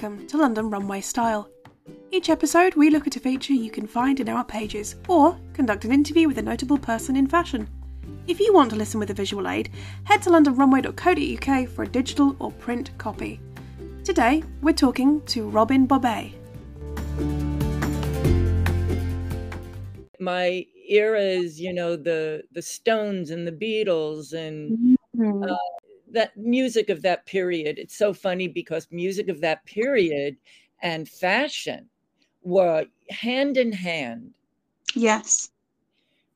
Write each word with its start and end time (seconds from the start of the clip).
welcome 0.00 0.28
to 0.28 0.36
London 0.36 0.70
Runway 0.70 1.00
Style. 1.00 1.50
Each 2.12 2.30
episode, 2.30 2.76
we 2.76 2.88
look 2.88 3.08
at 3.08 3.16
a 3.16 3.20
feature 3.20 3.52
you 3.52 3.68
can 3.68 3.88
find 3.88 4.20
in 4.20 4.28
our 4.28 4.44
pages 4.44 4.94
or 5.08 5.36
conduct 5.54 5.84
an 5.84 5.90
interview 5.90 6.28
with 6.28 6.38
a 6.38 6.42
notable 6.42 6.78
person 6.78 7.16
in 7.16 7.26
fashion. 7.26 7.68
If 8.28 8.38
you 8.38 8.54
want 8.54 8.70
to 8.70 8.76
listen 8.76 9.00
with 9.00 9.10
a 9.10 9.14
visual 9.14 9.48
aid, 9.48 9.70
head 10.04 10.22
to 10.22 10.30
londonrunway.co.uk 10.30 11.68
for 11.70 11.82
a 11.82 11.88
digital 11.88 12.36
or 12.38 12.52
print 12.52 12.96
copy. 12.96 13.40
Today, 14.04 14.44
we're 14.62 14.72
talking 14.72 15.20
to 15.22 15.48
Robin 15.48 15.88
Bobbé. 15.88 16.32
My 20.20 20.64
era 20.88 21.22
is, 21.22 21.60
you 21.60 21.72
know, 21.72 21.96
the 21.96 22.44
the 22.52 22.62
Stones 22.62 23.30
and 23.30 23.44
the 23.44 23.50
Beatles 23.50 24.32
and 24.32 24.96
uh, 25.42 25.56
that 26.12 26.36
music 26.36 26.88
of 26.90 27.02
that 27.02 27.26
period. 27.26 27.78
It's 27.78 27.96
so 27.96 28.12
funny 28.12 28.48
because 28.48 28.88
music 28.90 29.28
of 29.28 29.40
that 29.40 29.64
period 29.66 30.36
and 30.82 31.08
fashion 31.08 31.88
were 32.42 32.86
hand 33.10 33.56
in 33.56 33.72
hand. 33.72 34.34
Yes. 34.94 35.50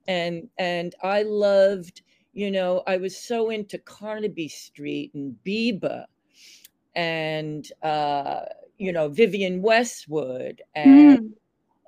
And 0.06 0.48
and 0.58 0.94
I 1.02 1.22
loved, 1.22 2.02
you 2.32 2.50
know, 2.50 2.82
I 2.86 2.96
was 2.96 3.16
so 3.16 3.50
into 3.50 3.78
Carnaby 3.78 4.48
Street 4.48 5.12
and 5.14 5.36
Biba 5.46 6.06
and 6.94 7.66
uh, 7.82 8.42
you 8.78 8.92
know, 8.92 9.08
Vivienne 9.08 9.62
Westwood 9.62 10.62
and 10.74 11.20
Mm. 11.20 11.32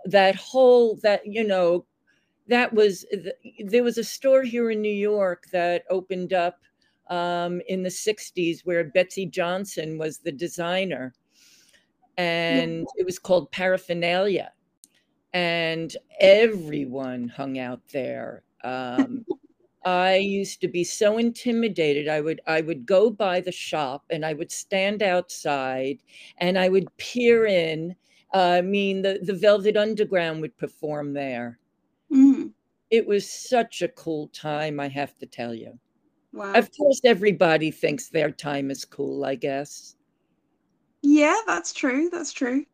that 0.07 0.37
whole 0.37 0.97
that, 1.03 1.27
you 1.27 1.45
know, 1.45 1.87
that 2.49 2.73
was 2.73 3.07
there 3.65 3.83
was 3.85 3.99
a 3.99 4.05
store 4.05 4.43
here 4.43 4.71
in 4.71 4.81
New 4.83 4.93
York 4.95 5.47
that 5.53 5.85
opened 5.91 6.33
up 6.33 6.61
um, 7.09 7.61
in 7.69 7.83
the 7.83 7.89
60s 7.89 8.61
where 8.65 8.85
Betsey 8.85 9.27
Johnson 9.27 9.99
was 9.99 10.19
the 10.19 10.33
designer. 10.33 11.15
And 12.17 12.87
it 12.97 13.05
was 13.05 13.19
called 13.19 13.51
Paraphernalia. 13.51 14.53
And 15.33 15.97
everyone 16.21 17.29
hung 17.29 17.59
out 17.59 17.81
there. 17.93 18.45
Um, 18.63 19.25
I 19.85 20.17
used 20.17 20.61
to 20.63 20.69
be 20.69 20.83
so 20.83 21.19
intimidated. 21.19 22.09
I 22.09 22.21
would 22.21 22.41
I 22.47 22.63
would 22.63 22.87
go 22.87 23.11
by 23.11 23.41
the 23.41 23.53
shop 23.53 24.05
and 24.11 24.25
I 24.25 24.33
would 24.33 24.51
stand 24.51 25.03
outside 25.03 25.99
and 26.39 26.59
I 26.59 26.69
would 26.71 26.97
peer 26.97 27.47
in. 27.47 27.95
Uh, 28.33 28.59
I 28.59 28.63
mean, 28.63 29.03
the, 29.03 29.21
the 29.23 29.35
Velvet 29.35 29.77
Underground 29.77 30.41
would 30.41 30.57
perform 30.57 31.13
there. 31.13 31.59
Mm. 32.11 32.53
It 32.91 33.07
was 33.07 33.29
such 33.29 33.83
a 33.83 33.89
cool 33.89 34.29
time, 34.29 34.81
I 34.81 34.89
have 34.89 35.19
to 35.19 35.27
tell 35.27 35.55
you. 35.55 35.79
Wow. 36.35 36.53
Of 36.55 36.71
course, 36.77 37.01
everybody 37.05 37.71
thinks 37.71 38.09
their 38.09 38.31
time 38.31 38.71
is 38.71 38.85
cool, 38.85 39.25
I 39.25 39.37
guess. 39.37 39.95
Yeah, 41.03 41.37
that's 41.47 41.73
true. 41.73 42.11
That's 42.11 42.33
true. 42.33 42.65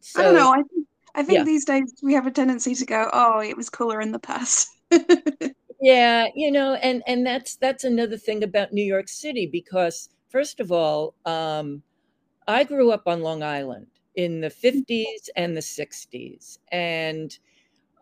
So, 0.00 0.20
I 0.20 0.24
don't 0.24 0.34
know. 0.34 0.52
I 0.52 0.62
think 0.62 0.86
I 1.14 1.22
think 1.22 1.38
yeah. 1.38 1.44
these 1.44 1.64
days 1.64 1.92
we 2.02 2.14
have 2.14 2.26
a 2.26 2.30
tendency 2.30 2.74
to 2.74 2.86
go, 2.86 3.10
"Oh, 3.12 3.40
it 3.40 3.56
was 3.56 3.68
cooler 3.68 4.00
in 4.00 4.12
the 4.12 4.18
past." 4.18 4.70
Yeah, 5.80 6.28
you 6.34 6.50
know, 6.50 6.74
and 6.74 7.02
and 7.06 7.26
that's 7.26 7.56
that's 7.56 7.84
another 7.84 8.18
thing 8.18 8.44
about 8.44 8.72
New 8.72 8.84
York 8.84 9.08
City 9.08 9.46
because 9.46 10.10
first 10.28 10.60
of 10.60 10.70
all, 10.70 11.14
um, 11.24 11.82
I 12.46 12.64
grew 12.64 12.90
up 12.90 13.04
on 13.06 13.22
Long 13.22 13.42
Island 13.42 13.86
in 14.14 14.42
the 14.42 14.50
50s 14.50 15.30
and 15.36 15.56
the 15.56 15.62
60s, 15.62 16.58
and 16.70 17.36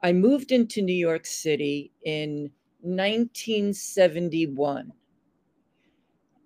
I 0.03 0.13
moved 0.13 0.51
into 0.51 0.83
New 0.83 0.93
York 0.93 1.25
City 1.25 1.93
in 2.05 2.51
1971. 2.83 4.93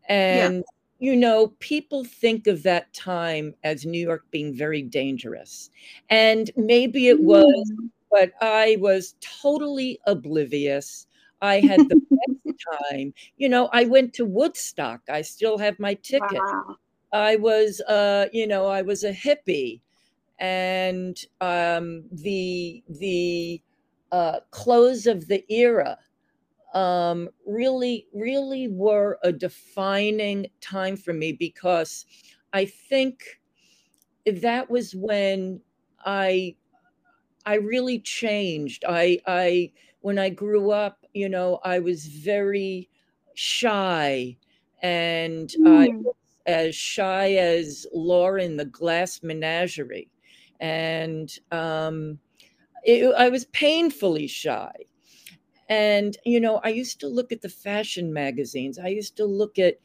And 0.08 0.64
you 0.98 1.16
know, 1.16 1.48
people 1.58 2.04
think 2.04 2.46
of 2.46 2.62
that 2.62 2.92
time 2.94 3.54
as 3.64 3.84
New 3.84 4.00
York 4.00 4.24
being 4.30 4.54
very 4.54 4.82
dangerous. 4.82 5.70
And 6.10 6.50
maybe 6.56 7.08
it 7.08 7.22
was 7.22 7.72
Mm. 7.72 7.90
but 8.10 8.32
I 8.40 8.76
was 8.80 9.16
totally 9.20 9.98
oblivious. 10.06 11.06
I 11.40 11.60
had 11.60 11.88
the 11.88 11.96
best 12.26 12.56
time. 12.90 13.14
You 13.36 13.48
know, 13.48 13.68
I 13.72 13.84
went 13.86 14.12
to 14.14 14.24
Woodstock. 14.26 15.00
I 15.08 15.22
still 15.22 15.58
have 15.58 15.78
my 15.80 15.94
ticket. 15.94 16.38
Wow. 16.38 16.76
I 17.12 17.36
was, 17.36 17.80
uh, 17.82 18.28
you 18.32 18.46
know, 18.46 18.66
I 18.66 18.82
was 18.82 19.02
a 19.04 19.12
hippie, 19.12 19.80
and 20.38 21.16
um, 21.40 22.04
the 22.12 22.82
the 22.88 23.60
uh, 24.12 24.40
close 24.50 25.06
of 25.06 25.26
the 25.28 25.44
era 25.52 25.98
um, 26.74 27.30
really, 27.46 28.08
really 28.12 28.68
were 28.68 29.18
a 29.22 29.32
defining 29.32 30.46
time 30.60 30.96
for 30.96 31.12
me 31.12 31.32
because 31.32 32.06
I 32.52 32.64
think 32.66 33.40
that 34.26 34.70
was 34.70 34.94
when 34.94 35.62
I 36.04 36.56
I 37.46 37.54
really 37.56 38.00
changed. 38.00 38.84
I 38.88 39.20
I 39.26 39.72
when 40.00 40.18
I 40.18 40.30
grew 40.30 40.70
up, 40.70 41.06
you 41.14 41.28
know, 41.28 41.60
I 41.64 41.78
was 41.80 42.06
very 42.06 42.90
shy 43.34 44.38
and 44.82 45.54
I 45.64 45.86
Mm. 45.86 46.04
was 46.04 46.14
as 46.46 46.74
shy 46.76 47.34
as 47.34 47.86
Laura 47.92 48.42
in 48.44 48.56
the 48.56 48.64
Glass 48.66 49.22
Menagerie. 49.22 50.10
And 50.60 51.30
um 51.52 52.20
it, 52.84 53.14
I 53.16 53.28
was 53.30 53.46
painfully 53.46 54.26
shy. 54.28 54.72
And 55.72 56.16
you 56.24 56.40
know, 56.40 56.56
I 56.64 56.68
used 56.70 57.00
to 57.00 57.08
look 57.08 57.32
at 57.32 57.42
the 57.42 57.48
fashion 57.48 58.12
magazines. 58.12 58.78
I 58.78 58.88
used 58.88 59.16
to 59.18 59.24
look 59.26 59.58
at 59.58 59.78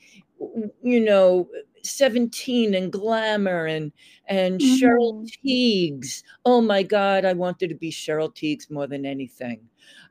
you 0.83 0.99
know, 0.99 1.49
17 1.83 2.73
and 2.75 2.91
Glamour 2.91 3.65
and 3.65 3.91
and 4.27 4.59
Cheryl 4.61 5.13
Mhm. 5.13 5.31
Tiegs. 5.45 6.23
Oh 6.45 6.61
my 6.61 6.83
God, 6.83 7.25
I 7.25 7.33
wanted 7.33 7.69
to 7.69 7.75
be 7.75 7.91
Cheryl 7.91 8.33
Tiegs 8.33 8.69
more 8.69 8.87
than 8.87 9.05
anything. 9.05 9.69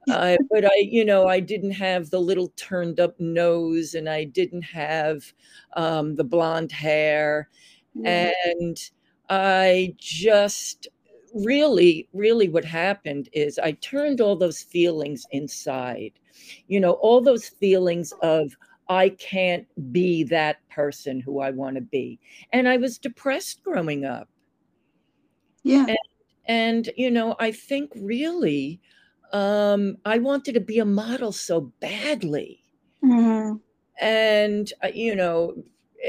Uh, 0.09 0.37
but 0.51 0.65
I, 0.65 0.77
you 0.79 1.05
know, 1.05 1.27
I 1.27 1.41
didn't 1.41 1.73
have 1.73 2.11
the 2.11 2.21
little 2.21 2.49
turned 2.57 3.01
up 3.01 3.19
nose 3.21 3.95
and 3.95 4.09
I 4.09 4.25
didn't 4.25 4.63
have 4.63 5.33
um, 5.77 6.15
the 6.17 6.25
blonde 6.25 6.73
hair. 6.73 7.49
Yeah. 7.95 8.27
And 8.61 8.79
I 9.29 9.95
just 9.99 10.89
really, 11.37 12.09
really 12.13 12.49
what 12.49 12.65
happened 12.65 13.29
is 13.33 13.59
I 13.59 13.73
turned 13.73 14.21
all 14.21 14.37
those 14.37 14.63
feelings 14.63 15.27
inside. 15.31 16.13
You 16.69 16.81
know, 16.81 16.93
all 16.93 17.21
those 17.21 17.49
feelings 17.49 18.13
of, 18.23 18.57
I 18.89 19.11
can't 19.11 19.67
be 19.93 20.23
that 20.25 20.67
person 20.69 21.21
who 21.21 21.41
I 21.41 21.51
want 21.51 21.75
to 21.77 21.83
be. 21.83 22.21
And 22.53 22.69
I 22.69 22.77
was 22.77 22.99
depressed 22.99 23.63
growing 23.65 24.05
up. 24.05 24.29
Yeah. 25.65 25.87
And, 26.47 26.89
you 26.97 27.11
know, 27.11 27.35
I 27.41 27.51
think 27.51 27.91
really 27.97 28.81
um, 29.33 29.99
I 30.05 30.19
wanted 30.19 30.53
to 30.55 30.61
be 30.61 30.79
a 30.79 30.85
model 30.85 31.33
so 31.33 31.73
badly. 31.81 32.63
Mhm. 33.03 33.61
And, 34.01 34.73
uh, 34.85 34.89
you 34.95 35.17
know, 35.17 35.65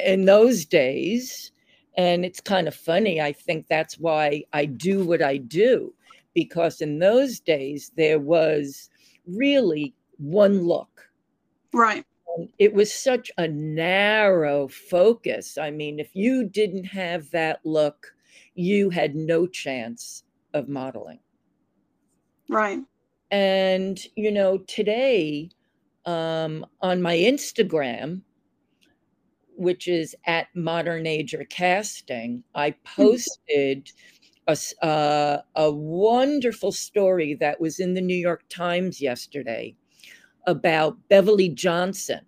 in 0.06 0.26
those 0.26 0.66
days, 0.66 1.52
and 1.98 2.24
it's 2.24 2.40
kind 2.40 2.68
of 2.68 2.76
funny, 2.76 3.20
I 3.20 3.34
think 3.34 3.68
that's 3.68 3.98
why 4.00 4.44
I 4.54 4.66
do 4.66 5.04
what 5.04 5.22
I 5.22 5.38
do, 5.38 5.94
because 6.34 6.80
in 6.82 7.00
those 7.00 7.40
days 7.40 7.92
there 7.98 8.20
was 8.20 8.90
really 9.26 9.94
one 10.18 10.64
look. 10.64 11.10
Right. 11.74 12.06
And 12.38 12.50
it 12.60 12.74
was 12.74 12.94
such 12.94 13.32
a 13.38 13.48
narrow 13.48 14.68
focus. 14.68 15.58
I 15.58 15.72
mean, 15.72 16.00
if 16.00 16.16
you 16.16 16.44
didn't 16.44 16.86
have 16.86 17.32
that 17.32 17.60
look, 17.66 18.14
you 18.54 18.90
had 18.92 19.16
no 19.16 19.48
chance 19.48 20.24
of 20.54 20.70
modeling. 20.70 21.20
Right. 22.48 22.80
And, 23.32 24.00
you 24.16 24.32
know, 24.32 24.60
today 24.60 25.50
um, 26.06 26.66
on 26.82 27.02
my 27.02 27.18
Instagram, 27.18 28.22
which 29.58 29.88
is 29.88 30.16
at 30.26 30.48
Modern 30.56 31.06
Ager 31.08 31.44
Casting, 31.50 32.44
I 32.56 32.72
posted 32.86 33.92
a, 34.48 34.58
uh, 34.86 35.42
a 35.56 35.72
wonderful 35.72 36.72
story 36.72 37.34
that 37.36 37.60
was 37.60 37.80
in 37.80 37.94
the 37.94 38.02
New 38.02 38.16
York 38.16 38.44
Times 38.50 39.02
yesterday 39.02 39.76
about 40.46 40.98
Beverly 41.10 41.50
Johnson, 41.50 42.22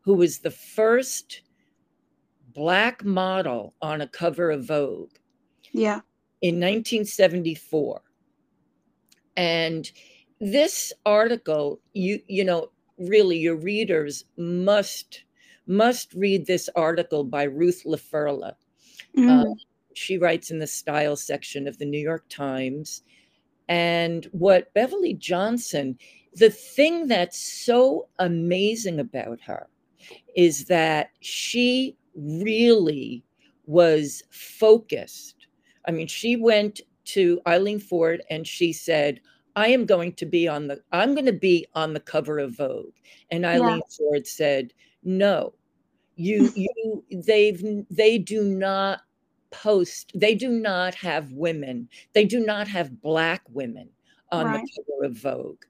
who 0.00 0.14
was 0.14 0.38
the 0.40 0.50
first 0.50 1.42
Black 2.54 3.04
model 3.04 3.74
on 3.82 4.00
a 4.00 4.08
cover 4.08 4.50
of 4.50 4.64
Vogue 4.64 5.10
Yeah. 5.72 6.00
in 6.40 6.56
1974 6.60 8.00
and 9.36 9.90
this 10.40 10.92
article 11.06 11.80
you 11.94 12.20
you 12.28 12.44
know 12.44 12.70
really 12.98 13.38
your 13.38 13.56
readers 13.56 14.24
must 14.36 15.24
must 15.66 16.12
read 16.14 16.46
this 16.46 16.68
article 16.76 17.24
by 17.24 17.44
Ruth 17.44 17.82
La 17.84 17.96
Ferla 17.96 18.54
Mm. 19.16 19.54
she 19.94 20.18
writes 20.18 20.50
in 20.50 20.58
the 20.58 20.66
style 20.66 21.14
section 21.14 21.68
of 21.68 21.78
the 21.78 21.84
new 21.84 22.00
york 22.00 22.24
times 22.28 23.02
and 23.68 24.26
what 24.32 24.74
beverly 24.74 25.14
johnson 25.14 25.96
the 26.34 26.50
thing 26.50 27.06
that's 27.06 27.38
so 27.38 28.08
amazing 28.18 28.98
about 28.98 29.40
her 29.40 29.68
is 30.36 30.64
that 30.64 31.10
she 31.20 31.96
really 32.14 33.24
was 33.66 34.22
focused. 34.30 35.46
I 35.86 35.92
mean, 35.92 36.06
she 36.06 36.36
went 36.36 36.80
to 37.06 37.40
Eileen 37.46 37.78
Ford 37.78 38.22
and 38.30 38.46
she 38.46 38.72
said, 38.72 39.20
I 39.56 39.68
am 39.68 39.86
going 39.86 40.14
to 40.14 40.26
be 40.26 40.48
on 40.48 40.66
the 40.66 40.80
I'm 40.92 41.14
going 41.14 41.26
to 41.26 41.32
be 41.32 41.66
on 41.74 41.94
the 41.94 42.00
cover 42.00 42.38
of 42.38 42.56
Vogue. 42.56 42.94
And 43.30 43.46
Eileen 43.46 43.76
yeah. 43.76 43.96
Ford 43.96 44.26
said, 44.26 44.72
"No. 45.04 45.54
You 46.16 46.50
you 46.56 47.04
they've 47.10 47.62
they 47.90 48.18
do 48.18 48.42
not 48.44 49.02
post. 49.50 50.12
They 50.14 50.34
do 50.34 50.48
not 50.48 50.94
have 50.96 51.32
women. 51.32 51.88
They 52.12 52.24
do 52.24 52.40
not 52.40 52.68
have 52.68 53.00
black 53.00 53.42
women 53.50 53.88
on 54.32 54.46
right. 54.46 54.64
the 54.64 54.82
cover 54.82 55.04
of 55.04 55.16
Vogue." 55.16 55.62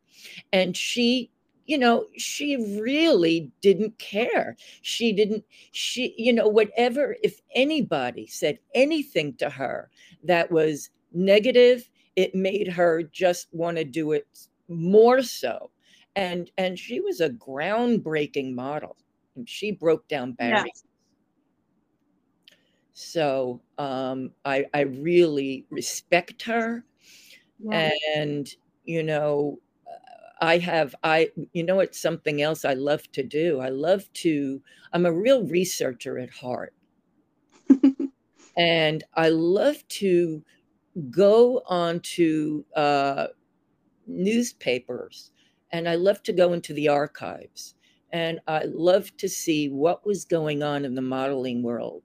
And 0.52 0.76
she 0.76 1.30
you 1.66 1.78
know 1.78 2.06
she 2.16 2.56
really 2.80 3.50
didn't 3.62 3.98
care 3.98 4.56
she 4.82 5.12
didn't 5.12 5.44
she 5.72 6.14
you 6.18 6.32
know 6.32 6.48
whatever 6.48 7.16
if 7.22 7.40
anybody 7.54 8.26
said 8.26 8.58
anything 8.74 9.34
to 9.34 9.48
her 9.48 9.90
that 10.22 10.50
was 10.50 10.90
negative 11.12 11.88
it 12.16 12.34
made 12.34 12.68
her 12.68 13.02
just 13.02 13.48
want 13.52 13.76
to 13.76 13.84
do 13.84 14.12
it 14.12 14.26
more 14.68 15.22
so 15.22 15.70
and 16.16 16.50
and 16.58 16.78
she 16.78 17.00
was 17.00 17.20
a 17.20 17.30
groundbreaking 17.30 18.54
model 18.54 18.96
and 19.36 19.48
she 19.48 19.72
broke 19.72 20.06
down 20.08 20.32
barriers 20.32 20.64
yeah. 20.64 20.90
so 22.92 23.60
um 23.78 24.30
i 24.44 24.64
i 24.74 24.80
really 24.80 25.66
respect 25.70 26.42
her. 26.42 26.84
Yeah. 27.58 27.90
and 28.16 28.48
you 28.84 29.02
know 29.02 29.58
i 30.40 30.58
have 30.58 30.94
i 31.04 31.30
you 31.52 31.62
know 31.62 31.80
it's 31.80 32.00
something 32.00 32.42
else 32.42 32.64
i 32.64 32.74
love 32.74 33.10
to 33.12 33.22
do? 33.22 33.60
I 33.60 33.68
love 33.70 34.12
to 34.14 34.62
i'm 34.92 35.06
a 35.06 35.12
real 35.12 35.44
researcher 35.46 36.18
at 36.18 36.30
heart. 36.30 36.74
And 38.56 39.02
i 39.14 39.30
love 39.30 39.86
to 39.88 40.44
go 41.10 41.62
onto 41.66 42.64
uh, 42.76 43.28
newspapers. 44.06 45.32
And 45.72 45.88
I 45.88 45.96
love 45.96 46.22
to 46.24 46.32
go 46.32 46.52
into 46.52 46.72
the 46.72 46.88
archives 46.88 47.73
and 48.14 48.40
I 48.46 48.64
love 48.64 49.14
to 49.18 49.28
see 49.28 49.68
what 49.68 50.06
was 50.06 50.24
going 50.24 50.62
on 50.62 50.84
in 50.84 50.94
the 50.94 51.02
modeling 51.02 51.62
world 51.62 52.04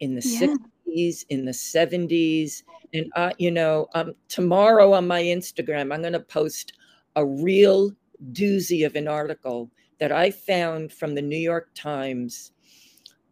in 0.00 0.14
the 0.14 0.22
yeah. 0.24 0.54
60s, 0.86 1.24
in 1.30 1.44
the 1.44 1.50
70s. 1.50 2.62
And, 2.92 3.10
I, 3.16 3.32
you 3.38 3.50
know, 3.50 3.88
um, 3.94 4.12
tomorrow 4.28 4.92
on 4.92 5.08
my 5.08 5.22
Instagram, 5.22 5.92
I'm 5.92 6.02
going 6.02 6.12
to 6.12 6.20
post 6.20 6.74
a 7.16 7.24
real 7.24 7.90
doozy 8.32 8.84
of 8.84 8.94
an 8.94 9.08
article 9.08 9.70
that 9.98 10.12
I 10.12 10.30
found 10.30 10.92
from 10.92 11.14
the 11.14 11.22
New 11.22 11.38
York 11.38 11.70
Times, 11.74 12.52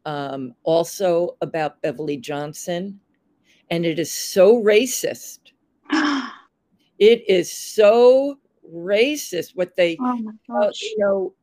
um, 0.06 0.54
also 0.64 1.36
about 1.42 1.82
Beverly 1.82 2.16
Johnson 2.16 2.98
and 3.72 3.86
it 3.86 3.98
is 3.98 4.12
so 4.12 4.62
racist. 4.62 5.38
it 6.98 7.24
is 7.26 7.50
so 7.50 8.38
racist 8.70 9.56
what 9.56 9.74
they 9.76 9.96
oh 10.00 10.32
uh, 10.54 10.70
you 10.80 10.98
know 10.98 11.34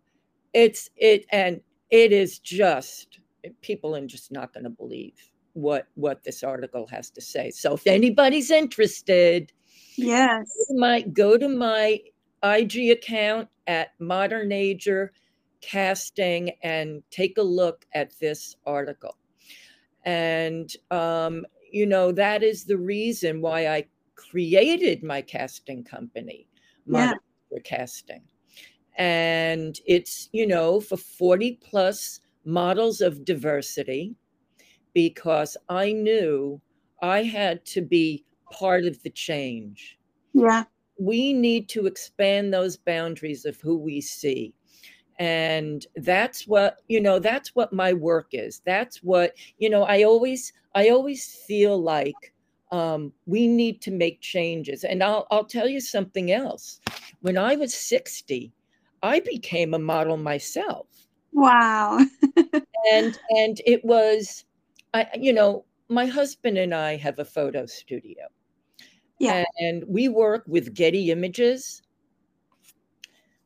it's 0.54 0.90
it 0.98 1.26
and 1.32 1.62
it 1.90 2.12
is 2.12 2.40
just 2.40 3.20
people 3.62 3.96
are 3.96 4.06
just 4.06 4.32
not 4.32 4.54
going 4.54 4.64
to 4.64 4.70
believe 4.70 5.32
what 5.54 5.88
what 5.96 6.24
this 6.24 6.44
article 6.44 6.88
has 6.88 7.10
to 7.10 7.22
say 7.22 7.50
so 7.50 7.74
if 7.74 7.88
anybody's 7.88 8.52
interested 8.52 9.52
yes 9.96 10.50
you 10.70 10.78
might 10.78 11.14
go 11.14 11.38
to 11.38 11.48
my 11.50 12.00
ig 12.44 12.92
account 12.92 13.48
at 13.68 13.90
modern 14.00 14.52
ager 14.52 15.12
casting 15.62 16.52
and 16.64 17.04
take 17.12 17.38
a 17.38 17.42
look 17.42 17.86
at 17.94 18.12
this 18.20 18.56
article 18.66 19.18
and 20.06 20.74
um, 20.92 21.46
you 21.72 21.86
know, 21.86 22.12
that 22.12 22.44
is 22.44 22.66
the 22.66 22.78
reason 22.78 23.42
why 23.42 23.68
I 23.68 23.86
created 24.16 25.04
my 25.04 25.22
casting 25.22 25.84
company, 25.84 26.48
Modern 26.86 27.20
yeah. 27.52 27.60
Casting. 27.64 28.24
And 29.00 29.80
it's, 29.88 30.30
you 30.34 30.46
know, 30.46 30.80
for 30.80 30.98
40 30.98 31.60
plus 31.64 32.20
models 32.46 33.02
of 33.02 33.26
diversity 33.26 34.16
because 34.94 35.58
I 35.70 35.94
knew 35.94 36.62
I 37.02 37.24
had 37.24 37.66
to 37.68 37.82
be 37.82 38.26
part 38.52 38.86
of 38.86 39.02
the 39.04 39.10
change. 39.10 39.98
Yeah. 40.34 40.66
We 41.00 41.34
need 41.34 41.70
to 41.70 41.88
expand 41.88 42.54
those 42.54 42.78
boundaries 42.78 43.46
of 43.46 43.60
who 43.62 43.78
we 43.78 44.02
see 44.02 44.54
and 45.20 45.86
that's 45.98 46.48
what 46.48 46.78
you 46.88 47.00
know 47.00 47.20
that's 47.20 47.54
what 47.54 47.74
my 47.74 47.92
work 47.92 48.28
is 48.32 48.62
that's 48.66 49.04
what 49.04 49.34
you 49.58 49.70
know 49.70 49.84
i 49.84 50.04
always 50.04 50.54
i 50.76 50.90
always 50.90 51.44
feel 51.46 51.78
like 51.82 52.34
um, 52.72 53.12
we 53.26 53.48
need 53.48 53.82
to 53.82 53.90
make 53.90 54.22
changes 54.22 54.84
and 54.84 55.02
I'll, 55.04 55.26
I'll 55.32 55.44
tell 55.44 55.68
you 55.68 55.82
something 55.82 56.32
else 56.32 56.80
when 57.22 57.38
i 57.38 57.56
was 57.56 57.74
60 57.74 58.54
i 59.04 59.20
became 59.20 59.74
a 59.74 59.80
model 59.80 60.18
myself. 60.18 60.88
Wow. 61.32 62.00
And 62.94 63.20
and 63.32 63.62
it 63.66 63.84
was 63.84 64.46
i 64.94 65.06
you 65.14 65.34
know 65.34 65.66
my 65.90 66.06
husband 66.06 66.58
and 66.58 66.74
i 66.74 66.96
have 66.96 67.20
a 67.20 67.26
photo 67.26 67.66
studio. 67.66 68.24
Yeah. 69.20 69.44
And 69.60 69.84
we 69.88 70.08
work 70.08 70.46
with 70.48 70.74
getty 70.74 71.12
images. 71.12 71.82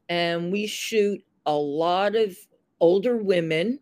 And 0.07 0.51
we 0.51 0.67
shoot 0.67 1.19
a 1.45 1.55
lot 1.55 2.15
of 2.15 2.37
older 2.79 3.17
women 3.17 3.79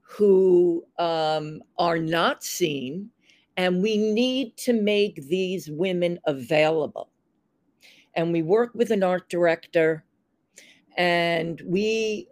who 0.00 0.84
um, 0.98 1.60
are 1.78 1.98
not 1.98 2.42
seen, 2.44 3.10
and 3.56 3.82
we 3.82 3.96
need 3.98 4.56
to 4.56 4.72
make 4.72 5.16
these 5.28 5.68
women 5.70 6.18
available. 6.26 7.10
And 8.14 8.32
we 8.32 8.42
work 8.42 8.70
with 8.74 8.92
an 8.92 9.02
art 9.02 9.28
director, 9.28 10.04
and 10.96 11.60
we 11.64 12.28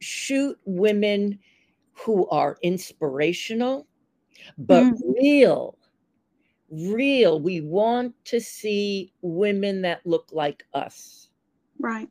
shoot 0.00 0.58
women 0.64 1.38
who 1.92 2.28
are 2.28 2.58
inspirational, 2.62 3.86
but 4.58 4.84
mm. 4.84 4.98
real. 5.20 5.78
Real. 6.70 7.40
We 7.40 7.60
want 7.60 8.14
to 8.26 8.40
see 8.40 9.12
women 9.22 9.82
that 9.82 10.04
look 10.04 10.28
like 10.32 10.64
us. 10.74 11.28
Right. 11.78 12.08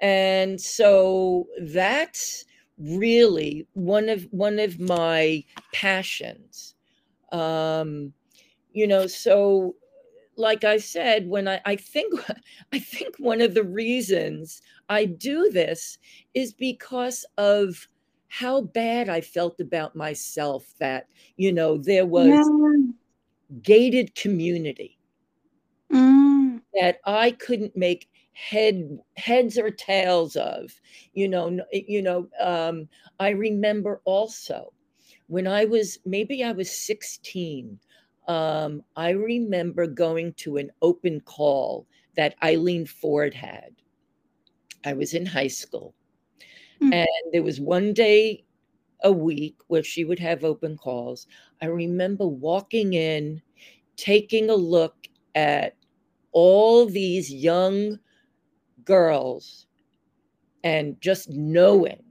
And 0.00 0.60
so 0.60 1.46
that's 1.62 2.44
really 2.78 3.66
one 3.72 4.08
of 4.08 4.24
one 4.30 4.58
of 4.58 4.78
my 4.78 5.42
passions. 5.72 6.74
Um, 7.32 8.12
you 8.72 8.86
know, 8.86 9.06
so 9.06 9.74
like 10.36 10.64
I 10.64 10.78
said, 10.78 11.28
when 11.28 11.48
I, 11.48 11.60
I 11.64 11.76
think 11.76 12.12
I 12.72 12.78
think 12.78 13.16
one 13.18 13.40
of 13.40 13.54
the 13.54 13.64
reasons 13.64 14.62
I 14.88 15.04
do 15.04 15.50
this 15.50 15.98
is 16.34 16.52
because 16.52 17.24
of 17.38 17.88
how 18.28 18.62
bad 18.62 19.08
I 19.08 19.20
felt 19.20 19.60
about 19.60 19.96
myself 19.96 20.74
that, 20.78 21.06
you 21.36 21.52
know, 21.52 21.78
there 21.78 22.06
was 22.06 22.28
yeah. 22.28 23.60
gated 23.62 24.14
community. 24.14 24.98
Mm. 25.92 26.60
That 26.74 26.98
I 27.06 27.30
couldn't 27.30 27.76
make 27.76 28.08
head 28.36 28.98
heads 29.16 29.56
or 29.56 29.70
tails 29.70 30.36
of 30.36 30.70
you 31.14 31.26
know 31.26 31.58
you 31.72 32.02
know 32.02 32.28
um, 32.38 32.86
i 33.18 33.30
remember 33.30 34.02
also 34.04 34.74
when 35.28 35.46
i 35.46 35.64
was 35.64 35.98
maybe 36.04 36.44
i 36.44 36.52
was 36.52 36.70
16 36.70 37.80
um, 38.28 38.82
i 38.96 39.10
remember 39.10 39.86
going 39.86 40.32
to 40.34 40.56
an 40.56 40.70
open 40.82 41.20
call 41.20 41.86
that 42.16 42.34
eileen 42.42 42.86
ford 42.86 43.34
had 43.34 43.70
i 44.84 44.92
was 44.92 45.14
in 45.14 45.26
high 45.26 45.46
school 45.46 45.94
mm-hmm. 46.80 46.92
and 46.92 47.32
there 47.32 47.42
was 47.42 47.60
one 47.60 47.92
day 47.92 48.42
a 49.04 49.12
week 49.12 49.56
where 49.68 49.82
she 49.82 50.04
would 50.04 50.18
have 50.18 50.44
open 50.44 50.76
calls 50.76 51.26
i 51.62 51.66
remember 51.66 52.26
walking 52.26 52.94
in 52.94 53.40
taking 53.96 54.50
a 54.50 54.54
look 54.54 55.06
at 55.34 55.76
all 56.32 56.86
these 56.86 57.32
young 57.32 57.98
girls 58.84 59.66
and 60.64 61.00
just 61.00 61.30
knowing 61.30 62.02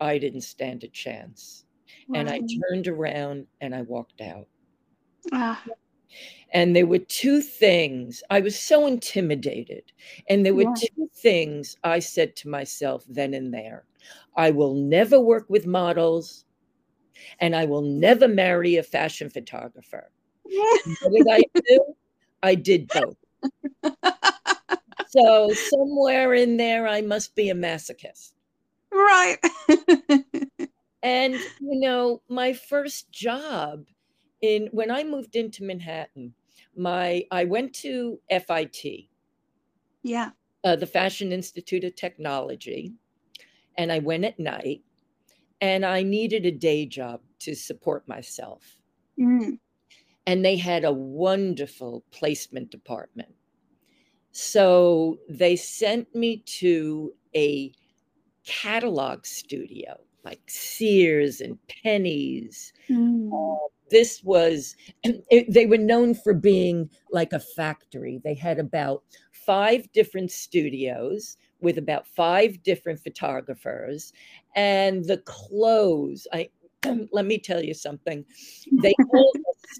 I 0.00 0.18
didn't 0.18 0.40
stand 0.40 0.82
a 0.82 0.88
chance. 0.88 1.64
Wow. 2.08 2.20
And 2.20 2.30
I 2.30 2.40
turned 2.40 2.88
around 2.88 3.46
and 3.60 3.74
I 3.74 3.82
walked 3.82 4.20
out. 4.20 4.48
Ah. 5.32 5.62
And 6.52 6.74
there 6.74 6.86
were 6.86 6.98
two 6.98 7.40
things. 7.40 8.22
I 8.30 8.40
was 8.40 8.58
so 8.58 8.86
intimidated. 8.86 9.92
And 10.28 10.44
there 10.44 10.54
were 10.54 10.62
yeah. 10.62 10.74
two 10.96 11.10
things 11.14 11.76
I 11.84 12.00
said 12.00 12.34
to 12.36 12.48
myself 12.48 13.04
then 13.08 13.34
and 13.34 13.54
there 13.54 13.84
I 14.36 14.50
will 14.50 14.74
never 14.74 15.20
work 15.20 15.48
with 15.48 15.66
models, 15.66 16.44
and 17.40 17.54
I 17.54 17.64
will 17.64 17.82
never 17.82 18.28
marry 18.28 18.76
a 18.76 18.82
fashion 18.82 19.30
photographer. 19.30 20.10
what 20.44 21.12
did 21.12 21.26
I 21.30 21.42
do? 21.54 21.94
I 22.42 22.54
did 22.54 22.88
both. 22.88 23.16
so 25.08 25.52
somewhere 25.52 26.34
in 26.34 26.56
there, 26.56 26.86
I 26.88 27.02
must 27.02 27.34
be 27.34 27.50
a 27.50 27.54
masochist. 27.54 28.32
Right. 28.92 29.38
and 31.02 31.34
you 31.34 31.80
know, 31.80 32.22
my 32.28 32.52
first 32.52 33.10
job 33.10 33.84
in 34.42 34.68
when 34.72 34.90
I 34.90 35.04
moved 35.04 35.36
into 35.36 35.64
Manhattan, 35.64 36.34
my 36.76 37.24
I 37.30 37.44
went 37.44 37.74
to 37.76 38.20
FIT. 38.30 39.08
Yeah. 40.02 40.30
Uh, 40.62 40.76
the 40.76 40.86
Fashion 40.86 41.32
Institute 41.32 41.84
of 41.84 41.94
Technology, 41.94 42.92
and 43.78 43.90
I 43.90 43.98
went 43.98 44.24
at 44.24 44.38
night, 44.38 44.82
and 45.60 45.86
I 45.86 46.02
needed 46.02 46.44
a 46.44 46.50
day 46.50 46.84
job 46.86 47.20
to 47.40 47.54
support 47.54 48.06
myself. 48.06 48.76
Mm. 49.18 49.58
And 50.26 50.44
they 50.44 50.56
had 50.56 50.84
a 50.84 50.92
wonderful 50.92 52.04
placement 52.10 52.70
department. 52.70 53.34
So 54.32 55.18
they 55.28 55.56
sent 55.56 56.14
me 56.14 56.42
to 56.60 57.14
a 57.34 57.72
catalog 58.44 59.26
studio 59.26 59.98
like 60.24 60.40
Sears 60.46 61.40
and 61.40 61.58
Penney's. 61.82 62.72
Mm. 62.88 63.30
Uh, 63.32 63.68
this 63.90 64.22
was, 64.22 64.76
it, 65.02 65.52
they 65.52 65.66
were 65.66 65.78
known 65.78 66.14
for 66.14 66.34
being 66.34 66.88
like 67.10 67.32
a 67.32 67.40
factory. 67.40 68.20
They 68.22 68.34
had 68.34 68.58
about 68.58 69.02
five 69.32 69.90
different 69.92 70.30
studios 70.30 71.36
with 71.60 71.78
about 71.78 72.06
five 72.06 72.62
different 72.62 73.00
photographers. 73.00 74.12
And 74.54 75.04
the 75.04 75.18
clothes, 75.18 76.26
I, 76.32 76.48
let 77.12 77.26
me 77.26 77.38
tell 77.38 77.62
you 77.62 77.74
something. 77.74 78.24
They 78.80 78.94
all 79.14 79.32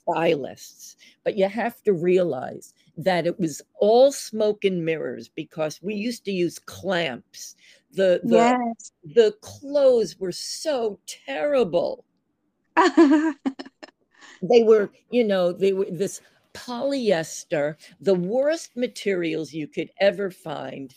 stylists, 0.03 0.97
but 1.25 1.37
you 1.37 1.49
have 1.49 1.83
to 1.83 1.93
realize 1.93 2.75
that 3.05 3.27
it 3.27 3.41
was 3.41 3.63
all 3.79 4.13
smoke 4.13 4.65
and 4.65 4.85
mirrors 4.85 5.29
because 5.29 5.81
we 5.83 5.95
used 5.95 6.25
to 6.27 6.33
use 6.33 6.59
clamps. 6.59 7.57
The 7.93 8.21
the, 8.23 8.37
yes. 8.37 8.93
the 9.03 9.35
clothes 9.41 10.19
were 10.19 10.33
so 10.33 11.01
terrible. 11.07 12.05
they 12.77 14.63
were, 14.63 14.91
you 15.11 15.25
know, 15.25 15.53
they 15.53 15.73
were 15.73 15.87
this 15.91 16.21
polyester, 16.53 17.77
the 18.01 18.15
worst 18.15 18.77
materials 18.77 19.53
you 19.53 19.67
could 19.67 19.91
ever 19.99 20.31
find. 20.31 20.95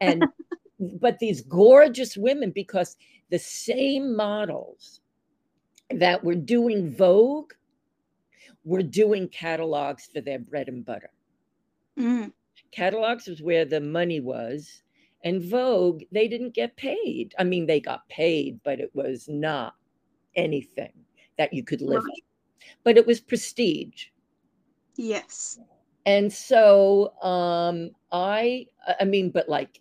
And 0.00 0.24
but 1.00 1.20
these 1.20 1.40
gorgeous 1.40 2.16
women, 2.16 2.50
because 2.50 2.96
the 3.30 3.38
same 3.38 4.16
models 4.16 5.00
that 5.90 6.24
were 6.24 6.34
doing 6.34 6.94
Vogue 6.94 7.52
were 8.64 8.82
doing 8.82 9.28
catalogs 9.28 10.08
for 10.12 10.20
their 10.20 10.40
bread 10.40 10.68
and 10.68 10.84
butter. 10.84 11.10
Mm. 11.98 12.32
Catalogs 12.72 13.26
was 13.26 13.42
where 13.42 13.64
the 13.64 13.80
money 13.80 14.20
was. 14.20 14.82
And 15.24 15.42
Vogue, 15.42 16.02
they 16.12 16.28
didn't 16.28 16.54
get 16.54 16.76
paid. 16.76 17.34
I 17.38 17.44
mean, 17.44 17.66
they 17.66 17.80
got 17.80 18.06
paid, 18.10 18.60
but 18.62 18.80
it 18.80 18.94
was 18.94 19.28
not 19.28 19.74
anything 20.36 21.06
that 21.38 21.52
you 21.54 21.64
could 21.64 21.82
live 21.82 22.04
Right. 22.04 22.10
on. 22.10 22.22
But 22.84 22.98
it 22.98 23.06
was 23.06 23.20
prestige. 23.20 24.08
Yes. 24.96 25.60
And 26.06 26.32
so 26.32 27.14
um 27.22 27.90
I 28.12 28.66
I 29.00 29.04
mean, 29.04 29.30
but 29.30 29.48
like 29.48 29.80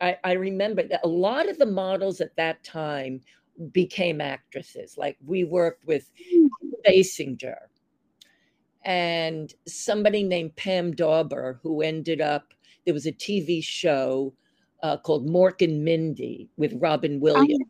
I, 0.00 0.18
I 0.24 0.32
remember 0.32 0.82
that 0.84 1.00
a 1.04 1.08
lot 1.08 1.48
of 1.48 1.58
the 1.58 1.66
models 1.66 2.20
at 2.20 2.36
that 2.36 2.62
time 2.64 3.20
became 3.72 4.20
actresses. 4.20 4.96
Like 4.98 5.18
we 5.24 5.44
worked 5.44 5.84
with 5.86 6.10
Mm. 6.34 6.48
Basinger 6.86 7.58
and 8.88 9.52
somebody 9.66 10.22
named 10.22 10.56
Pam 10.56 10.92
Dawber, 10.94 11.60
who 11.62 11.82
ended 11.82 12.22
up, 12.22 12.54
there 12.86 12.94
was 12.94 13.04
a 13.04 13.12
TV 13.12 13.62
show 13.62 14.32
uh, 14.82 14.96
called 14.96 15.28
Mork 15.28 15.60
and 15.62 15.84
Mindy 15.84 16.48
with 16.56 16.72
Robin 16.80 17.16
Oh, 17.16 17.18
Williams, 17.18 17.68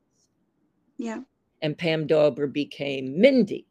yeah. 0.97 1.19
and 1.61 1.77
Pam 1.77 2.07
Dawber 2.07 2.47
became 2.47 3.21
Mindy. 3.21 3.67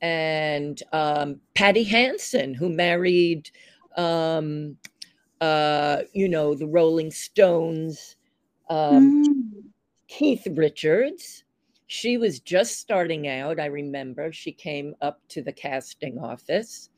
And 0.00 0.80
um, 0.92 1.40
Patty 1.54 1.82
Hansen, 1.82 2.54
who 2.54 2.68
married, 2.68 3.50
um, 3.96 4.76
uh, 5.40 6.02
you 6.12 6.28
know, 6.28 6.54
the 6.54 6.68
Rolling 6.68 7.10
Stones, 7.10 8.14
um, 8.70 9.24
Mm. 9.24 9.64
Keith 10.06 10.46
Richards. 10.52 11.42
She 11.86 12.16
was 12.18 12.40
just 12.40 12.78
starting 12.78 13.28
out. 13.28 13.60
I 13.60 13.66
remember 13.66 14.32
she 14.32 14.52
came 14.52 14.94
up 15.00 15.20
to 15.28 15.42
the 15.42 15.52
casting 15.52 16.18
office 16.18 16.90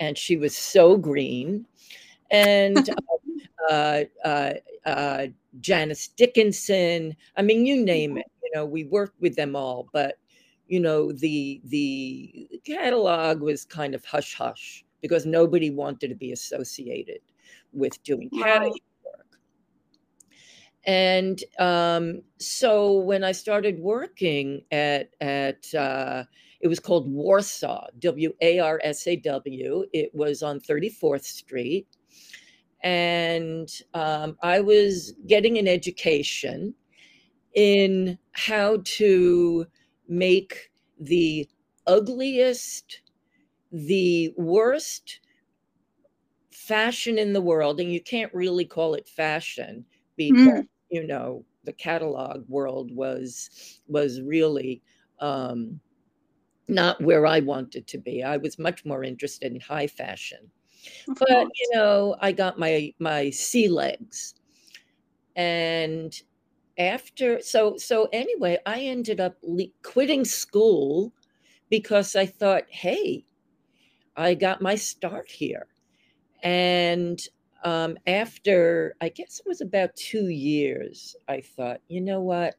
and 0.00 0.16
she 0.16 0.36
was 0.36 0.56
so 0.56 0.96
green. 0.96 1.66
And 2.30 2.88
uh, 3.70 4.04
uh, 4.24 4.52
uh, 4.86 5.26
Janice 5.60 6.08
Dickinson. 6.08 7.16
I 7.36 7.42
mean, 7.42 7.66
you 7.66 7.84
name 7.84 8.18
it. 8.18 8.26
You 8.42 8.50
know, 8.54 8.64
we 8.64 8.84
worked 8.84 9.20
with 9.20 9.36
them 9.36 9.54
all, 9.56 9.88
but 9.92 10.16
you 10.68 10.80
know, 10.80 11.12
the 11.12 11.60
the 11.64 12.60
catalog 12.66 13.40
was 13.40 13.64
kind 13.64 13.94
of 13.94 14.04
hush 14.04 14.34
hush 14.34 14.84
because 15.00 15.26
nobody 15.26 15.70
wanted 15.70 16.08
to 16.08 16.14
be 16.14 16.32
associated 16.32 17.20
with 17.72 18.02
doing 18.04 18.30
catalog. 18.30 18.76
And 20.88 21.44
um, 21.58 22.22
so 22.38 22.94
when 22.94 23.22
I 23.22 23.32
started 23.32 23.78
working 23.78 24.62
at 24.72 25.10
at 25.20 25.74
uh, 25.74 26.24
it 26.60 26.68
was 26.68 26.80
called 26.80 27.12
Warsaw, 27.12 27.88
W 27.98 28.32
A 28.40 28.58
R 28.58 28.80
S 28.82 29.06
A 29.06 29.16
W. 29.16 29.84
It 29.92 30.14
was 30.14 30.42
on 30.42 30.60
34th 30.60 31.24
Street. 31.24 31.86
And 32.82 33.68
um, 33.92 34.38
I 34.42 34.60
was 34.60 35.12
getting 35.26 35.58
an 35.58 35.68
education 35.68 36.74
in 37.54 38.18
how 38.32 38.78
to 38.84 39.66
make 40.08 40.70
the 40.98 41.46
ugliest, 41.86 43.02
the 43.72 44.32
worst 44.38 45.20
fashion 46.50 47.18
in 47.18 47.34
the 47.34 47.42
world. 47.42 47.78
And 47.78 47.92
you 47.92 48.00
can't 48.00 48.32
really 48.32 48.64
call 48.64 48.94
it 48.94 49.06
fashion 49.06 49.84
because, 50.16 50.64
you 50.90 51.06
know, 51.06 51.44
the 51.64 51.72
catalog 51.72 52.48
world 52.48 52.90
was 52.94 53.80
was 53.88 54.20
really 54.22 54.82
um, 55.20 55.80
not 56.68 57.00
where 57.02 57.26
I 57.26 57.40
wanted 57.40 57.86
to 57.88 57.98
be. 57.98 58.22
I 58.22 58.36
was 58.38 58.58
much 58.58 58.84
more 58.84 59.04
interested 59.04 59.52
in 59.52 59.60
high 59.60 59.86
fashion. 59.88 60.50
Of 61.08 61.20
But 61.20 61.28
course. 61.28 61.52
you 61.60 61.70
know, 61.74 62.16
I 62.20 62.32
got 62.32 62.58
my 62.58 62.94
my 63.00 63.30
sea 63.30 63.68
legs, 63.68 64.34
and 65.36 66.14
after 66.78 67.40
so 67.42 67.76
so 67.78 68.08
anyway, 68.12 68.58
I 68.66 68.80
ended 68.82 69.20
up 69.20 69.38
le- 69.42 69.72
quitting 69.84 70.24
school 70.24 71.14
because 71.70 72.16
I 72.16 72.26
thought, 72.26 72.64
hey, 72.70 73.26
I 74.16 74.34
got 74.34 74.62
my 74.62 74.76
start 74.76 75.30
here, 75.30 75.68
and 76.42 77.20
um, 77.64 77.96
after 78.06 78.94
I 79.00 79.08
guess 79.08 79.40
it 79.40 79.48
was 79.48 79.60
about 79.60 79.94
two 79.96 80.28
years, 80.28 81.16
I 81.28 81.40
thought, 81.40 81.80
you 81.88 82.00
know 82.00 82.20
what, 82.20 82.54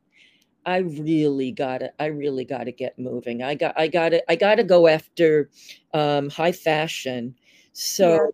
I 0.65 0.77
really 0.77 1.51
gotta, 1.51 1.91
I 1.99 2.07
really 2.07 2.45
gotta 2.45 2.71
get 2.71 2.99
moving. 2.99 3.41
I 3.41 3.55
got, 3.55 3.79
I 3.79 3.87
gotta, 3.87 4.29
I 4.29 4.35
gotta 4.35 4.63
go 4.63 4.87
after 4.87 5.49
um, 5.93 6.29
high 6.29 6.51
fashion. 6.51 7.35
So 7.73 8.31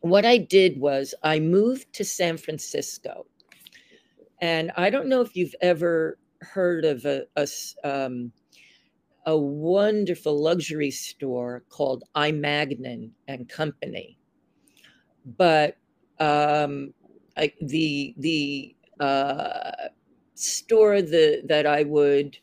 what 0.00 0.24
I 0.24 0.38
did 0.38 0.80
was 0.80 1.14
I 1.22 1.38
moved 1.38 1.92
to 1.94 2.04
San 2.04 2.36
Francisco, 2.36 3.26
and 4.40 4.72
I 4.76 4.90
don't 4.90 5.06
know 5.08 5.20
if 5.20 5.36
you've 5.36 5.54
ever 5.60 6.18
heard 6.40 6.84
of 6.84 7.04
a 7.04 7.24
a 7.36 7.46
um, 7.84 8.32
a 9.26 9.36
wonderful 9.36 10.42
luxury 10.42 10.90
store 10.90 11.62
called 11.68 12.02
I. 12.14 12.32
Magnin 12.32 13.12
and 13.28 13.48
Company, 13.48 14.18
but 15.24 15.76
um, 16.18 16.94
I, 17.36 17.52
the 17.60 18.14
the 18.18 18.76
uh, 19.00 19.88
store 20.34 21.02
the, 21.02 21.42
that 21.46 21.66
I 21.66 21.82
would 21.84 22.38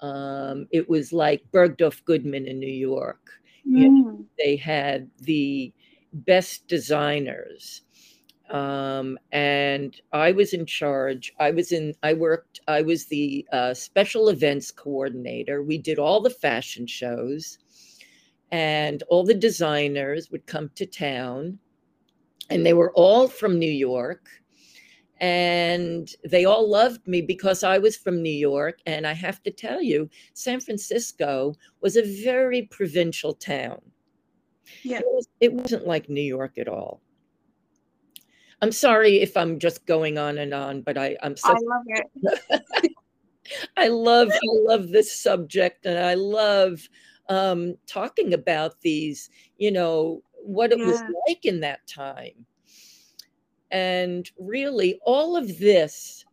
um, 0.00 0.68
it 0.70 0.88
was 0.88 1.12
like 1.12 1.44
Bergdorf 1.52 2.04
Goodman 2.04 2.46
in 2.46 2.58
New 2.58 2.66
York. 2.66 3.30
Yeah. 3.64 3.88
Mm. 3.88 4.24
They 4.38 4.56
had 4.56 5.10
the 5.20 5.72
best 6.12 6.66
designers. 6.68 7.82
Um, 8.50 9.18
and 9.32 10.00
I 10.12 10.32
was 10.32 10.54
in 10.54 10.64
charge. 10.64 11.34
I 11.38 11.50
was 11.50 11.72
in, 11.72 11.94
I 12.02 12.14
worked, 12.14 12.60
I 12.66 12.80
was 12.82 13.06
the 13.06 13.46
uh, 13.52 13.74
special 13.74 14.30
events 14.30 14.70
coordinator. 14.70 15.62
We 15.62 15.76
did 15.76 15.98
all 15.98 16.20
the 16.20 16.30
fashion 16.30 16.86
shows, 16.86 17.58
and 18.50 19.02
all 19.08 19.24
the 19.24 19.34
designers 19.34 20.30
would 20.30 20.46
come 20.46 20.70
to 20.76 20.86
town, 20.86 21.58
and 22.50 22.64
they 22.64 22.74
were 22.74 22.92
all 22.94 23.28
from 23.28 23.58
New 23.58 23.70
York. 23.70 24.28
And 25.20 26.08
they 26.24 26.44
all 26.44 26.70
loved 26.70 27.06
me 27.08 27.22
because 27.22 27.64
I 27.64 27.78
was 27.78 27.96
from 27.96 28.22
New 28.22 28.30
York. 28.30 28.78
And 28.86 29.04
I 29.06 29.14
have 29.14 29.42
to 29.42 29.50
tell 29.50 29.82
you, 29.82 30.08
San 30.34 30.60
Francisco 30.60 31.54
was 31.80 31.96
a 31.96 32.22
very 32.22 32.62
provincial 32.62 33.34
town. 33.34 33.80
Yeah. 34.84 35.00
It, 35.00 35.06
was, 35.06 35.28
wasn't 35.40 35.86
like 35.86 36.08
New 36.08 36.22
York 36.22 36.56
at 36.58 36.68
all. 36.68 37.00
I'm 38.60 38.72
sorry 38.72 39.20
if 39.20 39.36
I'm 39.36 39.58
just 39.58 39.86
going 39.86 40.18
on 40.18 40.38
and 40.38 40.52
on, 40.52 40.82
but 40.82 40.98
I, 40.98 41.16
I'm 41.22 41.36
so 41.36 41.50
I 41.50 41.52
love 41.52 41.82
it. 41.86 42.92
I 43.76 43.88
love 43.88 44.28
I 44.30 44.40
love 44.42 44.88
this 44.88 45.14
subject 45.14 45.86
and 45.86 45.98
I 45.98 46.14
love 46.14 46.86
um, 47.28 47.76
talking 47.86 48.34
about 48.34 48.80
these, 48.80 49.30
you 49.58 49.70
know, 49.70 50.22
what 50.48 50.72
it 50.72 50.78
yeah. 50.78 50.86
was 50.86 51.02
like 51.26 51.44
in 51.44 51.60
that 51.60 51.86
time. 51.86 52.46
And 53.70 54.28
really, 54.38 54.98
all 55.04 55.36
of 55.36 55.58
this 55.58 56.24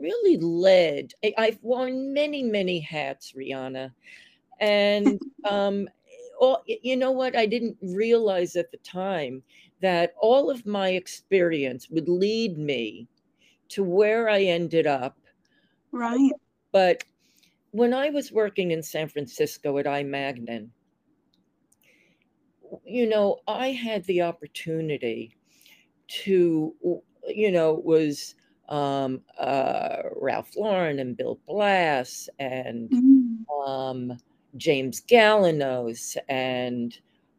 really 0.00 0.38
led. 0.38 1.12
I, 1.22 1.32
I've 1.38 1.62
worn 1.62 2.12
many, 2.12 2.42
many 2.42 2.80
hats, 2.80 3.32
Rihanna. 3.32 3.92
And 4.58 5.20
um, 5.48 5.88
all, 6.40 6.64
you 6.66 6.96
know 6.96 7.12
what? 7.12 7.36
I 7.36 7.46
didn't 7.46 7.76
realize 7.80 8.56
at 8.56 8.72
the 8.72 8.78
time 8.78 9.42
that 9.80 10.14
all 10.20 10.50
of 10.50 10.66
my 10.66 10.90
experience 10.90 11.88
would 11.90 12.08
lead 12.08 12.58
me 12.58 13.06
to 13.68 13.84
where 13.84 14.28
I 14.28 14.42
ended 14.42 14.88
up. 14.88 15.16
Right. 15.92 16.32
But 16.72 17.04
when 17.70 17.94
I 17.94 18.10
was 18.10 18.32
working 18.32 18.72
in 18.72 18.82
San 18.82 19.08
Francisco 19.08 19.78
at 19.78 19.86
I. 19.86 20.02
Magnin, 20.02 20.72
you 22.84 23.08
know, 23.08 23.38
I 23.46 23.68
had 23.68 24.04
the 24.04 24.22
opportunity 24.22 25.36
to, 26.24 26.74
you 27.26 27.52
know, 27.52 27.74
was 27.74 28.34
um, 28.68 29.20
uh, 29.38 29.96
Ralph 30.16 30.56
Lauren 30.56 30.98
and 30.98 31.16
Bill 31.16 31.38
Blass 31.46 32.28
and 32.38 32.90
mm. 32.90 33.66
um, 33.66 34.18
James 34.56 35.02
Galanos 35.02 36.16
and 36.28 36.96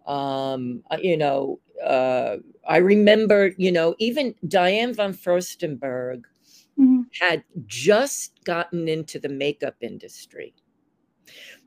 um, 0.07 0.83
uh, 0.91 0.97
you 1.01 1.15
know, 1.15 1.59
uh, 1.83 2.37
I 2.67 2.77
remember, 2.77 3.51
you 3.57 3.71
know, 3.71 3.95
even 3.99 4.35
Diane 4.47 4.93
von 4.93 5.13
Furstenberg 5.13 6.23
mm-hmm. 6.79 7.01
had 7.19 7.43
just 7.67 8.43
gotten 8.43 8.87
into 8.87 9.19
the 9.19 9.29
makeup 9.29 9.75
industry, 9.81 10.53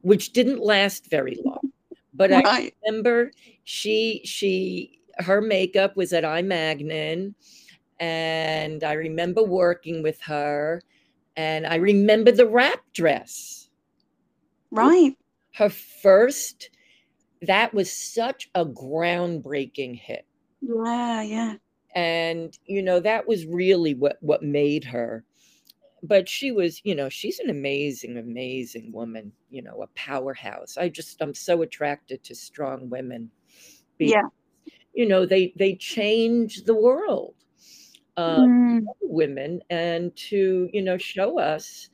which 0.03 0.33
didn't 0.33 0.61
last 0.61 1.09
very 1.11 1.39
long. 1.45 1.64
But 2.15 2.31
right. 2.31 2.47
I 2.47 2.73
remember 2.87 3.33
she 3.65 4.21
she 4.25 5.01
her 5.19 5.41
makeup 5.41 5.97
was 5.97 6.13
at 6.13 6.25
I. 6.25 6.43
Magnin, 6.43 7.35
and 8.01 8.85
I 8.85 8.93
remember 8.95 9.43
working 9.43 10.03
with 10.03 10.21
her, 10.23 10.83
and 11.37 11.67
I 11.67 11.77
remember 11.77 12.31
the 12.31 12.47
wrap 12.47 12.81
dress. 12.93 13.69
Right. 14.71 15.17
Her 15.55 15.69
first 15.69 16.71
that 17.43 17.75
was 17.75 17.93
such 17.93 18.51
a 18.55 18.65
groundbreaking 18.65 19.99
hit. 19.99 20.27
Yeah, 20.61 21.23
yeah. 21.23 21.55
And 21.95 22.57
you 22.67 22.83
know, 22.83 23.01
that 23.01 23.29
was 23.29 23.47
really 23.47 23.95
what 23.95 24.19
what 24.21 24.43
made 24.43 24.85
her. 24.85 25.25
But 26.07 26.29
she 26.29 26.53
was, 26.53 26.81
you 26.85 26.95
know, 26.95 27.09
she's 27.09 27.39
an 27.39 27.51
amazing, 27.51 28.19
amazing 28.19 28.93
woman, 28.93 29.33
you 29.51 29.63
know, 29.63 29.83
a 29.83 29.87
powerhouse. 29.95 30.77
I 30.77 30.89
just 30.89 31.21
I'm 31.23 31.35
so 31.35 31.63
attracted 31.63 32.23
to 32.25 32.35
strong 32.35 32.91
women. 32.91 33.31
Because, 33.99 34.13
yeah. 34.13 34.29
You 34.93 35.09
know, 35.09 35.27
they 35.27 35.53
they 35.57 35.75
change 35.75 36.65
the 36.65 36.75
world. 36.75 37.35
Um, 38.17 38.81
mm. 38.81 38.85
women 39.03 39.61
and 39.71 40.15
to, 40.15 40.71
you 40.73 40.83
know, 40.83 40.97
show 40.97 41.41
us 41.41 41.89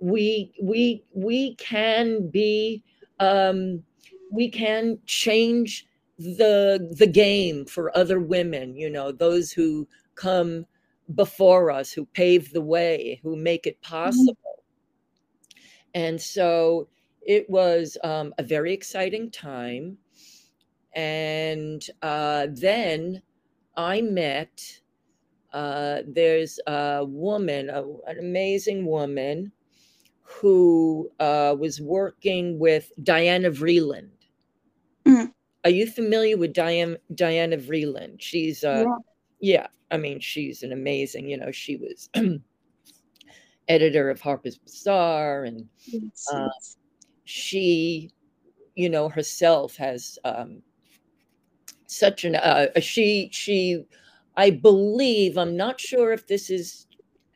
we 0.00 0.52
we 0.60 1.04
we 1.12 1.54
can 1.56 2.28
be 2.28 2.82
um 3.20 3.82
we 4.32 4.48
can 4.48 4.98
change 5.06 5.86
the 6.18 6.88
the 6.98 7.06
game 7.06 7.64
for 7.64 7.96
other 7.96 8.18
women 8.18 8.74
you 8.74 8.90
know 8.90 9.12
those 9.12 9.52
who 9.52 9.86
come 10.14 10.64
before 11.14 11.70
us 11.70 11.92
who 11.92 12.04
pave 12.06 12.52
the 12.52 12.60
way 12.60 13.20
who 13.22 13.36
make 13.36 13.66
it 13.66 13.80
mm-hmm. 13.82 13.94
possible 13.94 14.64
and 15.94 16.20
so 16.20 16.88
it 17.26 17.48
was 17.50 17.98
um, 18.04 18.32
a 18.38 18.42
very 18.42 18.72
exciting 18.72 19.30
time 19.30 19.96
and 20.94 21.86
uh, 22.02 22.46
then 22.52 23.20
i 23.76 24.00
met 24.00 24.80
uh, 25.52 26.02
there's 26.06 26.60
a 26.66 27.04
woman 27.04 27.70
a, 27.70 27.82
an 28.06 28.18
amazing 28.18 28.86
woman 28.86 29.50
who 30.22 31.10
uh, 31.18 31.56
was 31.58 31.80
working 31.80 32.58
with 32.58 32.92
diana 33.02 33.50
vreeland 33.50 34.10
Mm. 35.06 35.32
Are 35.64 35.70
you 35.70 35.86
familiar 35.86 36.36
with 36.36 36.52
Diane 36.52 36.96
Diana 37.14 37.56
Vreeland? 37.56 38.20
She's 38.20 38.64
uh 38.64 38.84
yeah. 38.86 38.96
Yeah, 39.40 39.66
I 39.90 39.96
mean 39.96 40.20
she's 40.20 40.62
an 40.62 40.72
amazing, 40.72 41.28
you 41.28 41.36
know, 41.36 41.50
she 41.50 41.76
was 41.76 42.08
editor 43.68 44.10
of 44.10 44.20
Harper's 44.20 44.58
Bazaar 44.58 45.44
and 45.44 45.66
yes, 45.86 46.26
uh, 46.32 46.48
yes. 46.54 46.76
she 47.24 48.10
you 48.76 48.88
know 48.88 49.08
herself 49.08 49.76
has 49.76 50.18
um 50.24 50.62
such 51.86 52.24
an 52.24 52.36
uh 52.36 52.66
she 52.80 53.28
she 53.32 53.84
I 54.36 54.50
believe 54.50 55.36
I'm 55.36 55.56
not 55.56 55.80
sure 55.80 56.12
if 56.12 56.26
this 56.26 56.50
is 56.50 56.86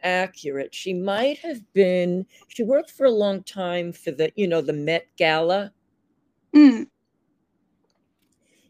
accurate. 0.03 0.75
She 0.75 0.95
might 0.95 1.39
have 1.39 1.61
been 1.73 2.27
she 2.49 2.63
worked 2.63 2.91
for 2.91 3.07
a 3.07 3.11
long 3.11 3.43
time 3.43 3.93
for 3.93 4.11
the 4.11 4.33
you 4.37 4.47
know 4.47 4.61
the 4.61 4.73
Met 4.73 5.07
Gala. 5.17 5.73
Mm 6.55 6.87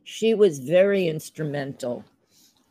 she 0.05 0.35
was 0.35 0.59
very 0.59 1.09
instrumental 1.09 2.05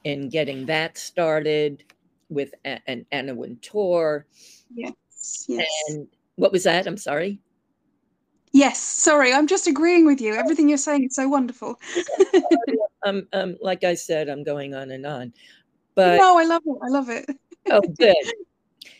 in 0.03 0.29
getting 0.29 0.65
that 0.65 0.97
started 0.97 1.83
with 2.29 2.53
an 2.65 3.05
Anna 3.11 3.33
Wintour. 3.33 4.25
Yes, 4.73 5.45
yes. 5.47 5.67
And 5.89 6.07
what 6.35 6.51
was 6.51 6.63
that? 6.63 6.87
I'm 6.87 6.97
sorry. 6.97 7.39
Yes, 8.51 8.79
sorry, 8.79 9.33
I'm 9.33 9.47
just 9.47 9.67
agreeing 9.67 10.05
with 10.05 10.21
you. 10.21 10.35
Everything 10.35 10.69
you're 10.69 10.77
saying 10.77 11.05
is 11.05 11.15
so 11.15 11.27
wonderful. 11.27 11.79
um, 13.05 13.27
um, 13.33 13.57
like 13.61 13.83
I 13.83 13.95
said, 13.95 14.29
I'm 14.29 14.43
going 14.43 14.75
on 14.75 14.91
and 14.91 15.05
on. 15.05 15.33
But 15.95 16.17
no, 16.17 16.37
I 16.37 16.43
love 16.43 16.61
it. 16.65 16.77
I 16.83 16.87
love 16.89 17.09
it. 17.09 17.25
oh, 17.71 17.81
good. 17.81 18.15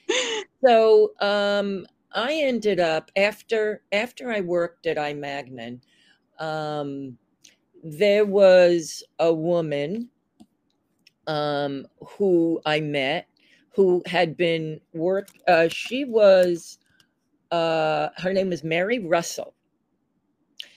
So 0.66 1.12
um, 1.20 1.86
I 2.14 2.36
ended 2.36 2.80
up 2.80 3.12
after 3.18 3.84
after 3.92 4.32
I 4.32 4.40
worked 4.40 4.86
at 4.86 4.98
I. 4.98 5.14
Magnin, 5.14 5.82
um, 6.40 7.18
there 7.84 8.26
was 8.26 9.04
a 9.20 9.34
woman 9.34 10.10
um, 11.28 11.86
who 12.18 12.62
I 12.66 12.80
met 12.80 13.28
who 13.74 14.04
had 14.06 14.38
been 14.38 14.80
work. 14.94 15.30
Uh, 15.48 15.68
she 15.68 16.06
was 16.06 16.78
uh, 17.52 18.10
her 18.18 18.34
name 18.34 18.50
was 18.50 18.64
Mary 18.64 19.00
Russell. 19.00 19.54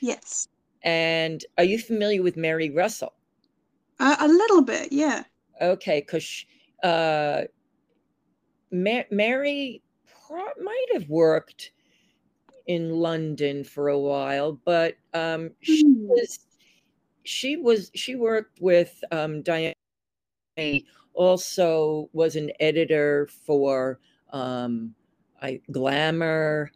Yes. 0.00 0.48
And 0.82 1.44
are 1.58 1.64
you 1.64 1.78
familiar 1.78 2.22
with 2.22 2.36
Mary 2.36 2.70
Russell? 2.70 3.14
Uh, 3.98 4.16
a 4.20 4.28
little 4.28 4.62
bit, 4.62 4.92
yeah. 4.92 5.24
Okay, 5.60 6.00
because 6.00 6.44
uh, 6.82 7.42
Ma- 8.70 9.08
Mary 9.10 9.82
might 10.30 10.86
have 10.92 11.08
worked 11.08 11.72
in 12.66 12.90
London 12.90 13.64
for 13.64 13.88
a 13.88 13.98
while, 13.98 14.60
but 14.64 14.96
um, 15.14 15.50
she 15.60 15.86
mm. 15.86 16.06
was 16.08 16.40
she 17.24 17.56
was 17.56 17.90
she 17.94 18.16
worked 18.16 18.60
with 18.60 19.02
um, 19.12 19.42
Diane. 19.42 19.75
Also, 21.14 22.10
was 22.12 22.36
an 22.36 22.50
editor 22.60 23.28
for 23.46 23.98
um, 24.32 24.94
I, 25.40 25.60
Glamour, 25.70 26.70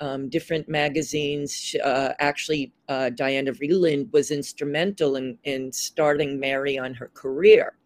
um, 0.00 0.28
different 0.28 0.68
magazines. 0.68 1.76
Uh, 1.82 2.12
actually, 2.18 2.72
uh, 2.88 3.10
Diana 3.10 3.52
Vreeland 3.52 4.12
was 4.12 4.30
instrumental 4.30 5.16
in, 5.16 5.38
in 5.44 5.72
starting 5.72 6.40
Mary 6.40 6.78
on 6.78 6.94
her 6.94 7.10
career. 7.14 7.76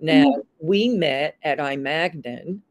Now, 0.00 0.24
mm-hmm. 0.24 0.66
we 0.66 0.88
met 0.88 1.36
at 1.42 1.60
I. 1.60 1.76
Magnin, 1.76 2.62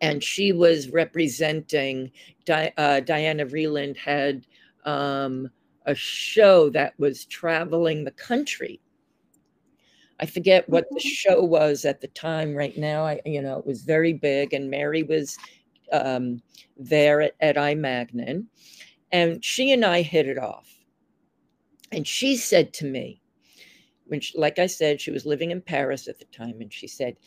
and 0.00 0.22
she 0.22 0.52
was 0.52 0.88
representing 0.88 2.10
Di- 2.44 2.72
uh, 2.76 3.00
Diana 3.00 3.46
Vreeland 3.46 3.96
had 3.96 4.46
um, 4.84 5.50
a 5.86 5.94
show 5.94 6.70
that 6.70 6.98
was 6.98 7.26
traveling 7.26 8.04
the 8.04 8.10
country. 8.12 8.80
I 10.24 10.26
forget 10.26 10.66
what 10.70 10.88
the 10.88 11.00
mm-hmm. 11.00 11.06
show 11.06 11.44
was 11.44 11.84
at 11.84 12.00
the 12.00 12.08
time. 12.08 12.54
Right 12.54 12.78
now, 12.78 13.04
I 13.04 13.20
you 13.26 13.42
know 13.42 13.58
it 13.58 13.66
was 13.66 13.82
very 13.82 14.14
big, 14.14 14.54
and 14.54 14.70
Mary 14.70 15.02
was 15.02 15.36
um, 15.92 16.40
there 16.78 17.20
at, 17.20 17.34
at 17.40 17.58
I. 17.58 17.74
Magnin, 17.74 18.46
and 19.12 19.44
she 19.44 19.70
and 19.70 19.84
I 19.84 20.00
hit 20.00 20.26
it 20.26 20.38
off. 20.38 20.66
And 21.92 22.08
she 22.08 22.36
said 22.36 22.72
to 22.74 22.86
me, 22.86 23.20
when 24.06 24.18
she, 24.20 24.38
like 24.38 24.58
I 24.58 24.64
said, 24.64 24.98
she 24.98 25.10
was 25.10 25.26
living 25.26 25.50
in 25.50 25.60
Paris 25.60 26.08
at 26.08 26.18
the 26.18 26.24
time, 26.24 26.62
and 26.62 26.72
she 26.72 26.86
said, 26.86 27.18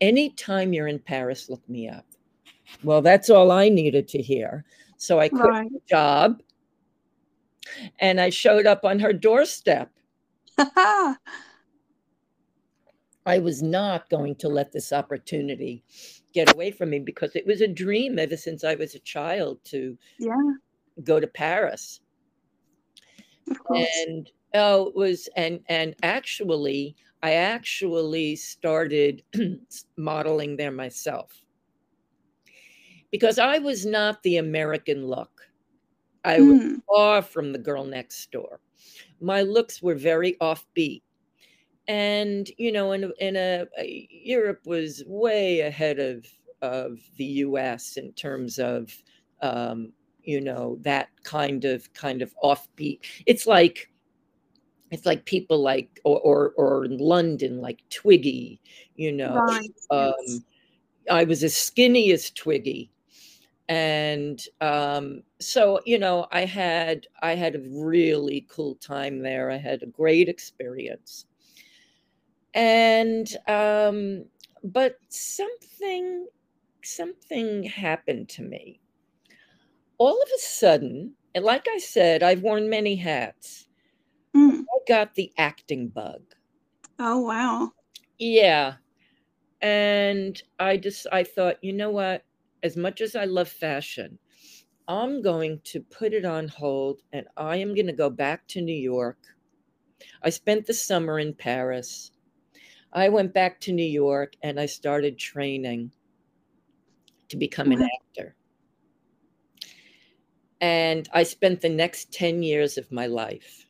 "Anytime 0.00 0.72
you're 0.72 0.86
in 0.86 1.00
Paris, 1.00 1.50
look 1.50 1.68
me 1.68 1.88
up." 1.88 2.06
Well, 2.84 3.02
that's 3.02 3.28
all 3.28 3.50
I 3.50 3.70
needed 3.70 4.06
to 4.06 4.22
hear. 4.22 4.64
So 4.98 5.18
I 5.18 5.30
quit 5.30 5.50
right. 5.50 5.72
the 5.72 5.80
job 5.88 6.40
and 7.98 8.20
I 8.20 8.30
showed 8.30 8.66
up 8.66 8.84
on 8.84 9.00
her 9.00 9.12
doorstep. 9.12 9.90
I 13.26 13.38
was 13.38 13.62
not 13.62 14.10
going 14.10 14.36
to 14.36 14.48
let 14.48 14.72
this 14.72 14.92
opportunity 14.92 15.84
get 16.32 16.48
away 16.48 16.70
from 16.70 16.90
me 16.90 16.98
because 17.00 17.36
it 17.36 17.46
was 17.46 17.60
a 17.60 17.68
dream 17.68 18.18
ever 18.18 18.36
since 18.36 18.64
I 18.64 18.74
was 18.74 18.94
a 18.94 19.00
child 19.00 19.64
to 19.66 19.98
Yeah, 20.18 20.60
go 21.02 21.20
to 21.20 21.26
Paris. 21.26 22.00
And 23.74 24.30
oh, 24.54 24.88
it 24.88 24.94
was 24.94 25.28
and 25.36 25.64
and 25.68 25.96
actually, 26.02 26.96
I 27.22 27.32
actually 27.34 28.36
started 28.36 29.24
modeling 29.96 30.56
there 30.56 30.70
myself 30.72 31.44
because 33.10 33.38
I 33.38 33.58
was 33.58 33.84
not 33.86 34.22
the 34.22 34.36
American 34.36 35.06
look. 35.06 35.50
I 36.24 36.42
was 36.42 36.56
Mm, 36.56 36.80
far 36.88 37.22
from 37.22 37.52
the 37.52 37.58
girl 37.58 37.84
next 37.84 38.30
door. 38.32 38.60
My 39.20 39.42
looks 39.42 39.82
were 39.82 39.94
very 39.94 40.34
offbeat. 40.40 41.02
And 41.90 42.48
you 42.56 42.70
know, 42.70 42.92
in 42.92 43.12
in 43.18 43.34
a, 43.34 43.66
a- 43.76 44.08
Europe 44.12 44.60
was 44.64 45.02
way 45.08 45.60
ahead 45.62 45.98
of 45.98 46.24
of 46.62 47.00
the 47.16 47.24
U.S. 47.24 47.96
in 47.96 48.12
terms 48.12 48.60
of 48.60 48.94
um, 49.42 49.92
you 50.22 50.40
know 50.40 50.78
that 50.82 51.08
kind 51.24 51.64
of 51.64 51.92
kind 51.92 52.22
of 52.22 52.32
offbeat. 52.44 53.00
It's 53.26 53.44
like 53.44 53.90
it's 54.92 55.04
like 55.04 55.24
people 55.24 55.60
like 55.62 55.98
or 56.04 56.20
or, 56.20 56.52
or 56.56 56.84
in 56.84 56.98
London 56.98 57.60
like 57.60 57.80
Twiggy, 57.90 58.60
you 58.94 59.10
know. 59.10 59.34
right. 59.34 59.70
Um, 59.90 60.44
I 61.10 61.24
was 61.24 61.42
as 61.42 61.56
skinny 61.56 62.12
as 62.12 62.30
Twiggy, 62.30 62.92
and 63.68 64.40
um, 64.60 65.22
so 65.40 65.80
you 65.86 65.98
know 65.98 66.28
I 66.30 66.44
had 66.44 67.08
I 67.20 67.34
had 67.34 67.56
a 67.56 67.64
really 67.68 68.46
cool 68.48 68.76
time 68.76 69.22
there. 69.22 69.50
I 69.50 69.56
had 69.56 69.82
a 69.82 69.86
great 69.86 70.28
experience, 70.28 71.26
and 72.54 73.28
um, 73.48 74.24
but 74.64 74.96
something 75.08 76.26
something 76.82 77.64
happened 77.64 78.28
to 78.28 78.42
me 78.42 78.80
all 80.00 80.20
of 80.22 80.28
a 80.34 80.38
sudden. 80.40 81.12
And 81.34 81.44
like 81.44 81.66
I 81.70 81.78
said, 81.78 82.22
I've 82.22 82.40
worn 82.40 82.70
many 82.70 82.96
hats. 82.96 83.68
Mm. 84.34 84.62
I 84.62 84.78
got 84.88 85.14
the 85.14 85.30
acting 85.36 85.88
bug. 85.88 86.22
Oh, 86.98 87.20
wow. 87.20 87.72
Yeah. 88.18 88.76
And 89.60 90.42
I 90.58 90.78
just 90.78 91.06
I 91.12 91.22
thought, 91.22 91.62
you 91.62 91.74
know 91.74 91.90
what? 91.90 92.24
As 92.62 92.78
much 92.78 93.02
as 93.02 93.14
I 93.14 93.26
love 93.26 93.48
fashion, 93.48 94.18
I'm 94.88 95.20
going 95.20 95.60
to 95.64 95.80
put 95.80 96.14
it 96.14 96.24
on 96.24 96.48
hold 96.48 97.02
and 97.12 97.26
I 97.36 97.56
am 97.56 97.74
going 97.74 97.86
to 97.86 97.92
go 97.92 98.08
back 98.08 98.48
to 98.48 98.62
New 98.62 98.72
York. 98.72 99.18
I 100.22 100.30
spent 100.30 100.66
the 100.66 100.74
summer 100.74 101.18
in 101.18 101.34
Paris. 101.34 102.10
I 102.92 103.08
went 103.08 103.32
back 103.32 103.60
to 103.62 103.72
New 103.72 103.82
York 103.82 104.34
and 104.42 104.58
I 104.58 104.66
started 104.66 105.16
training 105.18 105.92
to 107.28 107.36
become 107.36 107.70
an 107.70 107.82
actor. 107.82 108.34
And 110.60 111.08
I 111.14 111.22
spent 111.22 111.60
the 111.60 111.68
next 111.68 112.12
10 112.12 112.42
years 112.42 112.76
of 112.76 112.90
my 112.90 113.06
life 113.06 113.66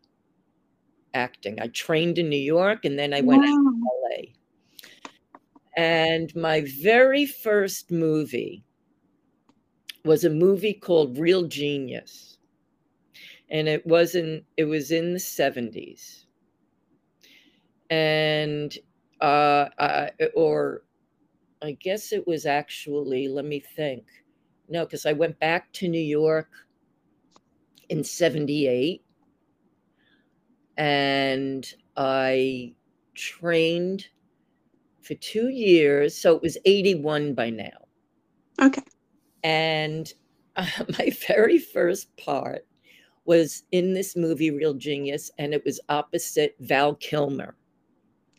acting. 1.12 1.60
I 1.60 1.68
trained 1.68 2.18
in 2.18 2.28
New 2.28 2.36
York 2.36 2.84
and 2.84 2.98
then 2.98 3.12
I 3.12 3.20
went 3.20 3.44
out 3.44 3.56
to 3.56 3.80
LA. 4.02 4.32
And 5.76 6.34
my 6.34 6.64
very 6.80 7.26
first 7.26 7.90
movie 7.90 8.64
was 10.04 10.24
a 10.24 10.30
movie 10.30 10.74
called 10.74 11.18
Real 11.18 11.44
Genius. 11.44 12.38
And 13.50 13.68
it 13.68 13.86
wasn't, 13.86 14.44
it 14.56 14.64
was 14.64 14.90
in 14.90 15.12
the 15.12 15.18
70s. 15.18 16.24
And, 17.90 18.76
uh, 19.20 19.68
I, 19.78 20.10
or 20.34 20.82
I 21.62 21.72
guess 21.72 22.12
it 22.12 22.26
was 22.26 22.46
actually, 22.46 23.28
let 23.28 23.44
me 23.44 23.60
think. 23.60 24.04
No, 24.68 24.84
because 24.84 25.04
I 25.06 25.12
went 25.12 25.38
back 25.40 25.72
to 25.74 25.88
New 25.88 25.98
York 25.98 26.48
in 27.88 28.04
78 28.04 29.02
and 30.76 31.74
I 31.96 32.74
trained 33.14 34.06
for 35.02 35.14
two 35.16 35.48
years. 35.48 36.16
So 36.16 36.36
it 36.36 36.42
was 36.42 36.56
81 36.64 37.34
by 37.34 37.50
now. 37.50 37.68
Okay. 38.62 38.82
And 39.42 40.12
uh, 40.56 40.66
my 40.98 41.10
very 41.26 41.58
first 41.58 42.16
part 42.16 42.66
was 43.24 43.64
in 43.72 43.92
this 43.92 44.16
movie, 44.16 44.50
Real 44.50 44.74
Genius, 44.74 45.30
and 45.38 45.52
it 45.52 45.64
was 45.64 45.80
opposite 45.88 46.56
Val 46.60 46.94
Kilmer. 46.94 47.54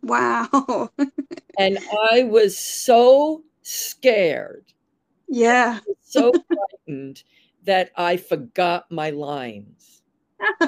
Wow. 0.01 0.89
And 1.57 1.79
I 2.11 2.23
was 2.23 2.57
so 2.57 3.43
scared, 3.61 4.65
yeah. 5.27 5.79
so 6.01 6.31
frightened 6.31 7.23
that 7.65 7.91
I 7.97 8.17
forgot 8.17 8.89
my 8.89 9.09
lines. 9.09 10.01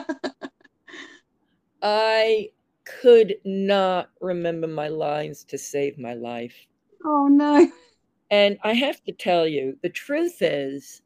I 1.81 2.49
could 2.85 3.35
not 3.45 4.09
remember 4.19 4.67
my 4.67 4.89
lines 4.89 5.45
to 5.45 5.57
save 5.57 5.97
my 5.97 6.13
life. 6.13 6.55
Oh, 7.05 7.27
no. 7.27 7.71
And 8.29 8.57
I 8.63 8.73
have 8.73 9.01
to 9.05 9.13
tell 9.13 9.47
you, 9.47 9.77
the 9.81 9.89
truth 9.89 10.41
is, 10.41 11.01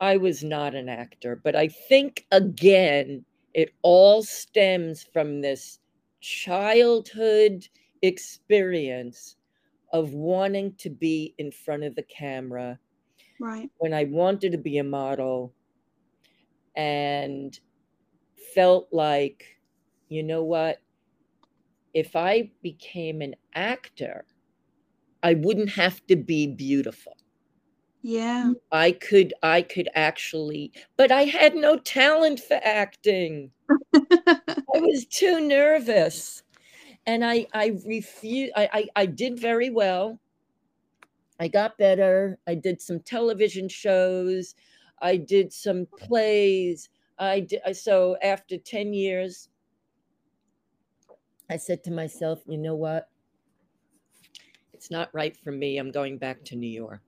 I 0.00 0.16
was 0.16 0.42
not 0.42 0.74
an 0.74 0.88
actor, 0.88 1.40
but 1.42 1.56
I 1.56 1.68
think 1.68 2.26
again, 2.30 3.24
it 3.54 3.72
all 3.82 4.22
stems 4.22 5.04
from 5.12 5.40
this 5.40 5.78
childhood 6.26 7.68
experience 8.02 9.36
of 9.92 10.14
wanting 10.14 10.74
to 10.76 10.90
be 10.90 11.34
in 11.38 11.52
front 11.52 11.84
of 11.84 11.94
the 11.96 12.02
camera 12.04 12.80
Right. 13.38 13.70
when 13.78 13.94
I 13.94 14.04
wanted 14.04 14.52
to 14.52 14.58
be 14.58 14.78
a 14.78 14.84
model 14.84 15.54
and 16.74 17.58
felt 18.54 18.88
like, 18.92 19.58
you 20.08 20.22
know 20.22 20.44
what? 20.44 20.82
If 21.92 22.14
I 22.14 22.52
became 22.62 23.20
an 23.22 23.34
actor, 23.52 24.24
I 25.22 25.34
wouldn't 25.34 25.70
have 25.70 26.06
to 26.08 26.16
be 26.16 26.46
beautiful. 26.46 27.16
Yeah. 28.02 28.54
I 28.70 28.92
could 28.92 29.34
I 29.42 29.62
could 29.62 29.88
actually 29.94 30.72
but 30.96 31.10
I 31.10 31.24
had 31.24 31.56
no 31.56 31.76
talent 31.78 32.38
for 32.40 32.60
acting. 32.62 33.52
I 33.94 34.80
was 34.80 35.06
too 35.06 35.40
nervous. 35.40 36.42
And 37.06 37.24
I 37.24 37.46
I 37.54 37.78
refused 37.86 38.52
I, 38.56 38.68
I 38.72 39.02
I 39.02 39.06
did 39.06 39.38
very 39.38 39.70
well. 39.70 40.20
I 41.38 41.48
got 41.48 41.78
better. 41.78 42.38
I 42.46 42.54
did 42.54 42.80
some 42.80 43.00
television 43.00 43.68
shows. 43.68 44.54
I 45.00 45.16
did 45.16 45.52
some 45.52 45.86
plays. 45.98 46.88
I 47.18 47.40
did 47.40 47.60
so 47.76 48.16
after 48.22 48.58
10 48.58 48.92
years 48.92 49.48
I 51.50 51.56
said 51.56 51.84
to 51.84 51.90
myself, 51.92 52.42
you 52.46 52.58
know 52.58 52.74
what? 52.74 53.08
It's 54.72 54.90
not 54.90 55.10
right 55.14 55.36
for 55.36 55.52
me. 55.52 55.78
I'm 55.78 55.90
going 55.90 56.18
back 56.18 56.44
to 56.46 56.56
New 56.56 56.68
York. 56.68 57.02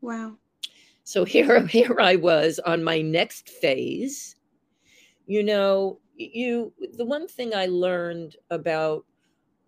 wow. 0.00 0.36
So 1.04 1.24
here, 1.24 1.66
here 1.66 2.00
I 2.00 2.16
was 2.16 2.58
on 2.60 2.84
my 2.84 3.00
next 3.02 3.48
phase. 3.48 4.36
You 5.30 5.42
know, 5.44 6.00
you 6.16 6.74
the 6.98 7.04
one 7.06 7.26
thing 7.28 7.54
I 7.54 7.66
learned 7.66 8.36
about 8.50 9.06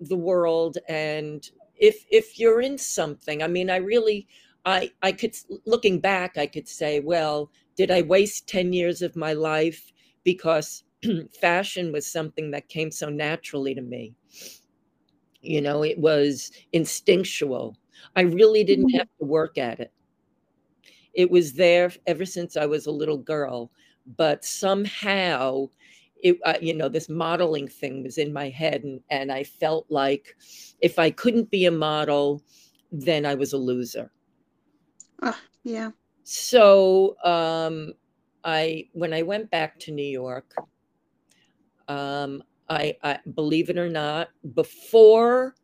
the 0.01 0.17
world 0.17 0.79
and 0.89 1.51
if 1.77 2.07
if 2.11 2.39
you're 2.39 2.61
in 2.63 2.79
something, 2.79 3.43
I 3.43 3.49
mean, 3.49 3.71
I 3.71 3.77
really 3.79 4.29
I 4.67 4.93
I 5.03 5.13
could 5.13 5.37
looking 5.67 6.01
back, 6.01 6.39
I 6.39 6.47
could 6.47 6.69
say, 6.69 7.01
well, 7.01 7.51
did 7.77 7.91
I 7.91 8.03
waste 8.03 8.49
10 8.49 8.73
years 8.75 9.03
of 9.03 9.17
my 9.17 9.35
life 9.35 9.93
because 10.25 10.85
fashion 11.41 11.93
was 11.93 12.07
something 12.07 12.53
that 12.53 12.69
came 12.69 12.91
so 12.93 13.09
naturally 13.11 13.75
to 13.75 13.83
me? 13.83 14.15
You 15.43 15.61
know, 15.61 15.83
it 15.83 15.99
was 15.99 16.51
instinctual. 16.73 17.77
I 18.17 18.23
really 18.23 18.65
didn't 18.65 18.89
Mhm. 18.89 18.99
have 18.99 19.09
to 19.19 19.25
work 19.27 19.59
at 19.59 19.81
it 19.81 19.93
it 21.15 21.31
was 21.31 21.55
there 21.55 21.93
ever 22.07 22.25
since 22.25 22.57
I 22.57 22.67
was 22.67 22.87
a 22.87 22.91
little 22.93 23.19
girl, 23.19 23.71
but 24.17 24.45
somehow 24.45 25.69
it, 26.23 26.39
uh, 26.45 26.55
you 26.61 26.75
know, 26.75 26.89
this 26.89 27.09
modeling 27.09 27.69
thing 27.69 28.03
was 28.03 28.19
in 28.19 28.33
my 28.33 28.49
head, 28.49 28.85
and, 28.85 29.01
and 29.11 29.33
I 29.33 29.45
felt 29.45 29.87
like 29.89 30.37
if 30.81 30.99
I 30.99 31.11
couldn't 31.11 31.51
be 31.51 31.67
a 31.67 31.71
model, 31.71 32.43
then 32.93 33.27
I 33.27 33.35
was 33.35 33.53
a 33.53 33.59
loser. 33.59 34.13
Ah, 35.23 35.41
yeah. 35.65 35.91
So 36.23 37.17
um, 37.25 37.93
I, 38.45 38.89
when 38.93 39.13
I 39.13 39.23
went 39.23 39.51
back 39.51 39.79
to 39.81 39.93
New 39.93 40.03
York, 40.05 40.55
um, 41.89 42.43
I, 42.69 42.97
I 43.03 43.19
believe 43.35 43.69
it 43.69 43.79
or 43.79 43.89
not, 43.89 44.29
before 44.55 45.55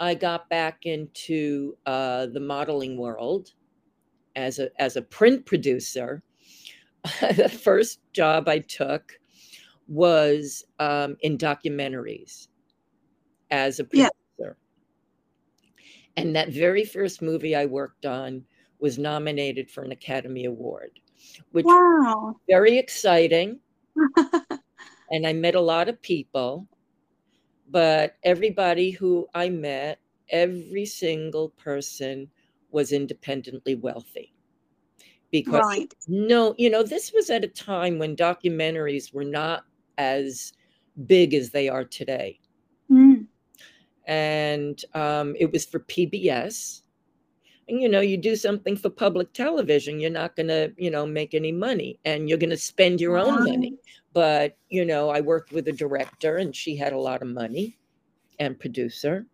I 0.00 0.14
got 0.14 0.48
back 0.48 0.84
into 0.84 1.76
uh, 1.86 2.26
the 2.26 2.40
modeling 2.40 2.96
world 2.96 3.52
as 4.36 4.58
a 4.60 4.70
as 4.80 4.96
a 4.96 5.02
print 5.02 5.44
producer, 5.46 6.22
the 7.36 7.48
first 7.48 8.00
job 8.12 8.48
I 8.48 8.60
took 8.60 9.18
was 9.88 10.64
um, 10.78 11.16
in 11.20 11.38
documentaries 11.38 12.48
as 13.50 13.80
a 13.80 13.84
Yeah. 13.92 14.08
producer. 14.38 14.56
And 16.16 16.34
that 16.36 16.48
very 16.50 16.84
first 16.84 17.22
movie 17.22 17.54
I 17.54 17.66
worked 17.66 18.04
on 18.04 18.44
was 18.80 18.98
nominated 18.98 19.70
for 19.70 19.82
an 19.84 19.92
Academy 19.92 20.44
Award, 20.44 21.00
which 21.52 21.66
Wow. 21.66 22.36
very 22.48 22.78
exciting. 22.78 23.60
and 25.10 25.26
I 25.26 25.32
met 25.32 25.54
a 25.54 25.60
lot 25.60 25.88
of 25.88 26.00
people, 26.02 26.66
but 27.68 28.16
everybody 28.22 28.90
who 28.90 29.28
I 29.34 29.48
met, 29.48 30.00
every 30.30 30.86
single 30.86 31.50
person 31.50 32.30
was 32.70 32.92
independently 32.92 33.74
wealthy. 33.74 34.34
Because 35.30 35.60
right. 35.62 35.94
no, 36.06 36.54
you 36.56 36.70
know, 36.70 36.82
this 36.82 37.12
was 37.12 37.28
at 37.28 37.44
a 37.44 37.48
time 37.48 37.98
when 37.98 38.16
documentaries 38.16 39.12
were 39.12 39.24
not 39.24 39.64
as 39.98 40.52
big 41.06 41.34
as 41.34 41.50
they 41.50 41.68
are 41.68 41.84
today. 41.84 42.40
Mm. 42.90 43.26
And 44.06 44.82
um, 44.94 45.36
it 45.38 45.52
was 45.52 45.66
for 45.66 45.80
PBS. 45.80 46.82
And, 47.68 47.80
you 47.82 47.88
know, 47.88 48.00
you 48.00 48.16
do 48.16 48.34
something 48.34 48.76
for 48.76 48.88
public 48.88 49.34
television, 49.34 50.00
you're 50.00 50.10
not 50.10 50.34
going 50.34 50.48
to, 50.48 50.72
you 50.78 50.90
know, 50.90 51.04
make 51.04 51.34
any 51.34 51.52
money 51.52 52.00
and 52.06 52.26
you're 52.26 52.38
going 52.38 52.48
to 52.48 52.56
spend 52.56 52.98
your 52.98 53.18
own 53.18 53.44
money. 53.44 53.74
But, 54.14 54.56
you 54.70 54.86
know, 54.86 55.10
I 55.10 55.20
worked 55.20 55.52
with 55.52 55.68
a 55.68 55.72
director 55.72 56.38
and 56.38 56.56
she 56.56 56.76
had 56.76 56.94
a 56.94 56.98
lot 56.98 57.20
of 57.20 57.28
money 57.28 57.76
and 58.38 58.58
producer. 58.58 59.26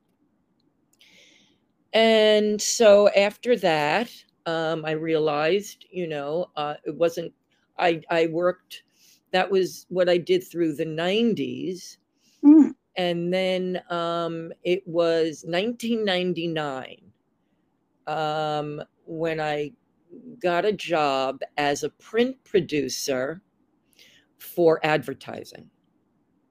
And 1.93 2.61
so 2.61 3.09
after 3.11 3.57
that, 3.59 4.11
um, 4.47 4.85
I 4.85 4.93
realized, 4.93 5.87
you 5.91 6.07
know, 6.07 6.51
uh, 6.57 6.75
it 6.85 6.95
wasn't, 6.95 7.33
I, 7.79 8.03
I 8.11 8.27
worked, 8.27 8.83
that 9.33 9.51
was 9.51 9.87
what 9.89 10.09
I 10.09 10.19
did 10.19 10.45
through 10.45 10.75
the 10.75 10.87
90s. 10.87 11.97
Mm. 12.45 12.75
And 12.97 13.33
then 13.33 13.83
um, 13.91 14.53
it 14.63 14.87
was 14.87 15.45
1999 15.47 16.97
um, 18.07 18.83
when 19.07 19.41
I 19.41 19.73
got 20.41 20.65
a 20.65 20.73
job 20.73 21.41
as 21.57 21.83
a 21.83 21.89
print 21.89 22.37
producer 22.45 23.43
for 24.39 24.79
advertising. 24.85 25.69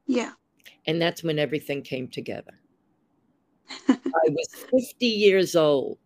Yeah. 0.08 0.32
And 0.86 1.02
that's 1.02 1.24
when 1.24 1.40
everything 1.40 1.82
came 1.82 2.10
together. 2.10 2.60
I 3.88 4.28
was 4.30 4.66
50 4.70 5.06
years 5.06 5.56
old 5.56 5.98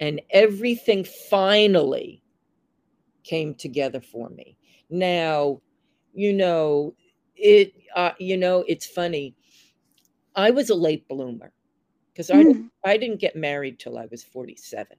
and 0.00 0.20
everything 0.30 1.04
finally 1.04 2.22
came 3.24 3.54
together 3.54 4.00
for 4.00 4.28
me. 4.30 4.56
Now, 4.90 5.60
you 6.14 6.32
know, 6.32 6.94
it 7.36 7.72
uh, 7.94 8.12
you 8.18 8.36
know, 8.36 8.64
it's 8.68 8.86
funny. 8.86 9.34
I 10.34 10.50
was 10.50 10.70
a 10.70 10.74
late 10.74 11.08
bloomer 11.08 11.52
because 12.12 12.30
I 12.30 12.44
Mm. 12.44 12.70
I 12.84 12.96
didn't 12.96 13.20
get 13.20 13.36
married 13.36 13.78
till 13.78 13.98
I 13.98 14.06
was 14.06 14.22
47. 14.24 14.96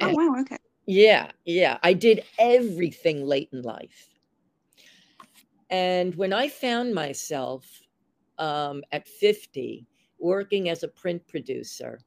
Oh 0.00 0.08
And- 0.08 0.16
wow. 0.16 0.40
Okay. 0.40 0.58
yeah, 0.86 1.32
yeah. 1.44 1.78
I 1.82 1.92
did 1.92 2.22
everything 2.38 3.24
late 3.26 3.50
in 3.52 3.62
life. 3.62 4.10
And 5.70 6.14
when 6.14 6.32
I 6.32 6.48
found 6.48 6.94
myself 6.94 7.66
um, 8.38 8.84
at 8.92 9.08
50 9.08 9.86
working 10.18 10.68
as 10.68 10.82
a 10.82 10.88
print 10.88 11.26
producer, 11.26 12.00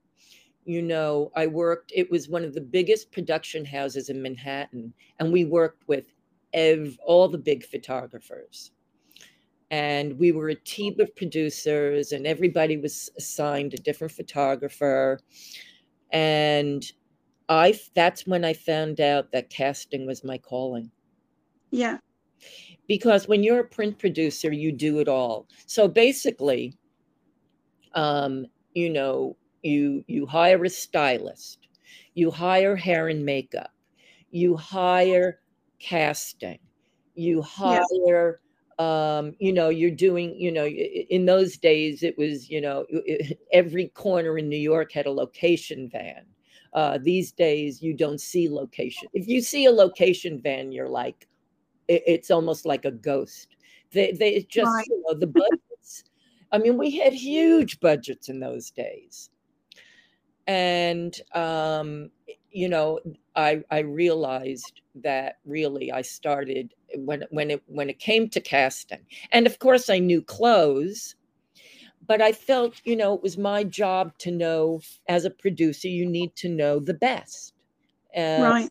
you 0.69 0.83
know, 0.83 1.31
I 1.35 1.47
worked, 1.47 1.91
it 1.95 2.11
was 2.11 2.29
one 2.29 2.43
of 2.43 2.53
the 2.53 2.61
biggest 2.61 3.11
production 3.11 3.65
houses 3.65 4.09
in 4.09 4.21
Manhattan, 4.21 4.93
and 5.17 5.33
we 5.33 5.43
worked 5.43 5.87
with 5.87 6.05
ev- 6.53 6.99
all 7.03 7.27
the 7.27 7.39
big 7.39 7.65
photographers. 7.65 8.69
And 9.71 10.19
we 10.19 10.31
were 10.31 10.49
a 10.49 10.55
team 10.55 10.99
of 10.99 11.15
producers, 11.15 12.11
and 12.11 12.27
everybody 12.27 12.77
was 12.77 13.09
assigned 13.17 13.73
a 13.73 13.77
different 13.77 14.13
photographer. 14.13 15.19
And 16.11 16.85
I 17.49 17.79
that's 17.95 18.27
when 18.27 18.45
I 18.45 18.53
found 18.53 19.01
out 19.01 19.31
that 19.31 19.49
casting 19.49 20.05
was 20.05 20.23
my 20.23 20.37
calling. 20.37 20.91
Yeah. 21.71 21.97
Because 22.87 23.27
when 23.27 23.41
you're 23.41 23.61
a 23.61 23.67
print 23.67 23.97
producer, 23.97 24.53
you 24.53 24.71
do 24.71 24.99
it 24.99 25.07
all. 25.07 25.47
So 25.65 25.87
basically, 25.87 26.77
um, 27.95 28.45
you 28.75 28.91
know, 28.91 29.35
you 29.63 30.03
you 30.07 30.25
hire 30.25 30.63
a 30.63 30.69
stylist, 30.69 31.67
you 32.13 32.31
hire 32.31 32.75
hair 32.75 33.07
and 33.07 33.25
makeup, 33.25 33.71
you 34.31 34.55
hire 34.57 35.41
casting, 35.79 36.59
you 37.15 37.41
Yes. 37.61 37.99
hire 38.01 38.41
um, 38.79 39.35
you 39.39 39.51
know, 39.51 39.67
you're 39.67 39.91
doing, 39.91 40.39
you 40.39 40.49
know, 40.49 40.65
in 40.65 41.25
those 41.25 41.57
days 41.57 42.01
it 42.01 42.17
was, 42.17 42.49
you 42.49 42.61
know, 42.61 42.85
every 43.51 43.89
corner 43.89 44.37
in 44.37 44.47
New 44.47 44.55
York 44.57 44.93
had 44.93 45.05
a 45.05 45.11
location 45.11 45.89
van. 45.89 46.25
Uh, 46.73 46.97
these 47.01 47.33
days 47.33 47.81
you 47.81 47.93
don't 47.93 48.21
see 48.21 48.47
location. 48.47 49.09
If 49.13 49.27
you 49.27 49.41
see 49.41 49.65
a 49.65 49.71
location 49.71 50.41
van, 50.41 50.71
you're 50.71 50.87
like, 50.87 51.27
it, 51.87 52.03
it's 52.07 52.31
almost 52.31 52.65
like 52.65 52.85
a 52.85 52.91
ghost. 52.91 53.55
They, 53.91 54.11
they 54.13 54.43
just, 54.43 54.75
Right. 54.75 54.87
you 54.87 55.03
know, 55.07 55.15
the 55.19 55.27
budgets. 55.27 56.03
I 56.51 56.57
mean, 56.59 56.77
we 56.77 56.97
had 56.97 57.13
huge 57.13 57.79
budgets 57.79 58.29
in 58.29 58.39
those 58.39 58.71
days. 58.71 59.29
And, 60.49 61.15
um, 61.35 62.11
you 62.51 62.69
know, 62.69 62.99
I, 63.35 63.63
I 63.71 63.79
realized 63.81 64.81
that 64.95 65.37
really 65.45 65.91
I 65.93 66.01
started 66.01 66.73
when, 66.97 67.25
when 67.31 67.51
it, 67.51 67.63
when 67.67 67.89
it 67.91 67.99
came 67.99 68.29
to 68.31 68.41
casting. 68.41 69.05
And 69.31 69.47
of 69.47 69.59
course 69.59 69.91
I 69.91 69.99
knew 69.99 70.23
clothes, 70.23 71.15
but 72.05 72.21
I 72.21 72.31
felt, 72.33 72.81
you 72.85 72.95
know, 72.95 73.13
it 73.15 73.23
was 73.23 73.37
my 73.37 73.63
job 73.63 74.17
to 74.19 74.31
know 74.31 74.81
as 75.07 75.25
a 75.25 75.29
producer, 75.31 75.87
you 75.87 76.05
need 76.05 76.35
to 76.37 76.49
know 76.49 76.79
the 76.79 76.93
best. 76.95 77.53
Uh, 78.15 78.53
Right. 78.53 78.69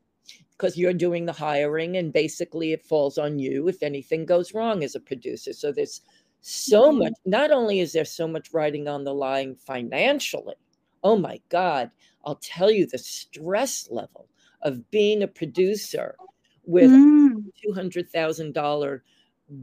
because 0.52 0.76
you're 0.76 0.92
doing 0.94 1.26
the 1.26 1.32
hiring 1.32 1.96
and 1.96 2.12
basically 2.12 2.72
it 2.72 2.84
falls 2.84 3.18
on 3.18 3.38
you 3.38 3.68
if 3.68 3.82
anything 3.82 4.26
goes 4.26 4.54
wrong 4.54 4.84
as 4.84 4.94
a 4.94 5.00
producer. 5.00 5.52
So 5.52 5.72
there's 5.72 6.02
so 6.40 6.90
Mhm. 6.90 6.92
much, 6.92 7.14
not 7.24 7.50
only 7.52 7.80
is 7.80 7.92
there 7.92 8.04
so 8.04 8.28
much 8.28 8.52
writing 8.52 8.88
on 8.88 9.04
the 9.04 9.14
line 9.14 9.56
financially, 9.56 10.56
oh 11.02 11.16
my 11.16 11.40
God, 11.48 11.90
I'll 12.24 12.36
tell 12.42 12.70
you 12.70 12.86
the 12.86 12.98
stress 12.98 13.88
level 13.90 14.28
of 14.62 14.90
being 14.90 15.22
a 15.22 15.28
producer 15.28 16.16
with 16.64 16.90
Mm. 16.90 17.44
$200,000 17.66 19.00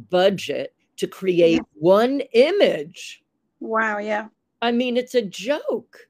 budget 0.10 0.74
to 0.98 1.08
create 1.08 1.62
one 1.74 2.22
image. 2.34 3.24
Wow. 3.60 4.00
Yeah. 4.00 4.28
I 4.62 4.72
mean, 4.72 4.98
it's 4.98 5.16
a 5.16 5.22
joke. 5.22 6.08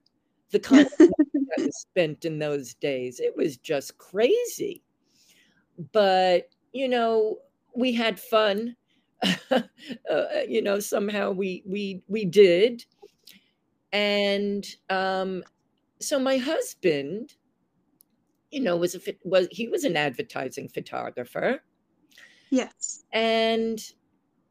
The 0.52 0.60
kind 0.62 0.86
of 0.88 0.98
that 0.98 1.66
was 1.66 1.78
spent 1.80 2.26
in 2.26 2.40
those 2.40 2.74
days. 2.76 3.20
It 3.20 3.36
was 3.36 3.58
just 3.58 3.98
crazy. 3.98 4.84
But, 5.92 6.50
you 6.72 6.88
know, 6.88 7.40
we 7.76 7.92
had 7.92 8.20
fun. 8.20 8.76
uh, 9.52 9.62
you 10.48 10.62
know, 10.62 10.80
somehow 10.80 11.32
we 11.32 11.64
we 11.66 12.04
we 12.08 12.26
did. 12.26 12.86
And 13.96 14.66
um 14.90 15.44
so 16.02 16.20
my 16.20 16.38
husband, 16.38 17.36
you 18.52 18.60
know, 18.62 18.78
was 18.78 18.96
a 18.96 19.00
was 19.24 19.48
he 19.52 19.68
was 19.68 19.84
an 19.84 19.98
advertising 19.98 20.68
photographer 20.70 21.64
Yes. 22.50 23.06
and 23.12 23.80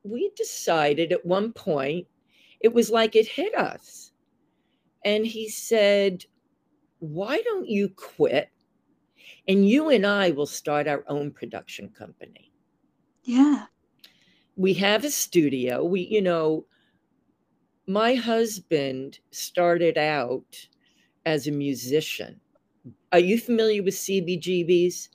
we 0.04 0.30
decided 0.36 1.12
at 1.12 1.24
one 1.26 1.52
point 1.52 2.08
it 2.60 2.74
was 2.74 2.90
like 2.90 3.16
it 3.16 3.28
hit 3.28 3.54
us. 3.54 4.12
And 5.04 5.26
he 5.26 5.48
said, 5.50 6.26
Why 7.00 7.42
don't 7.42 7.68
you 7.68 7.90
quit? 7.90 8.50
And 9.48 9.68
you 9.68 9.90
and 9.90 10.06
I 10.06 10.30
will 10.32 10.46
start 10.46 10.88
our 10.88 11.04
own 11.08 11.32
production 11.32 11.90
company. 11.90 12.52
Yeah. 13.24 13.66
We 14.56 14.74
have 14.74 15.04
a 15.04 15.10
studio. 15.10 15.84
We, 15.84 16.02
you 16.02 16.22
know, 16.22 16.66
my 17.86 18.14
husband 18.14 19.18
started 19.30 19.98
out 19.98 20.68
as 21.26 21.46
a 21.46 21.52
musician. 21.52 22.40
Are 23.12 23.18
you 23.18 23.38
familiar 23.38 23.82
with 23.82 23.94
CBGBs? 23.94 25.08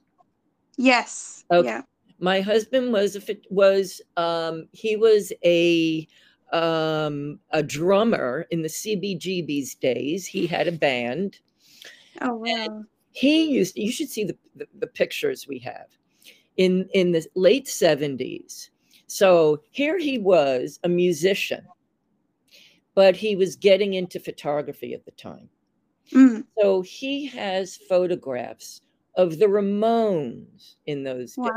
Yes. 0.77 1.43
Okay. 1.51 1.67
Yeah. 1.67 1.81
my 2.19 2.41
husband 2.41 2.93
was 2.93 3.15
a 3.15 3.37
was 3.49 4.01
um 4.17 4.67
he 4.71 4.95
was 4.95 5.31
a 5.43 6.07
um 6.51 7.39
a 7.51 7.61
drummer 7.61 8.45
in 8.49 8.61
the 8.61 8.69
CBGB's 8.69 9.75
days 9.75 10.25
he 10.25 10.47
had 10.47 10.67
a 10.67 10.71
band 10.71 11.39
Oh 12.21 12.35
wow. 12.35 12.83
he 13.11 13.51
used 13.51 13.77
you 13.77 13.91
should 13.91 14.09
see 14.09 14.23
the, 14.23 14.35
the, 14.55 14.67
the 14.79 14.87
pictures 14.87 15.47
we 15.47 15.59
have 15.59 15.87
in 16.57 16.87
in 16.93 17.11
the 17.11 17.25
late 17.35 17.65
70s 17.65 18.69
so 19.07 19.61
here 19.71 19.97
he 19.97 20.17
was 20.17 20.79
a 20.83 20.89
musician 20.89 21.65
but 22.99 23.15
he 23.15 23.33
was 23.37 23.55
getting 23.55 23.93
into 23.93 24.19
photography 24.19 24.93
at 24.93 25.05
the 25.05 25.11
time 25.11 25.47
Mm. 26.11 26.43
so 26.59 26.81
he 26.81 27.27
has 27.27 27.77
photographs 27.87 28.81
of 29.15 29.37
the 29.39 29.45
ramones 29.45 30.75
in 30.85 31.03
those 31.03 31.35
days 31.35 31.51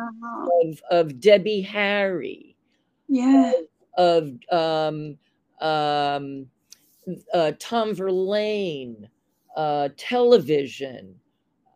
of, 0.63 0.83
of 0.91 1.21
Debbie 1.21 1.63
Harry, 1.63 2.55
Yeah. 3.09 3.53
of 3.97 4.31
um, 4.51 5.17
um, 5.61 6.47
uh, 7.33 7.53
Tom 7.59 7.95
Verlaine, 7.95 9.09
uh, 9.57 9.89
television, 9.97 11.15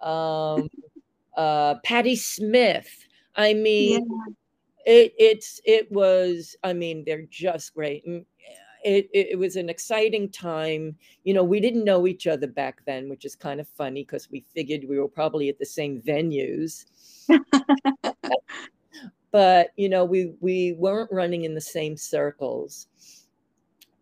um, 0.02 0.68
uh, 1.36 1.76
Patti 1.82 2.16
Smith. 2.16 2.90
I 3.36 3.54
mean, 3.54 4.04
yeah. 4.04 4.32
it 4.84 5.14
it's 5.18 5.60
it 5.64 5.90
was. 5.90 6.56
I 6.62 6.72
mean, 6.72 7.04
they're 7.06 7.26
just 7.30 7.74
great. 7.74 8.02
It, 8.04 8.26
it, 8.86 9.10
it 9.32 9.38
was 9.38 9.56
an 9.56 9.68
exciting 9.68 10.30
time. 10.30 10.96
You 11.24 11.34
know, 11.34 11.42
we 11.42 11.58
didn't 11.58 11.84
know 11.84 12.06
each 12.06 12.26
other 12.26 12.46
back 12.46 12.84
then, 12.86 13.08
which 13.08 13.24
is 13.24 13.34
kind 13.34 13.60
of 13.60 13.68
funny 13.68 14.02
because 14.02 14.30
we 14.30 14.44
figured 14.54 14.84
we 14.88 14.98
were 14.98 15.08
probably 15.08 15.48
at 15.48 15.58
the 15.58 15.66
same 15.66 16.00
venues. 16.02 16.84
but 19.32 19.70
you 19.76 19.88
know, 19.88 20.04
we 20.04 20.34
we 20.40 20.72
weren't 20.78 21.10
running 21.10 21.44
in 21.44 21.54
the 21.54 21.60
same 21.60 21.96
circles, 21.96 22.86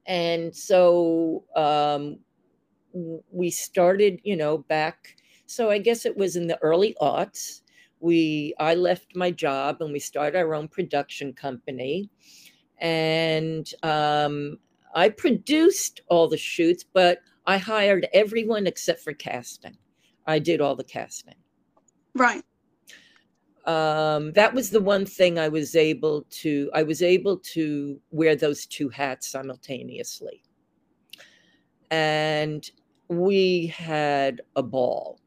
and 0.06 0.54
so 0.54 1.44
um, 1.56 2.18
we 3.32 3.50
started. 3.50 4.20
You 4.22 4.36
know, 4.36 4.58
back. 4.58 5.16
So 5.46 5.70
I 5.70 5.78
guess 5.78 6.04
it 6.04 6.16
was 6.16 6.36
in 6.36 6.46
the 6.46 6.58
early 6.58 6.94
aughts. 7.00 7.62
We 8.00 8.54
I 8.60 8.74
left 8.74 9.16
my 9.16 9.30
job 9.30 9.78
and 9.80 9.92
we 9.92 9.98
started 9.98 10.36
our 10.38 10.54
own 10.54 10.68
production 10.68 11.32
company 11.32 12.10
and 12.78 13.70
um, 13.82 14.58
I 14.94 15.08
produced 15.08 16.02
all 16.08 16.28
the 16.28 16.38
shoots, 16.38 16.84
but 16.84 17.18
I 17.46 17.58
hired 17.58 18.06
everyone 18.12 18.66
except 18.66 19.00
for 19.00 19.12
casting. 19.12 19.76
I 20.26 20.38
did 20.38 20.60
all 20.60 20.76
the 20.76 20.84
casting. 20.84 21.34
Right. 22.14 22.44
Um, 23.66 24.32
that 24.32 24.52
was 24.52 24.70
the 24.70 24.80
one 24.80 25.06
thing 25.06 25.38
I 25.38 25.48
was 25.48 25.74
able 25.74 26.26
to. 26.30 26.70
I 26.74 26.82
was 26.82 27.02
able 27.02 27.38
to 27.38 28.00
wear 28.10 28.36
those 28.36 28.66
two 28.66 28.88
hats 28.90 29.26
simultaneously, 29.26 30.42
and 31.90 32.70
we 33.08 33.68
had 33.68 34.42
a 34.56 34.62
ball. 34.62 35.18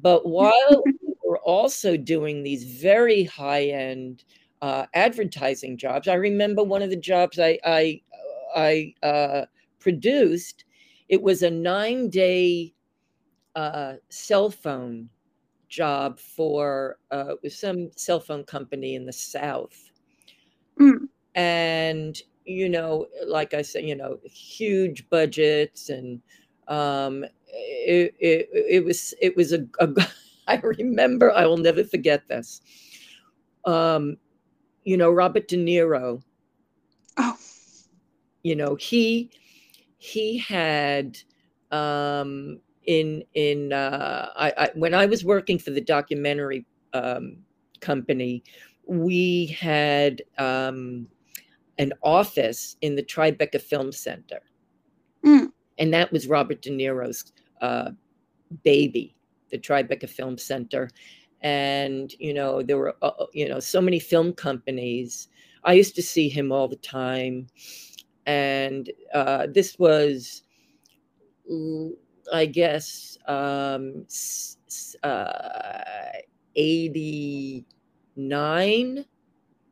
But 0.00 0.26
while 0.28 0.82
we 0.86 1.14
were 1.22 1.38
also 1.40 1.96
doing 1.96 2.42
these 2.42 2.64
very 2.64 3.24
high 3.24 3.66
end 3.66 4.24
uh, 4.62 4.86
advertising 4.94 5.76
jobs, 5.76 6.08
I 6.08 6.14
remember 6.14 6.64
one 6.64 6.80
of 6.80 6.88
the 6.88 6.96
jobs 6.96 7.38
I, 7.38 7.58
I 7.64 8.00
I 8.54 8.94
uh, 9.02 9.46
produced, 9.78 10.64
it 11.08 11.22
was 11.22 11.42
a 11.42 11.50
nine 11.50 12.08
day 12.10 12.74
uh, 13.54 13.94
cell 14.08 14.50
phone 14.50 15.08
job 15.68 16.18
for 16.18 16.98
uh, 17.10 17.34
some 17.48 17.90
cell 17.96 18.20
phone 18.20 18.44
company 18.44 18.94
in 18.94 19.06
the 19.06 19.12
South. 19.12 19.90
Mm. 20.80 21.08
And, 21.34 22.20
you 22.44 22.68
know, 22.68 23.06
like 23.26 23.54
I 23.54 23.62
said, 23.62 23.84
you 23.84 23.96
know, 23.96 24.18
huge 24.24 25.08
budgets 25.10 25.88
and 25.88 26.20
um, 26.68 27.24
it, 27.46 28.14
it, 28.20 28.48
it 28.52 28.84
was, 28.84 29.14
it 29.20 29.36
was 29.36 29.52
a, 29.52 29.66
a 29.80 29.88
I 30.46 30.56
remember, 30.56 31.32
I 31.32 31.46
will 31.46 31.56
never 31.56 31.84
forget 31.84 32.28
this. 32.28 32.60
Um, 33.64 34.16
you 34.84 34.96
know, 34.96 35.10
Robert 35.10 35.48
De 35.48 35.56
Niro. 35.56 36.22
You 38.44 38.54
know 38.54 38.76
he 38.76 39.30
he 39.98 40.38
had 40.38 41.18
um 41.72 42.60
in 42.86 43.24
in 43.34 43.72
uh 43.72 44.28
I, 44.36 44.52
I 44.56 44.70
when 44.74 44.92
i 44.92 45.06
was 45.06 45.24
working 45.24 45.58
for 45.58 45.70
the 45.70 45.80
documentary 45.80 46.66
um 46.92 47.38
company 47.80 48.44
we 48.86 49.46
had 49.46 50.20
um 50.36 51.08
an 51.78 51.94
office 52.02 52.76
in 52.82 52.94
the 52.94 53.02
tribeca 53.02 53.60
film 53.60 53.90
center. 53.92 54.40
Mm. 55.24 55.50
and 55.78 55.94
that 55.94 56.12
was 56.12 56.28
robert 56.28 56.60
de 56.60 56.70
niro's 56.70 57.32
uh 57.62 57.90
baby 58.62 59.16
the 59.50 59.58
tribeca 59.58 60.08
film 60.08 60.36
center. 60.36 60.90
And 61.40 62.12
you 62.18 62.34
know 62.34 62.62
there 62.62 62.76
were 62.78 62.96
uh 63.02 63.26
you 63.32 63.48
know 63.48 63.60
so 63.60 63.80
many 63.80 63.98
film 63.98 64.32
companies. 64.32 65.28
I 65.62 65.74
used 65.74 65.94
to 65.94 66.02
see 66.02 66.28
him 66.28 66.52
all 66.52 66.68
the 66.68 66.76
time 66.76 67.46
and 68.26 68.90
uh, 69.12 69.46
this 69.52 69.78
was, 69.78 70.42
I 72.32 72.46
guess, 72.46 73.18
um, 73.26 74.06
uh, 75.02 75.42
89, 76.56 79.04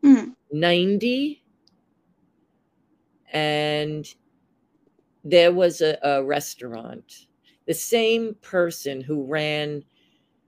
mm. 0.04 0.34
90. 0.52 1.42
And 3.32 4.14
there 5.24 5.52
was 5.52 5.80
a, 5.80 5.96
a 6.02 6.22
restaurant. 6.22 7.26
The 7.66 7.74
same 7.74 8.36
person 8.42 9.00
who 9.00 9.24
ran 9.24 9.84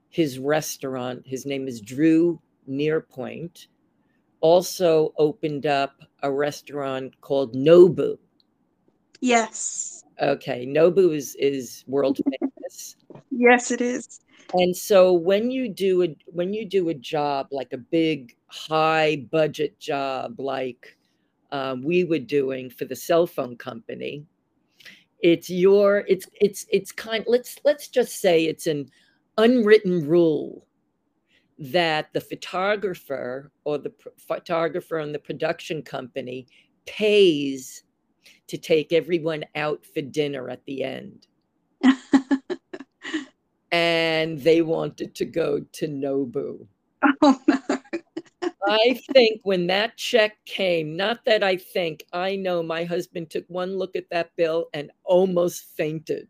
his 0.09 0.37
restaurant, 0.37 1.23
his 1.25 1.45
name 1.45 1.67
is 1.67 1.81
Drew 1.81 2.39
Nieporent 2.69 3.67
also 4.41 5.13
opened 5.17 5.65
up 5.65 5.95
a 6.25 6.31
restaurant 6.31 7.13
called 7.21 7.53
Nobu. 7.53 8.17
Yes. 9.21 10.03
Okay, 10.19 10.65
Nobu 10.65 11.15
is 11.15 11.35
is 11.35 11.83
world 11.87 12.19
famous. 12.39 12.95
yes, 13.29 13.69
it 13.69 13.81
is. 13.81 14.21
And 14.53 14.75
so 14.75 15.13
when 15.13 15.51
you 15.51 15.69
do 15.69 16.03
a 16.03 16.15
when 16.25 16.51
you 16.51 16.65
do 16.65 16.89
a 16.89 16.93
job 16.95 17.47
like 17.51 17.73
a 17.73 17.77
big 17.77 18.35
high 18.47 19.27
budget 19.31 19.79
job 19.79 20.39
like 20.39 20.97
um, 21.51 21.83
we 21.83 22.03
were 22.03 22.19
doing 22.19 22.69
for 22.71 22.85
the 22.85 22.95
cell 22.95 23.27
phone 23.27 23.55
company, 23.55 24.25
it's 25.19 25.49
your 25.49 26.05
it's 26.07 26.27
it's 26.41 26.65
it's 26.71 26.91
kind. 26.91 27.23
Let's 27.27 27.59
let's 27.63 27.87
just 27.87 28.19
say 28.19 28.45
it's 28.45 28.65
an 28.65 28.89
unwritten 29.37 30.07
rule 30.07 30.65
that 31.57 32.11
the 32.13 32.21
photographer 32.21 33.51
or 33.63 33.77
the 33.77 33.93
photographer 34.17 34.97
and 34.97 35.15
the 35.15 35.19
production 35.19 35.81
company 35.81 36.47
pays 36.85 37.83
to 38.47 38.57
take 38.57 38.91
everyone 38.91 39.43
out 39.55 39.85
for 39.85 40.01
dinner 40.01 40.49
at 40.49 40.65
the 40.65 40.83
end. 40.83 41.27
and 43.71 44.39
they 44.39 44.61
wanted 44.61 45.15
to 45.15 45.25
go 45.25 45.61
to 45.71 45.87
Nobu. 45.87 46.67
Oh, 47.21 47.39
no. 47.47 47.59
I 48.67 48.99
think 49.13 49.41
when 49.43 49.67
that 49.67 49.95
check 49.95 50.37
came, 50.45 50.97
not 50.97 51.23
that 51.25 51.43
I 51.43 51.57
think, 51.57 52.05
I 52.11 52.35
know 52.35 52.63
my 52.63 52.83
husband 52.83 53.29
took 53.29 53.45
one 53.47 53.77
look 53.77 53.95
at 53.95 54.09
that 54.09 54.35
bill 54.35 54.67
and 54.73 54.91
almost 55.03 55.65
fainted. 55.77 56.27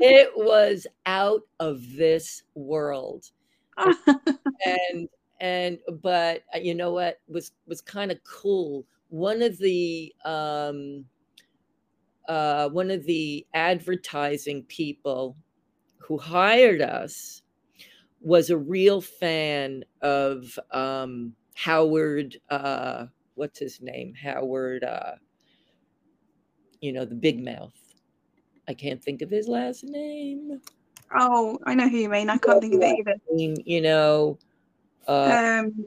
It 0.00 0.32
was 0.36 0.86
out 1.06 1.42
of 1.60 1.96
this 1.96 2.42
world. 2.54 3.30
and 4.66 5.08
and 5.40 5.78
but 6.02 6.42
uh, 6.54 6.58
you 6.58 6.74
know 6.74 6.92
what 6.92 7.20
was 7.28 7.52
was 7.66 7.80
kind 7.80 8.10
of 8.10 8.18
cool. 8.24 8.86
One 9.08 9.42
of 9.42 9.58
the 9.58 10.14
um 10.24 11.06
uh 12.28 12.68
one 12.68 12.90
of 12.90 13.04
the 13.06 13.46
advertising 13.54 14.62
people 14.64 15.36
who 15.98 16.18
hired 16.18 16.80
us 16.82 17.42
was 18.20 18.50
a 18.50 18.58
real 18.58 19.00
fan 19.00 19.84
of 20.02 20.58
um 20.72 21.34
Howard 21.56 22.38
uh 22.50 23.06
what's 23.34 23.58
his 23.58 23.80
name? 23.80 24.14
Howard 24.14 24.84
uh 24.84 25.16
you 26.80 26.92
know, 26.92 27.04
the 27.04 27.14
big 27.14 27.42
mouth. 27.42 27.79
I 28.70 28.74
can't 28.74 29.02
think 29.02 29.20
of 29.20 29.28
his 29.30 29.48
last 29.48 29.82
name. 29.82 30.60
Oh, 31.12 31.58
I 31.66 31.74
know 31.74 31.88
who 31.88 31.96
you 31.96 32.08
mean. 32.08 32.30
I 32.30 32.38
can't 32.38 32.60
think 32.60 32.74
of 32.74 32.82
it 32.82 33.00
either. 33.00 33.16
You 33.36 33.80
know, 33.80 34.38
uh, 35.08 35.62
um, 35.64 35.86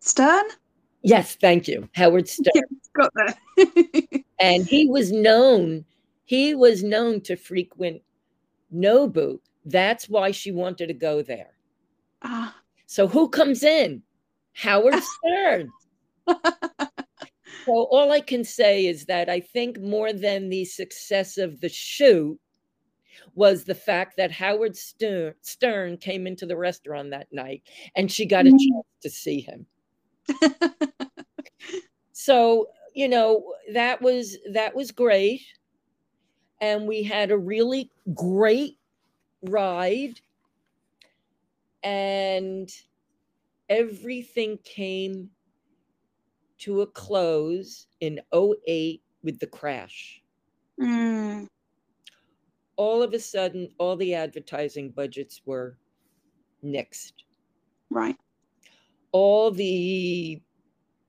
Stern. 0.00 0.42
Yes, 1.02 1.36
thank 1.36 1.68
you, 1.68 1.88
Howard 1.94 2.28
Stern. 2.28 2.64
got 2.94 3.12
that. 3.14 3.38
and 4.40 4.66
he 4.66 4.88
was 4.88 5.12
known. 5.12 5.84
He 6.24 6.56
was 6.56 6.82
known 6.82 7.20
to 7.20 7.36
frequent 7.36 8.02
Nobu. 8.74 9.38
That's 9.66 10.08
why 10.08 10.32
she 10.32 10.50
wanted 10.50 10.88
to 10.88 10.94
go 10.94 11.22
there. 11.22 11.52
Ah. 12.22 12.56
So 12.86 13.06
who 13.06 13.28
comes 13.28 13.62
in? 13.62 14.02
Howard 14.54 15.00
Stern. 15.24 15.70
So 17.66 17.88
all 17.90 18.12
I 18.12 18.20
can 18.20 18.44
say 18.44 18.86
is 18.86 19.06
that 19.06 19.28
I 19.28 19.40
think 19.40 19.80
more 19.80 20.12
than 20.12 20.48
the 20.48 20.64
success 20.64 21.36
of 21.36 21.60
the 21.60 21.68
shoot 21.68 22.38
was 23.34 23.64
the 23.64 23.74
fact 23.74 24.16
that 24.16 24.30
Howard 24.30 24.76
Stern, 24.76 25.34
Stern 25.42 25.96
came 25.96 26.28
into 26.28 26.46
the 26.46 26.56
restaurant 26.56 27.10
that 27.10 27.26
night 27.32 27.64
and 27.96 28.10
she 28.10 28.24
got 28.24 28.46
a 28.46 28.50
mm-hmm. 28.50 28.56
chance 28.56 28.86
to 29.02 29.10
see 29.10 29.40
him. 29.40 29.66
so, 32.12 32.68
you 32.94 33.08
know, 33.08 33.52
that 33.72 34.00
was 34.00 34.36
that 34.52 34.72
was 34.72 34.92
great. 34.92 35.42
And 36.60 36.86
we 36.86 37.02
had 37.02 37.32
a 37.32 37.38
really 37.38 37.90
great 38.14 38.78
ride. 39.42 40.20
And 41.82 42.70
everything 43.68 44.58
came 44.62 45.30
to 46.58 46.82
a 46.82 46.86
close 46.86 47.86
in 48.00 48.20
08 48.32 49.02
with 49.22 49.38
the 49.38 49.46
crash. 49.46 50.22
Mm. 50.80 51.46
All 52.76 53.02
of 53.02 53.14
a 53.14 53.18
sudden, 53.18 53.68
all 53.78 53.96
the 53.96 54.14
advertising 54.14 54.90
budgets 54.90 55.42
were 55.44 55.78
nixed. 56.64 57.12
Right. 57.90 58.16
All 59.12 59.50
the 59.50 60.40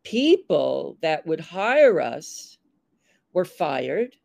people 0.04 0.98
that 1.02 1.26
would 1.26 1.42
hire 1.42 2.00
us 2.00 2.58
were 3.34 3.46
fired. 3.46 4.16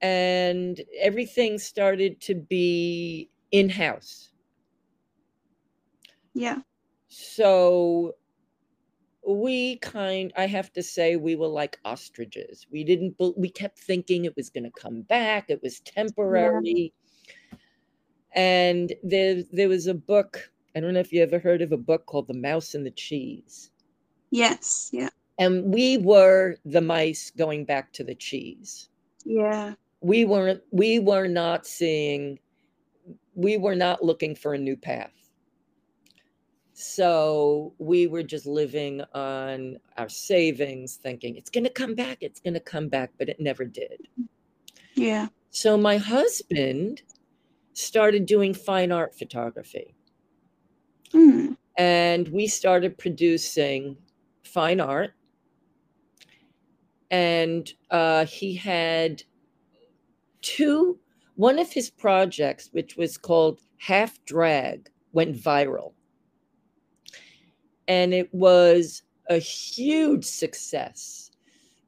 And 0.00 0.80
everything 1.00 1.58
started 1.58 2.20
to 2.22 2.34
be 2.34 3.30
in 3.52 3.68
house. 3.68 4.30
Yeah. 6.34 6.58
So 7.08 8.16
we 9.26 9.76
kind 9.76 10.32
i 10.36 10.46
have 10.46 10.72
to 10.72 10.82
say 10.82 11.16
we 11.16 11.36
were 11.36 11.48
like 11.48 11.78
ostriches. 11.84 12.66
We 12.70 12.84
didn't 12.84 13.16
we 13.36 13.48
kept 13.48 13.78
thinking 13.78 14.24
it 14.24 14.36
was 14.36 14.50
going 14.50 14.64
to 14.64 14.70
come 14.70 15.02
back 15.02 15.46
it 15.48 15.62
was 15.62 15.80
temporary. 15.80 16.92
Yeah. 17.52 17.58
and 18.34 18.92
there 19.02 19.42
there 19.52 19.68
was 19.68 19.86
a 19.86 19.94
book 19.94 20.50
i 20.76 20.80
don't 20.80 20.94
know 20.94 21.00
if 21.00 21.12
you 21.12 21.22
ever 21.22 21.38
heard 21.38 21.62
of 21.62 21.72
a 21.72 21.76
book 21.76 22.06
called 22.06 22.28
the 22.28 22.34
mouse 22.34 22.74
and 22.74 22.84
the 22.84 22.90
cheese. 22.90 23.70
Yes 24.30 24.90
yeah. 24.92 25.10
And 25.38 25.74
we 25.74 25.98
were 25.98 26.56
the 26.64 26.80
mice 26.80 27.32
going 27.36 27.64
back 27.64 27.92
to 27.94 28.04
the 28.04 28.14
cheese. 28.14 28.88
Yeah. 29.24 29.74
We 30.00 30.24
weren't 30.24 30.62
we 30.70 31.00
were 31.00 31.26
not 31.26 31.66
seeing 31.66 32.38
we 33.34 33.56
were 33.56 33.74
not 33.74 34.04
looking 34.04 34.36
for 34.36 34.54
a 34.54 34.58
new 34.58 34.76
path 34.76 35.23
so 36.76 37.72
we 37.78 38.08
were 38.08 38.24
just 38.24 38.46
living 38.46 39.00
on 39.14 39.76
our 39.96 40.08
savings, 40.08 40.96
thinking 40.96 41.36
it's 41.36 41.48
going 41.48 41.62
to 41.62 41.70
come 41.70 41.94
back, 41.94 42.18
it's 42.20 42.40
going 42.40 42.54
to 42.54 42.60
come 42.60 42.88
back, 42.88 43.12
but 43.16 43.28
it 43.28 43.38
never 43.38 43.64
did. 43.64 44.08
Yeah. 44.96 45.28
So 45.50 45.76
my 45.76 45.98
husband 45.98 47.02
started 47.74 48.26
doing 48.26 48.52
fine 48.54 48.90
art 48.90 49.14
photography. 49.14 49.94
Mm. 51.12 51.56
And 51.78 52.26
we 52.28 52.48
started 52.48 52.98
producing 52.98 53.96
fine 54.42 54.80
art. 54.80 55.12
And 57.08 57.72
uh, 57.92 58.26
he 58.26 58.56
had 58.56 59.22
two, 60.42 60.98
one 61.36 61.60
of 61.60 61.72
his 61.72 61.88
projects, 61.88 62.70
which 62.72 62.96
was 62.96 63.16
called 63.16 63.60
Half 63.76 64.24
Drag, 64.24 64.90
went 65.12 65.36
viral 65.36 65.92
and 67.88 68.14
it 68.14 68.32
was 68.32 69.02
a 69.28 69.38
huge 69.38 70.24
success. 70.24 71.30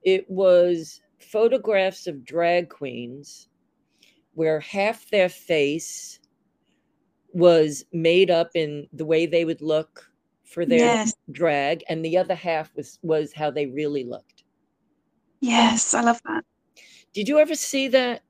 It 0.03 0.29
was 0.31 1.01
photographs 1.19 2.07
of 2.07 2.25
drag 2.25 2.69
queens 2.69 3.49
where 4.35 4.61
half 4.61 5.09
their 5.11 5.29
face 5.29 6.21
was 7.33 7.85
made 7.93 8.31
up 8.31 8.51
in 8.55 8.87
the 8.93 9.05
way 9.05 9.27
they 9.27 9.45
would 9.45 9.61
look 9.61 10.11
for 10.45 10.65
their 10.65 10.79
yes. 10.79 11.15
drag 11.33 11.83
and 11.89 12.05
the 12.05 12.17
other 12.17 12.35
half 12.35 12.75
was 12.77 12.99
was 13.03 13.33
how 13.33 13.51
they 13.51 13.67
really 13.67 14.05
looked. 14.05 14.45
Yes, 15.41 15.93
I 15.93 16.03
love 16.03 16.21
that. 16.25 16.45
Did 17.13 17.29
you 17.29 17.39
ever 17.39 17.55
see 17.55 17.89
that? 17.89 18.23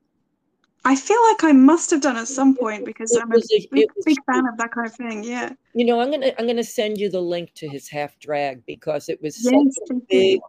I 0.87 0.95
feel 0.95 1.21
like 1.29 1.43
I 1.43 1.51
must 1.51 1.91
have 1.91 1.99
done 2.01 2.15
at 2.15 2.29
some 2.29 2.55
point 2.55 2.85
because 2.85 3.13
I'm 3.17 3.31
a 3.33 3.35
a- 3.35 3.69
big, 3.73 3.87
big 4.05 4.17
fan 4.25 4.47
of 4.47 4.57
that 4.57 4.71
kind 4.71 4.87
of 4.87 4.95
thing. 4.95 5.23
Yeah. 5.25 5.51
You 5.73 5.85
know, 5.85 5.99
I'm 5.99 6.09
gonna 6.11 6.31
I'm 6.39 6.47
gonna 6.47 6.63
send 6.63 6.97
you 6.97 7.09
the 7.09 7.21
link 7.21 7.53
to 7.55 7.67
his 7.69 7.89
half 7.89 8.17
drag 8.19 8.65
because 8.65 9.09
it 9.09 9.21
was 9.21 9.35
such 9.35 9.53
Yes, 9.53 9.77
a 9.89 9.93
big. 10.09 10.39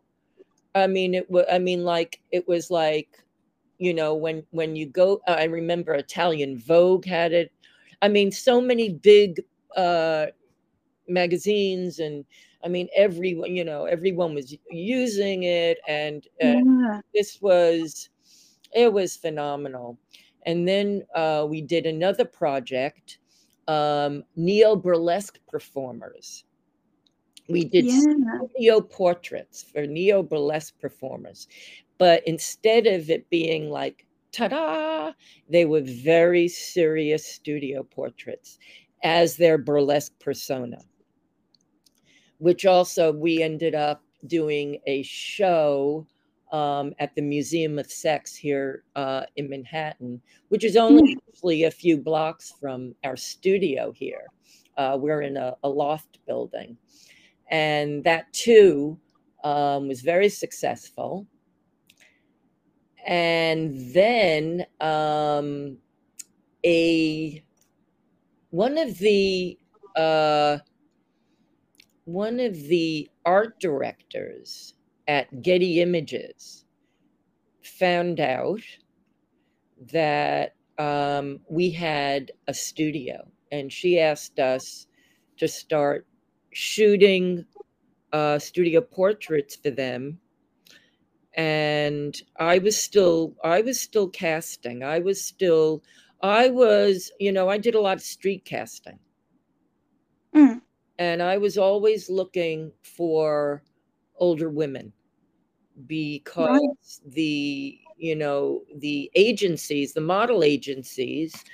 I 0.74 0.86
mean, 0.86 1.14
it 1.14 1.30
was. 1.30 1.44
I 1.50 1.58
mean, 1.58 1.84
like 1.84 2.20
it 2.30 2.46
was 2.48 2.70
like, 2.70 3.08
you 3.78 3.92
know, 3.94 4.14
when 4.14 4.44
when 4.52 4.76
you 4.76 4.86
go. 4.86 5.20
I 5.26 5.44
remember 5.44 5.94
Italian 5.94 6.58
Vogue 6.58 7.04
had 7.04 7.32
it. 7.32 7.52
I 8.00 8.08
mean, 8.08 8.30
so 8.32 8.60
many 8.60 8.90
big 8.94 9.42
uh, 9.76 10.26
magazines, 11.08 11.98
and 11.98 12.24
I 12.64 12.68
mean, 12.68 12.88
everyone. 12.96 13.54
You 13.54 13.64
know, 13.64 13.84
everyone 13.86 14.34
was 14.34 14.56
using 14.70 15.44
it, 15.44 15.78
and 15.88 16.26
uh, 16.42 16.54
Yeah. 16.54 17.00
this 17.14 17.40
was, 17.42 18.10
it 18.74 18.92
was 18.92 19.16
phenomenal. 19.16 19.98
And 20.48 20.66
then 20.66 21.04
uh, 21.14 21.46
we 21.48 21.62
did 21.62 21.86
another 21.86 22.24
project, 22.24 23.20
um, 23.68 24.24
neo 24.34 24.76
burlesque 24.76 25.38
performers. 25.46 26.44
We 27.48 27.66
did 27.66 27.84
Yeah. 27.84 28.02
studio 28.40 28.80
portraits 28.80 29.62
for 29.62 29.86
neo 29.86 30.22
burlesque 30.22 30.78
performers. 30.80 31.48
But 31.98 32.26
instead 32.26 32.86
of 32.86 33.10
it 33.10 33.28
being 33.30 33.70
like, 33.70 34.06
ta 34.32 34.48
da, 34.48 35.12
they 35.50 35.66
were 35.66 35.82
very 35.82 36.48
serious 36.48 37.26
studio 37.26 37.82
portraits 37.82 38.58
as 39.04 39.36
their 39.36 39.58
burlesque 39.58 40.18
persona, 40.18 40.78
which 42.38 42.64
also 42.66 43.12
we 43.12 43.42
ended 43.42 43.74
up 43.74 44.02
doing 44.26 44.80
a 44.86 45.02
show 45.02 46.06
um, 46.52 46.92
at 46.98 47.14
the 47.14 47.22
Museum 47.22 47.78
of 47.78 47.90
Sex 47.90 48.34
here 48.34 48.84
uh, 48.96 49.22
in 49.36 49.48
Manhattan, 49.48 50.20
which 50.48 50.64
is 50.64 50.76
only 50.76 51.16
actually 51.28 51.64
a 51.64 51.70
few 51.70 51.96
blocks 51.96 52.54
from 52.60 52.94
our 53.04 53.16
studio 53.16 53.92
here. 53.92 54.26
Uh, 54.76 54.96
we're 54.98 55.22
in 55.22 55.36
a, 55.36 55.56
a 55.64 55.68
loft 55.68 56.18
building 56.26 56.76
and 57.50 58.04
that 58.04 58.32
too 58.32 58.98
um, 59.44 59.88
was 59.88 60.00
very 60.00 60.28
successful. 60.28 61.26
And 63.06 63.94
then 63.94 64.66
um, 64.80 65.78
a 66.64 67.42
one 68.50 68.76
of 68.76 68.98
the 68.98 69.58
uh, 69.96 70.58
one 72.04 72.40
of 72.40 72.54
the 72.54 73.08
art 73.24 73.58
directors 73.60 74.74
at 75.08 75.42
Getty 75.42 75.80
Images 75.80 76.66
found 77.62 78.20
out 78.20 78.60
that 79.92 80.54
um, 80.78 81.40
we 81.48 81.70
had 81.70 82.30
a 82.46 82.54
studio, 82.54 83.26
and 83.50 83.72
she 83.72 83.98
asked 83.98 84.38
us 84.38 84.86
to 85.38 85.48
start 85.48 86.06
shooting 86.52 87.44
uh, 88.12 88.38
studio 88.38 88.80
portraits 88.80 89.56
for 89.56 89.70
them. 89.70 90.18
And 91.34 92.20
i 92.38 92.58
was 92.58 92.76
still 92.76 93.36
i 93.44 93.60
was 93.60 93.80
still 93.80 94.08
casting. 94.08 94.82
I 94.82 94.98
was 94.98 95.24
still 95.24 95.84
i 96.20 96.48
was 96.48 97.12
you 97.20 97.30
know 97.30 97.48
i 97.48 97.58
did 97.58 97.76
a 97.76 97.80
lot 97.80 97.96
of 97.98 98.02
street 98.02 98.44
casting. 98.44 98.98
Mm. 100.34 100.60
and 100.98 101.22
i 101.22 101.38
was 101.38 101.56
always 101.56 102.10
looking 102.10 102.72
for 102.82 103.62
older 104.18 104.50
women 104.50 104.92
because 105.86 107.00
the 107.06 107.78
you 107.96 108.14
know 108.14 108.62
the 108.76 109.10
agencies 109.14 109.92
the 109.92 110.00
model 110.00 110.42
agencies 110.42 111.44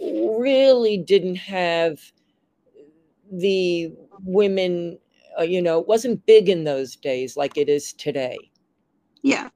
really 0.00 0.96
didn't 0.96 1.36
have 1.36 2.00
the 3.32 3.92
women 4.24 4.98
uh, 5.38 5.42
you 5.42 5.60
know 5.60 5.78
it 5.78 5.86
wasn't 5.86 6.24
big 6.26 6.48
in 6.48 6.64
those 6.64 6.96
days 6.96 7.36
like 7.36 7.56
it 7.56 7.68
is 7.68 7.92
today 7.92 8.38
Yeah. 9.22 9.50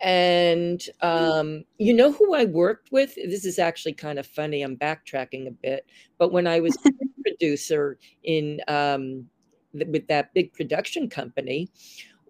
and 0.00 0.82
um, 1.02 1.64
you 1.78 1.94
know 1.94 2.12
who 2.12 2.34
I 2.34 2.44
worked 2.44 2.92
with? 2.92 3.14
This 3.14 3.44
is 3.44 3.58
actually 3.58 3.94
kind 3.94 4.18
of 4.18 4.26
funny. 4.26 4.62
I'm 4.62 4.76
backtracking 4.76 5.48
a 5.48 5.50
bit, 5.50 5.86
but 6.18 6.32
when 6.32 6.46
I 6.46 6.60
was 6.60 6.76
producer 7.22 7.98
in 8.22 8.60
um, 8.68 9.26
th- 9.72 9.88
with 9.88 10.06
that 10.08 10.32
big 10.34 10.52
production 10.52 11.08
company, 11.08 11.68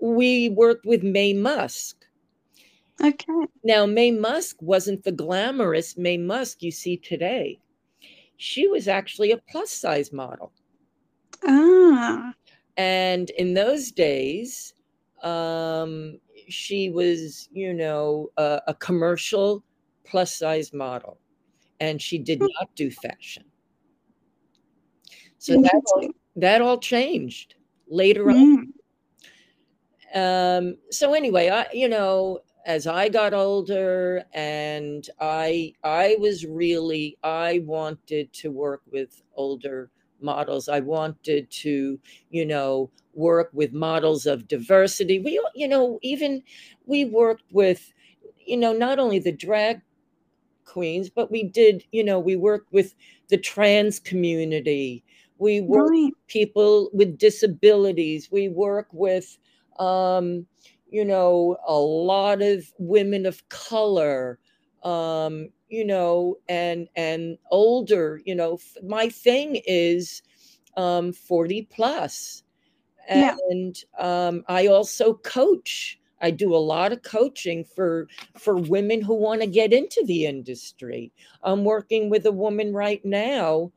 we 0.01 0.51
worked 0.51 0.87
with 0.87 1.03
Mae 1.03 1.33
Musk. 1.33 2.05
Okay. 3.03 3.47
Now, 3.65 3.87
Mae 3.87 4.11
Musk 4.11 4.57
wasn't 4.61 5.05
the 5.05 5.13
glamorous 5.13 5.97
Mae 5.97 6.17
Musk 6.17 6.63
you 6.63 6.71
see 6.71 6.97
today. 6.97 7.59
She 8.39 8.69
was 8.69 8.89
actually 8.89 9.33
a 9.33 9.39
plus 9.51 9.71
size 9.71 10.13
model. 10.13 10.53
Ah. 11.47 12.35
And 12.77 13.31
in 13.31 13.55
those 13.55 13.91
days, 13.91 14.75
um, 15.23 16.19
she 16.49 16.91
was, 16.91 17.49
you 17.53 17.73
know, 17.75 18.31
a, 18.37 18.61
a 18.69 18.75
commercial 18.75 19.65
plus 20.05 20.35
size 20.37 20.73
model, 20.73 21.19
and 21.81 22.01
she 22.01 22.19
did 22.19 22.39
Hmm. 22.41 22.47
not 22.59 22.75
do 22.75 22.91
fashion. 22.91 23.45
So 25.39 25.61
that 25.63 25.83
all, 25.95 26.09
that 26.37 26.61
all 26.63 26.79
changed 26.79 27.55
later 27.89 28.31
on. 28.31 28.73
Um, 30.17 30.79
so 30.91 31.13
anyway, 31.13 31.51
I, 31.51 31.67
you 31.75 31.89
know, 31.89 32.41
as 32.65 32.87
I 32.87 33.11
got 33.11 33.35
older, 33.35 34.25
and 34.33 35.09
I, 35.21 35.75
I 35.85 36.17
was 36.19 36.47
really, 36.47 37.19
I 37.23 37.63
wanted 37.65 38.33
to 38.33 38.51
work 38.51 38.83
with 38.91 39.23
older 39.37 39.91
models. 40.21 40.69
I 40.69 40.81
wanted 40.81 41.51
to, 41.51 42.01
you 42.31 42.47
know, 42.47 42.91
work 43.13 43.51
with 43.53 43.73
models 43.73 44.25
of 44.25 44.49
diversity. 44.49 45.21
We, 45.21 45.41
you 45.55 45.69
know, 45.69 45.99
even 46.03 46.43
we 46.87 47.05
worked 47.05 47.53
with, 47.53 47.93
you 48.45 48.57
know, 48.57 48.73
not 48.73 48.99
only 48.99 49.19
the 49.19 49.33
drag 49.33 49.83
queens, 50.65 51.11
but 51.11 51.31
we 51.31 51.43
did, 51.45 51.85
you 51.93 52.03
know, 52.03 52.19
we 52.19 52.37
worked 52.37 52.73
with 52.73 52.95
the 53.29 53.39
trans 53.39 54.01
community. 54.01 55.05
We 55.39 55.61
work 55.61 55.91
right. 55.91 56.05
with 56.07 56.27
people 56.27 56.91
with 56.95 57.19
disabilities. 57.19 58.31
We 58.33 58.49
work 58.49 58.89
with, 58.93 59.39
um, 59.79 60.47
you 60.89 61.05
know, 61.05 61.57
a 61.67 61.75
lot 61.75 62.43
of 62.43 62.73
women 62.79 63.27
of 63.27 63.49
color, 63.49 64.39
um, 64.83 65.49
you 65.69 65.85
know, 65.85 66.37
and 66.49 66.89
and 66.97 67.39
older. 67.51 68.21
You 68.25 68.35
know, 68.35 68.59
my 68.83 69.09
thing 69.09 69.61
is 69.67 70.23
um, 70.77 71.13
forty 71.13 71.63
plus, 71.63 72.45
and 73.09 73.77
yeah. 73.99 74.27
um, 74.29 74.45
I 74.49 74.67
also 74.67 75.15
coach. 75.15 75.99
I 76.23 76.31
do 76.31 76.55
a 76.55 76.57
lot 76.57 76.93
of 76.93 77.03
coaching 77.03 77.65
for 77.65 78.09
for 78.39 78.57
women 78.57 79.03
who 79.03 79.15
want 79.15 79.43
to 79.43 79.47
get 79.47 79.73
into 79.73 80.03
the 80.07 80.27
industry. 80.27 81.13
I'm 81.43 81.65
working 81.65 82.09
with 82.09 82.25
a 82.27 82.33
woman 82.33 82.73
right 82.73 83.05
now 83.05 83.71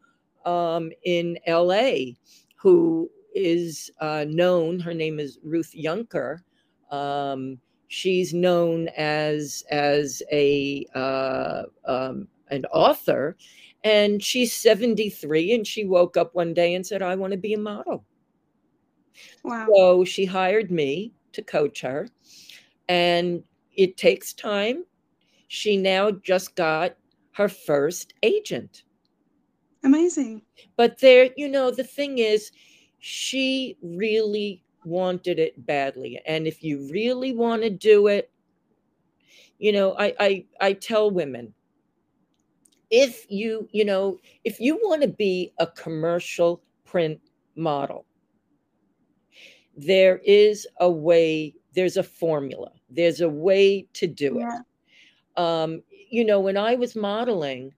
um, 0.45 0.91
in 1.04 1.38
LA 1.47 2.14
who 2.56 3.10
is 3.34 3.91
uh, 3.99 4.25
known. 4.27 4.80
Her 4.80 4.93
name 4.93 5.19
is 5.19 5.39
Ruth 5.43 5.73
Junker. 5.75 6.43
Um, 6.91 7.59
she's 7.88 8.34
known 8.34 8.89
as 8.97 9.63
as 9.69 10.21
a 10.32 10.86
uh, 10.95 11.63
um, 11.86 12.27
an 12.49 12.65
author, 12.65 13.38
and 13.84 14.23
she's 14.23 14.53
73. 14.53 15.53
And 15.53 15.67
she 15.67 15.86
woke 15.86 16.17
up 16.17 16.34
one 16.34 16.53
day 16.53 16.73
and 16.73 16.86
said, 16.86 17.01
"I 17.01 17.15
want 17.15 17.32
to 17.32 17.38
be 17.38 17.53
a 17.53 17.59
model." 17.59 18.05
Wow! 19.43 19.67
So 19.73 20.05
she 20.05 20.25
hired 20.25 20.71
me 20.71 21.13
to 21.34 21.41
coach 21.41 21.82
her, 21.82 22.07
and 22.88 23.43
it 23.75 23.97
takes 23.97 24.34
time. 24.34 24.86
She 25.47 25.77
now 25.77 26.11
just 26.11 26.55
got 26.55 26.95
her 27.32 27.49
first 27.49 28.13
agent. 28.23 28.84
Amazing. 29.84 30.41
But 30.75 30.99
there, 30.99 31.30
you 31.38 31.47
know, 31.47 31.71
the 31.71 31.84
thing 31.84 32.17
is, 32.17 32.51
she 33.00 33.78
really 33.82 34.64
wanted 34.86 35.39
it 35.39 35.66
badly. 35.66 36.22
And 36.26 36.47
if 36.47 36.64
you 36.64 36.88
really 36.91 37.34
want 37.34 37.64
to 37.64 37.70
do 37.70 38.08
it, 38.08 38.32
you 39.58 39.72
know, 39.72 39.95
I, 39.97 40.14
I 40.20 40.45
I 40.62 40.74
tell 40.74 41.12
women, 41.12 41.54
if 42.89 43.26
you, 43.30 43.68
you 43.72 43.86
know, 43.86 44.18
if 44.43 44.60
you 44.60 44.76
want 44.84 45.02
to 45.02 45.08
be 45.08 45.54
a 45.60 45.68
commercial 45.68 46.62
print 46.86 47.20
model, 47.56 48.06
there 49.76 50.22
is 50.24 50.66
a 50.80 50.89
way, 50.89 51.54
there's 51.74 51.97
a 51.97 52.04
formula, 52.04 52.72
there's 52.89 53.22
a 53.22 53.30
way 53.30 53.86
to 53.93 54.08
do 54.08 54.38
yeah. 54.39 54.60
it. 54.60 55.41
Um, 55.41 55.84
you 56.10 56.26
know, 56.26 56.39
when 56.39 56.58
I 56.58 56.76
was 56.76 56.95
modeling, 56.95 57.74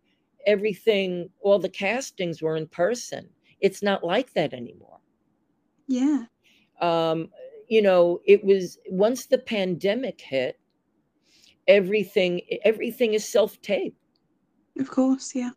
everything, 0.45 1.29
all 1.41 1.59
the 1.59 1.69
castings 1.69 2.41
were 2.41 2.55
in 2.55 2.67
person. 2.67 3.27
It's 3.59 3.83
not 3.83 4.03
like 4.03 4.33
that 4.33 4.53
anymore. 4.53 5.00
Yeah. 5.91 6.25
Um, 6.79 7.29
you 7.67 7.81
know, 7.81 8.21
it 8.25 8.43
was 8.43 8.77
once 8.89 9.25
the 9.27 9.37
pandemic 9.37 10.21
hit, 10.21 10.59
everything 11.67 12.41
everything 12.63 13.13
is 13.13 13.27
self-tape. 13.27 13.95
Of 14.79 14.89
course, 14.89 15.35
yeah. 15.35 15.51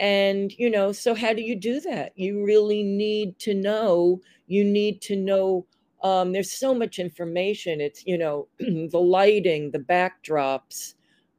And 0.00 0.52
you 0.58 0.70
know, 0.70 0.92
so 0.92 1.14
how 1.14 1.32
do 1.32 1.42
you 1.42 1.56
do 1.56 1.80
that? 1.80 2.12
You 2.16 2.44
really 2.44 2.82
need 2.82 3.38
to 3.40 3.54
know, 3.54 4.20
you 4.46 4.64
need 4.64 5.00
to 5.02 5.16
know 5.16 5.66
um, 6.02 6.32
there's 6.32 6.52
so 6.52 6.74
much 6.74 6.98
information. 6.98 7.80
It's, 7.80 8.06
you 8.06 8.18
know, 8.18 8.48
the 8.58 9.00
lighting, 9.00 9.72
the 9.72 9.78
backdrops, 9.80 10.94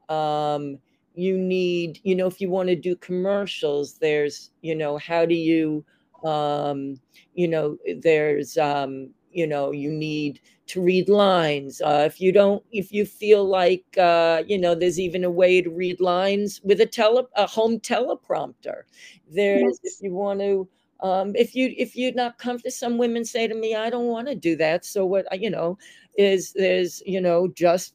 um, 0.09 0.79
you 1.15 1.37
need 1.37 1.99
you 2.03 2.15
know 2.15 2.27
if 2.27 2.39
you 2.39 2.49
want 2.49 2.69
to 2.69 2.75
do 2.75 2.95
commercials 2.95 3.97
there's 3.97 4.51
you 4.61 4.75
know 4.75 4.97
how 4.99 5.25
do 5.25 5.33
you 5.33 5.83
um 6.23 6.99
you 7.35 7.47
know 7.47 7.77
there's 8.01 8.57
um 8.57 9.09
you 9.31 9.45
know 9.45 9.71
you 9.71 9.91
need 9.91 10.39
to 10.67 10.81
read 10.81 11.07
lines. 11.07 11.81
Uh, 11.81 12.03
if 12.05 12.19
you 12.19 12.31
don't 12.31 12.63
if 12.71 12.91
you 12.91 13.05
feel 13.05 13.45
like 13.45 13.85
uh, 13.97 14.43
you 14.45 14.57
know 14.57 14.75
there's 14.75 14.99
even 14.99 15.23
a 15.23 15.29
way 15.29 15.61
to 15.61 15.69
read 15.69 15.99
lines 16.01 16.59
with 16.63 16.81
a 16.81 16.85
tele 16.85 17.23
a 17.35 17.47
home 17.47 17.79
teleprompter. 17.79 18.81
There's 19.29 19.79
yes. 19.83 19.95
if 19.95 20.01
you 20.01 20.13
want 20.13 20.39
to 20.41 20.67
um, 21.01 21.35
if 21.35 21.55
you 21.55 21.73
if 21.77 21.95
you're 21.95 22.13
not 22.13 22.37
comfortable 22.37 22.71
some 22.71 22.97
women 22.97 23.23
say 23.23 23.47
to 23.47 23.53
me 23.53 23.75
i 23.75 23.87
don't 23.87 24.07
want 24.07 24.27
to 24.27 24.33
do 24.33 24.55
that 24.55 24.83
so 24.83 25.05
what 25.05 25.25
you 25.39 25.51
know 25.51 25.77
is 26.17 26.53
there's 26.53 27.03
you 27.05 27.21
know 27.21 27.47
just 27.49 27.93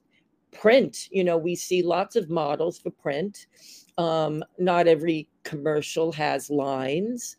print. 0.52 1.08
You 1.10 1.24
know 1.24 1.36
we 1.36 1.54
see 1.54 1.82
lots 1.82 2.14
of 2.16 2.30
models 2.30 2.78
for 2.78 2.90
print. 2.90 3.46
Um, 3.98 4.42
not 4.58 4.86
every 4.86 5.28
commercial 5.42 6.12
has 6.12 6.48
lines 6.48 7.36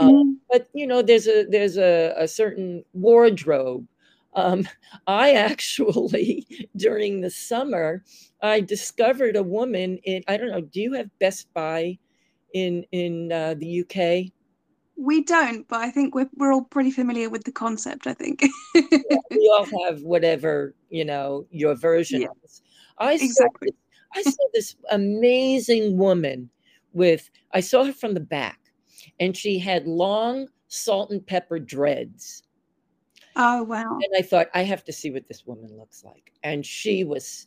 um, 0.00 0.40
but 0.50 0.68
you 0.72 0.86
know 0.86 1.02
there's 1.02 1.26
a 1.26 1.44
there's 1.48 1.76
a, 1.76 2.14
a 2.16 2.26
certain 2.26 2.84
wardrobe 2.92 3.86
um, 4.34 4.66
i 5.06 5.32
actually 5.32 6.46
during 6.76 7.20
the 7.20 7.30
summer 7.30 8.02
i 8.42 8.60
discovered 8.60 9.36
a 9.36 9.42
woman 9.42 9.98
in 10.04 10.22
i 10.28 10.36
don't 10.36 10.50
know 10.50 10.60
do 10.60 10.80
you 10.80 10.92
have 10.92 11.08
best 11.18 11.52
buy 11.54 11.98
in 12.54 12.84
in 12.92 13.30
uh, 13.32 13.54
the 13.58 13.80
uk 13.80 14.32
we 15.00 15.22
don't, 15.22 15.66
but 15.66 15.80
I 15.80 15.90
think 15.90 16.14
we're 16.14 16.28
we're 16.36 16.52
all 16.52 16.62
pretty 16.62 16.90
familiar 16.90 17.30
with 17.30 17.44
the 17.44 17.52
concept. 17.52 18.06
I 18.06 18.12
think 18.12 18.44
yeah, 18.74 18.82
we 19.30 19.50
all 19.56 19.66
have 19.86 20.02
whatever 20.02 20.74
you 20.90 21.06
know 21.06 21.46
your 21.50 21.74
version 21.74 22.22
yeah. 22.22 22.28
is. 22.44 22.60
I 22.98 23.14
exactly. 23.14 23.68
Saw 23.68 23.74
this, 24.14 24.26
I 24.26 24.30
saw 24.30 24.44
this 24.52 24.76
amazing 24.90 25.96
woman 25.96 26.50
with. 26.92 27.30
I 27.52 27.60
saw 27.60 27.84
her 27.84 27.94
from 27.94 28.12
the 28.12 28.20
back, 28.20 28.59
and 29.18 29.36
she 29.36 29.58
had 29.58 29.86
long 29.86 30.48
salt 30.68 31.10
and 31.10 31.26
pepper 31.26 31.58
dreads. 31.58 32.42
Oh 33.36 33.62
wow! 33.62 33.98
And 34.02 34.14
I 34.16 34.22
thought 34.22 34.48
I 34.54 34.62
have 34.62 34.84
to 34.84 34.92
see 34.92 35.10
what 35.10 35.28
this 35.28 35.46
woman 35.46 35.76
looks 35.78 36.04
like, 36.04 36.32
and 36.42 36.64
she 36.64 37.04
was 37.04 37.46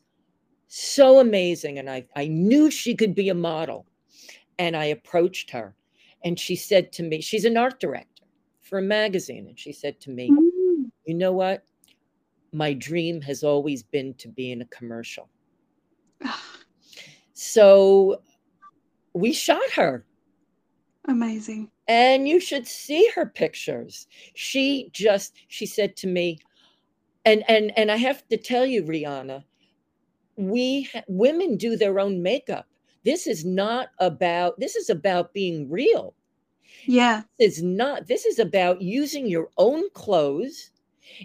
so 0.68 1.20
amazing, 1.20 1.80
and 1.80 1.89
I 1.89 2.06
I 2.16 2.28
knew 2.28 2.72
she 2.72 2.95
could 2.95 3.14
be 3.16 3.30
a 3.30 3.36
model, 3.36 3.86
and 4.58 4.76
I 4.76 4.86
approached 4.86 5.51
her 5.51 5.76
and 6.24 6.39
she 6.39 6.56
said 6.56 6.91
to 6.93 7.04
me, 7.04 7.22
she's 7.22 7.45
an 7.45 7.58
art 7.58 7.80
director 7.80 8.24
for 8.62 8.80
a 8.80 8.82
magazine. 8.82 9.47
And 9.47 9.60
she 9.60 9.74
said 9.74 9.99
to 10.01 10.10
me, 10.10 10.32
mm. 10.32 10.89
You 11.06 11.16
know 11.16 11.34
what? 11.34 11.66
My 12.54 12.74
dream 12.74 13.20
has 13.22 13.43
always 13.43 13.84
been 13.84 14.14
to 14.16 14.30
be 14.30 14.51
in 14.51 14.62
a 14.62 14.66
commercial. 14.66 15.28
so 17.34 18.22
we 19.14 19.34
shot 19.34 19.70
her. 19.76 20.06
Amazing. 21.08 21.70
And 21.88 22.28
you 22.28 22.39
should 22.39 22.68
see 22.68 23.10
her 23.16 23.26
pictures. 23.26 24.08
She 24.36 24.89
just, 24.93 25.34
she 25.47 25.66
said 25.66 25.95
to 25.97 26.08
me, 26.08 26.39
and 27.26 27.43
and 27.49 27.72
and 27.78 27.91
I 27.91 27.97
have 27.97 28.28
to 28.30 28.38
tell 28.38 28.66
you, 28.66 28.86
Rhiannon, 28.86 29.43
we 30.38 30.89
women 31.08 31.58
do 31.58 31.76
their 31.76 31.99
own 31.99 32.22
makeup. 32.22 32.68
This 33.04 33.28
is 33.28 33.43
not 33.43 33.89
about, 33.99 34.60
this 34.60 34.76
is 34.76 34.89
about 34.89 35.34
being 35.34 35.70
real. 35.70 36.14
Yeah. 36.86 37.24
Is 37.38 37.62
not, 37.62 38.08
this 38.08 38.26
is 38.26 38.39
about 38.39 38.82
using 38.82 39.28
your 39.28 39.49
own 39.58 39.89
clothes. 39.93 40.72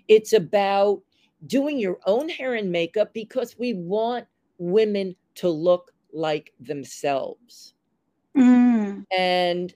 It's 0.09 0.33
about 0.33 1.03
doing 1.47 1.79
your 1.79 1.99
own 2.07 2.29
hair 2.29 2.55
and 2.55 2.71
makeup 2.71 3.15
because 3.15 3.57
we 3.59 3.75
want 3.75 4.27
women 4.59 5.15
to 5.37 5.49
look 5.49 5.93
like 6.13 6.53
themselves. 6.59 7.75
Mm. 8.39 9.05
And 9.17 9.75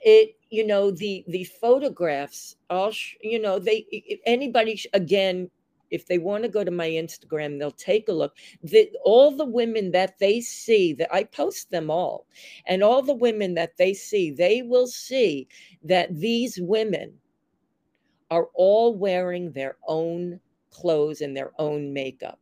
it, 0.00 0.36
you 0.50 0.66
know, 0.66 0.90
the 0.90 1.24
the 1.28 1.44
photographs, 1.44 2.56
I'll, 2.70 2.92
sh- 2.92 3.16
you 3.20 3.40
know, 3.40 3.58
they 3.58 4.20
anybody 4.26 4.80
again 4.92 5.50
if 5.90 6.06
they 6.06 6.18
want 6.18 6.42
to 6.42 6.48
go 6.48 6.64
to 6.64 6.70
my 6.70 6.88
Instagram, 6.88 7.58
they'll 7.58 7.70
take 7.70 8.08
a 8.08 8.12
look. 8.12 8.36
The, 8.62 8.90
all 9.04 9.34
the 9.34 9.46
women 9.46 9.90
that 9.92 10.18
they 10.18 10.40
see, 10.40 10.92
that 10.94 11.12
I 11.12 11.24
post 11.24 11.70
them 11.70 11.90
all, 11.90 12.26
and 12.66 12.82
all 12.82 13.02
the 13.02 13.14
women 13.14 13.54
that 13.54 13.76
they 13.78 13.94
see, 13.94 14.30
they 14.30 14.62
will 14.62 14.86
see 14.86 15.48
that 15.82 16.14
these 16.14 16.58
women 16.60 17.14
are 18.30 18.48
all 18.54 18.94
wearing 18.94 19.52
their 19.52 19.76
own 19.86 20.40
clothes 20.70 21.20
and 21.20 21.36
their 21.36 21.52
own 21.58 21.92
makeup 21.92 22.38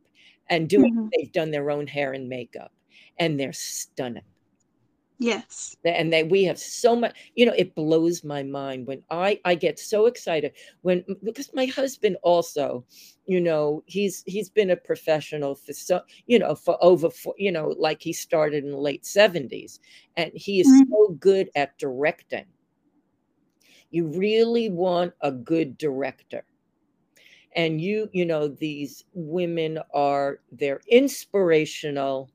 and 0.49 0.69
doing 0.69 0.93
mm-hmm. 0.93 1.07
they've 1.15 1.31
done 1.31 1.51
their 1.51 1.71
own 1.71 1.87
hair 1.87 2.13
and 2.13 2.27
makeup 2.27 2.71
and 3.19 3.39
they're 3.39 3.53
stunning 3.53 4.23
Yes. 5.19 5.75
And 5.83 6.13
that 6.13 6.29
we 6.29 6.43
have 6.43 6.59
so 6.59 6.95
much, 6.95 7.15
you 7.33 7.45
know, 7.45 7.53
it 7.57 7.73
blows 7.73 8.23
my 8.23 8.43
mind 8.43 8.85
when 8.85 9.01
I 9.09 9.39
I 9.45 9.55
get 9.55 9.79
so 9.79 10.05
excited 10.05 10.51
when 10.81 11.03
because 11.23 11.49
my 11.53 11.65
husband 11.65 12.17
also, 12.21 12.85
you 13.25 13.41
know, 13.41 13.83
he's 13.87 14.23
he's 14.27 14.49
been 14.49 14.69
a 14.69 14.75
professional 14.75 15.55
for 15.55 15.73
so, 15.73 16.01
you 16.27 16.37
know, 16.37 16.53
for 16.53 16.77
over 16.83 17.09
for, 17.09 17.33
you 17.37 17.51
know, 17.51 17.73
like 17.79 18.01
he 18.01 18.13
started 18.13 18.63
in 18.63 18.71
the 18.71 18.77
late 18.77 19.03
70s 19.03 19.79
and 20.17 20.31
he 20.35 20.59
is 20.59 20.67
mm-hmm. 20.67 20.91
so 20.91 21.17
good 21.19 21.49
at 21.55 21.75
directing. 21.79 22.45
You 23.89 24.07
really 24.07 24.69
want 24.69 25.13
a 25.21 25.31
good 25.31 25.77
director. 25.79 26.45
And 27.55 27.81
you, 27.81 28.07
you 28.13 28.25
know, 28.25 28.47
these 28.47 29.03
women 29.13 29.79
are, 29.91 30.41
they're 30.51 30.81
inspirational, 30.89 32.29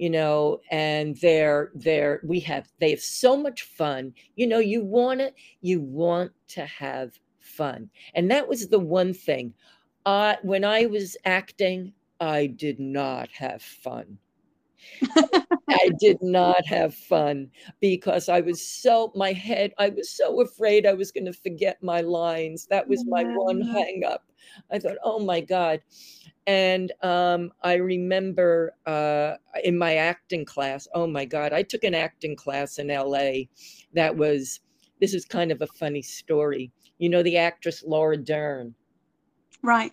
you 0.00 0.08
know, 0.08 0.62
and 0.70 1.14
they're, 1.18 1.70
they're, 1.74 2.20
we 2.24 2.40
have, 2.40 2.66
they 2.80 2.88
have 2.88 3.00
so 3.00 3.36
much 3.36 3.64
fun. 3.64 4.14
You 4.34 4.46
know, 4.46 4.58
you 4.58 4.82
want 4.82 5.20
to, 5.20 5.30
you 5.60 5.82
want 5.82 6.32
to 6.48 6.64
have 6.64 7.20
fun. 7.38 7.90
And 8.14 8.30
that 8.30 8.48
was 8.48 8.68
the 8.68 8.78
one 8.78 9.12
thing. 9.12 9.52
Uh, 10.06 10.36
when 10.42 10.64
I 10.64 10.86
was 10.86 11.18
acting, 11.26 11.92
I 12.18 12.46
did 12.46 12.80
not 12.80 13.28
have 13.32 13.60
fun. 13.60 14.16
I 15.68 15.90
did 16.00 16.16
not 16.22 16.64
have 16.64 16.94
fun 16.94 17.50
because 17.80 18.30
I 18.30 18.40
was 18.40 18.66
so 18.66 19.12
my 19.14 19.32
head 19.32 19.72
I 19.78 19.90
was 19.90 20.10
so 20.10 20.40
afraid 20.40 20.86
I 20.86 20.94
was 20.94 21.12
going 21.12 21.26
to 21.26 21.32
forget 21.34 21.82
my 21.82 22.00
lines. 22.00 22.66
That 22.66 22.88
was 22.88 23.04
my 23.06 23.24
one 23.24 23.60
hang 23.60 24.02
up. 24.04 24.24
I 24.70 24.78
thought, 24.78 24.96
"Oh 25.04 25.18
my 25.18 25.40
god." 25.40 25.80
And 26.46 26.92
um, 27.02 27.52
I 27.62 27.74
remember 27.74 28.74
uh, 28.86 29.34
in 29.62 29.76
my 29.76 29.96
acting 29.96 30.44
class, 30.44 30.88
oh 30.94 31.06
my 31.06 31.24
God, 31.24 31.52
I 31.52 31.62
took 31.62 31.84
an 31.84 31.94
acting 31.94 32.34
class 32.34 32.78
in 32.78 32.88
LA 32.88 33.44
that 33.92 34.16
was, 34.16 34.60
this 35.00 35.14
is 35.14 35.24
kind 35.24 35.52
of 35.52 35.62
a 35.62 35.66
funny 35.66 36.02
story. 36.02 36.72
You 36.98 37.08
know, 37.08 37.22
the 37.22 37.36
actress 37.36 37.84
Laura 37.86 38.16
Dern. 38.16 38.74
Right. 39.62 39.92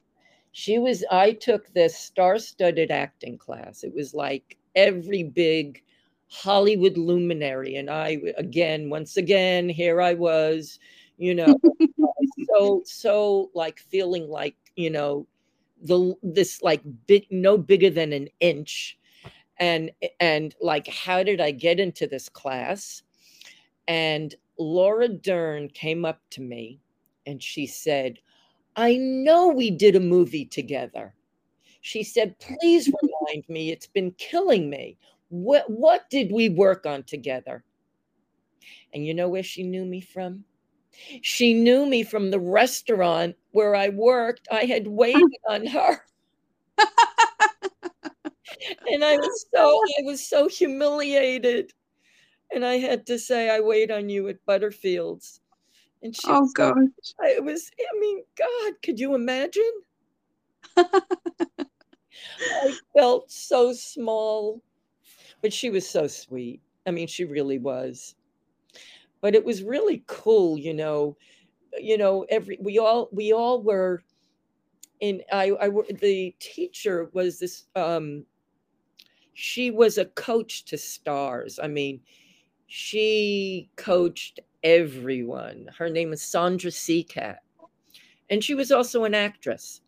She 0.52 0.80
was, 0.80 1.04
I 1.12 1.34
took 1.34 1.72
this 1.74 1.96
star 1.96 2.40
studded 2.40 2.92
acting 2.92 3.38
class. 3.38 3.84
It 3.84 3.94
was 3.94 4.14
like 4.14 4.58
every 4.76 5.24
big 5.24 5.84
Hollywood 6.30 6.98
luminary. 6.98 7.76
And 7.76 7.90
I, 7.90 8.20
again, 8.38 8.90
once 8.90 9.18
again, 9.18 9.70
here 9.70 10.02
I 10.02 10.14
was, 10.14 10.80
you 11.18 11.36
know, 11.36 11.56
so, 12.50 12.82
so 12.86 13.52
like 13.54 13.80
feeling 13.80 14.30
like, 14.30 14.56
you 14.76 14.90
know, 14.90 15.28
the, 15.84 16.14
this 16.24 16.62
like 16.62 16.82
big, 17.08 17.26
no 17.32 17.58
bigger 17.58 17.90
than 17.90 18.14
an 18.14 18.30
inch. 18.40 18.98
And, 19.60 19.92
and 20.20 20.56
like, 20.62 20.88
how 20.88 21.24
did 21.24 21.42
I 21.42 21.52
get 21.52 21.80
into 21.80 22.08
this 22.08 22.30
class? 22.30 23.02
And 23.88 24.36
Laura 24.60 25.08
Dern 25.08 25.70
came 25.70 26.06
up 26.06 26.22
to 26.32 26.42
me 26.42 26.80
and 27.26 27.42
she 27.42 27.66
said, 27.68 28.20
I 28.76 28.96
know 28.98 29.48
we 29.48 29.72
did 29.72 29.96
a 29.96 30.00
movie 30.00 30.46
together. 30.46 31.14
She 31.82 32.04
said, 32.04 32.38
Please 32.40 32.92
remind 33.02 33.44
me, 33.50 33.72
it's 33.72 33.88
been 33.88 34.12
killing 34.18 34.70
me. 34.70 34.98
What, 35.30 35.70
what 35.70 36.10
did 36.10 36.32
we 36.32 36.50
work 36.50 36.86
on 36.86 37.04
together? 37.04 37.64
And 38.94 39.06
you 39.06 39.14
know 39.14 39.30
where 39.30 39.44
she 39.44 39.64
knew 39.64 39.86
me 39.86 40.02
from? 40.02 40.44
She 41.22 41.54
knew 41.54 41.86
me 41.86 42.04
from 42.04 42.32
the 42.32 42.40
restaurant 42.40 43.36
where 43.52 43.76
I 43.76 43.90
worked. 43.90 44.48
I 44.52 44.66
had 44.66 44.88
waited 44.88 45.32
on 45.50 45.66
her. 45.68 46.02
and 48.88 49.04
I 49.04 49.18
was 49.18 49.46
so 49.54 49.80
I 50.00 50.04
was 50.04 50.28
so 50.28 50.48
humiliated. 50.48 51.74
And 52.52 52.66
I 52.66 52.78
had 52.78 53.06
to 53.08 53.20
say, 53.20 53.50
I 53.50 53.60
wait 53.60 53.92
on 53.92 54.10
you 54.10 54.28
at 54.30 54.46
Butterfields. 54.46 55.40
And 56.02 56.16
she 56.16 56.28
oh 56.28 56.42
was 56.42 56.54
gosh. 56.54 56.76
like, 57.20 57.36
it 57.36 57.44
was, 57.44 57.70
I 57.80 58.00
mean, 58.00 58.24
God, 58.38 58.74
could 58.84 59.00
you 59.00 59.16
imagine? 59.16 59.64
I 60.78 61.02
felt 62.96 63.32
so 63.32 63.74
small, 63.74 64.62
but 65.42 65.52
she 65.52 65.70
was 65.70 65.90
so 65.90 66.08
sweet. 66.08 66.62
I 66.86 66.92
mean, 66.92 67.08
she 67.08 67.26
really 67.26 67.58
was. 67.58 68.16
But 69.22 69.36
it 69.36 69.46
was 69.46 69.64
really 69.64 70.04
cool, 70.08 70.58
you 70.58 70.74
know. 70.74 71.18
You 71.78 71.98
know, 71.98 72.26
every 72.30 72.58
we 72.62 72.80
all 72.80 73.10
we 73.12 73.34
all 73.34 73.62
were 73.62 74.02
in. 75.00 75.22
I 75.32 75.52
I 75.60 75.70
the 76.02 76.36
teacher 76.40 77.10
was 77.14 77.40
this. 77.40 77.66
um 77.76 78.26
She 79.34 79.72
was 79.72 79.98
a 79.98 80.06
coach 80.06 80.66
to 80.66 80.78
stars. 80.78 81.60
I 81.62 81.68
mean, 81.68 82.02
she 82.68 83.70
coached 83.76 84.40
everyone. 84.64 85.68
Her 85.78 85.90
name 85.90 86.14
is 86.14 86.22
Sondra 86.22 86.72
Seacat, 86.72 87.38
and 88.30 88.44
she 88.44 88.56
was 88.56 88.72
also 88.72 89.04
an 89.04 89.14
actress 89.14 89.82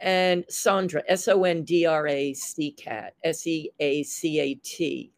and 0.00 0.46
Sondra, 0.46 1.02
S 1.08 1.28
O 1.28 1.44
N 1.44 1.64
D 1.64 1.86
R 1.86 2.06
A 2.06 2.32
Seacat, 2.32 3.10
S 3.24 3.46
E 3.46 3.70
A 3.80 4.02
C 4.02 4.40
A 4.40 4.54
T. 4.56 5.12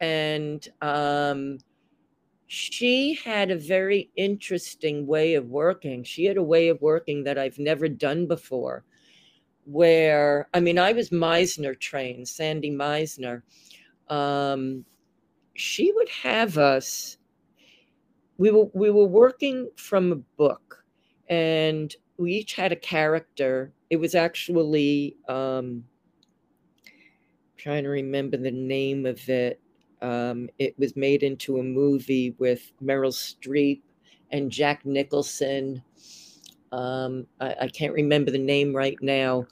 And 0.00 0.66
um, 0.82 1.58
she 2.46 3.18
had 3.24 3.50
a 3.50 3.56
very 3.56 4.10
interesting 4.16 5.06
way 5.06 5.34
of 5.34 5.48
working. 5.48 6.04
She 6.04 6.24
had 6.24 6.36
a 6.36 6.42
way 6.42 6.68
of 6.68 6.80
working 6.80 7.24
that 7.24 7.38
I've 7.38 7.58
never 7.58 7.88
done 7.88 8.26
before. 8.26 8.84
Where, 9.64 10.48
I 10.54 10.60
mean, 10.60 10.78
I 10.78 10.92
was 10.92 11.10
Meisner 11.10 11.78
trained, 11.78 12.28
Sandy 12.28 12.70
Meisner. 12.70 13.42
Um, 14.08 14.84
she 15.54 15.90
would 15.92 16.08
have 16.08 16.56
us, 16.56 17.18
we 18.38 18.50
were, 18.50 18.66
we 18.74 18.90
were 18.90 19.06
working 19.06 19.70
from 19.76 20.12
a 20.12 20.16
book, 20.16 20.84
and 21.28 21.94
we 22.16 22.32
each 22.34 22.54
had 22.54 22.70
a 22.70 22.76
character 22.76 23.72
it 23.90 23.96
was 23.96 24.14
actually 24.14 25.16
um, 25.28 25.84
trying 27.56 27.84
to 27.84 27.88
remember 27.88 28.36
the 28.36 28.50
name 28.50 29.06
of 29.06 29.28
it. 29.28 29.60
Um, 30.02 30.48
it 30.58 30.78
was 30.78 30.96
made 30.96 31.22
into 31.22 31.58
a 31.58 31.62
movie 31.62 32.34
with 32.38 32.72
Meryl 32.82 33.12
Streep 33.12 33.80
and 34.30 34.50
Jack 34.50 34.84
Nicholson. 34.84 35.82
Um, 36.72 37.26
I, 37.40 37.54
I, 37.62 37.68
can't 37.68 37.94
remember 37.94 38.30
the 38.30 38.38
name 38.38 38.74
right 38.74 38.98
now, 39.00 39.46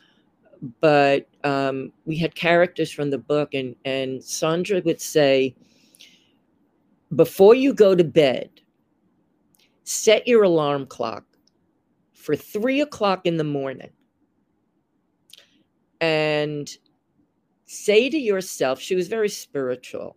but 0.80 1.26
um, 1.45 1.92
we 2.05 2.18
had 2.18 2.34
characters 2.34 2.90
from 2.90 3.11
the 3.11 3.18
book, 3.18 3.55
and 3.55 3.74
and 3.84 4.20
Sondra 4.20 4.84
would 4.84 5.01
say, 5.01 5.55
before 7.14 7.55
you 7.55 7.72
go 7.72 7.95
to 7.95 8.05
bed, 8.05 8.51
set 9.84 10.26
your 10.26 10.42
alarm 10.42 10.86
clock 10.86 11.24
for 12.12 12.34
three 12.34 12.80
o'clock 12.80 13.26
in 13.26 13.36
the 13.36 13.45
morning 13.45 13.90
and 16.01 16.68
say 17.66 18.11
to 18.11 18.18
yourself, 18.18 18.80
she 18.80 18.95
was 18.95 19.09
very 19.09 19.28
spiritual. 19.28 20.16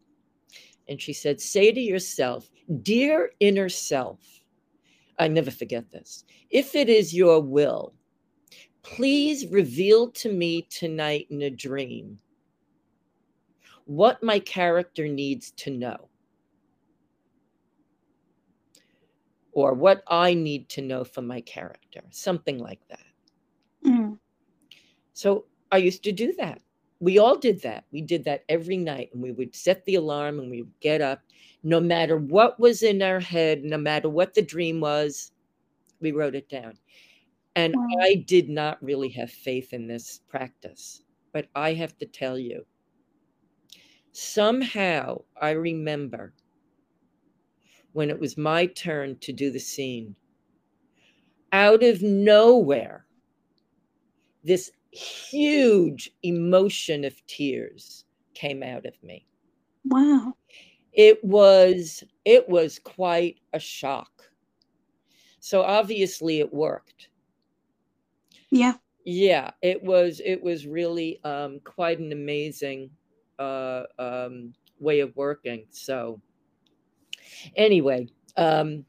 And 0.89 1.01
she 1.01 1.13
said, 1.13 1.41
Say 1.41 1.71
to 1.71 1.79
yourself, 1.79 2.49
Dear 2.81 3.31
inner 3.39 3.69
self, 3.69 4.19
I 5.19 5.27
never 5.27 5.51
forget 5.51 5.89
this. 5.91 6.23
If 6.49 6.75
it 6.75 6.89
is 6.89 7.13
your 7.13 7.41
will, 7.41 7.93
please 8.83 9.47
reveal 9.47 10.09
to 10.11 10.31
me 10.31 10.63
tonight 10.69 11.27
in 11.29 11.41
a 11.41 11.49
dream 11.49 12.19
what 13.85 14.21
my 14.21 14.39
character 14.39 15.07
needs 15.07 15.51
to 15.51 15.71
know 15.71 16.09
or 19.53 19.73
what 19.73 20.03
I 20.07 20.33
need 20.33 20.69
to 20.69 20.81
know 20.81 21.03
for 21.03 21.21
my 21.21 21.41
character, 21.41 22.01
something 22.11 22.59
like 22.59 22.81
that. 22.89 22.99
Mm. 23.85 24.19
So 25.13 25.45
I 25.71 25.77
used 25.77 26.03
to 26.03 26.11
do 26.11 26.33
that. 26.37 26.61
We 26.99 27.19
all 27.19 27.37
did 27.37 27.61
that. 27.61 27.85
We 27.91 28.01
did 28.01 28.23
that 28.25 28.43
every 28.49 28.77
night 28.77 29.09
and 29.13 29.21
we 29.21 29.31
would 29.31 29.55
set 29.55 29.85
the 29.85 29.95
alarm 29.95 30.39
and 30.39 30.49
we 30.49 30.63
would 30.63 30.79
get 30.79 31.01
up. 31.01 31.21
No 31.63 31.79
matter 31.79 32.17
what 32.17 32.59
was 32.59 32.83
in 32.83 33.01
our 33.01 33.19
head, 33.19 33.63
no 33.63 33.77
matter 33.77 34.09
what 34.09 34.33
the 34.33 34.41
dream 34.41 34.79
was, 34.79 35.31
we 35.99 36.11
wrote 36.11 36.35
it 36.35 36.49
down. 36.49 36.73
And. 37.55 37.75
I 38.01 38.15
did 38.27 38.49
not 38.49 38.81
really 38.83 39.09
have 39.09 39.31
faith 39.31 39.73
in 39.73 39.87
this 39.87 40.21
practice. 40.27 41.01
But 41.33 41.47
I 41.55 41.73
have 41.73 41.97
to 41.97 42.05
tell 42.05 42.37
you, 42.39 42.65
somehow 44.11 45.21
I 45.39 45.51
remember 45.51 46.33
when 47.93 48.09
it 48.09 48.19
was 48.19 48.37
my 48.37 48.65
turn 48.67 49.17
to 49.19 49.33
do 49.33 49.51
the 49.51 49.59
scene, 49.59 50.15
out 51.51 51.83
of 51.83 52.01
nowhere, 52.01 53.05
this 54.43 54.71
huge 54.91 56.11
emotion 56.23 57.03
of 57.03 57.25
tears 57.27 58.05
came 58.33 58.63
out 58.63 58.85
of 58.85 58.93
me. 59.03 59.25
Wow. 59.85 60.33
It 60.93 61.23
was 61.23 62.03
it 62.25 62.47
was 62.47 62.79
quite 62.79 63.39
a 63.53 63.59
shock. 63.59 64.11
So 65.39 65.61
obviously 65.61 66.39
it 66.39 66.53
worked. 66.53 67.09
Yeah. 68.49 68.73
Yeah, 69.05 69.51
it 69.61 69.81
was 69.81 70.21
it 70.25 70.41
was 70.41 70.67
really 70.67 71.21
um, 71.23 71.61
quite 71.63 71.99
an 71.99 72.11
amazing 72.11 72.89
uh, 73.39 73.83
um, 73.97 74.53
way 74.79 74.99
of 74.99 75.15
working. 75.15 75.65
So 75.69 76.19
anyway, 77.55 78.09
um, 78.35 78.83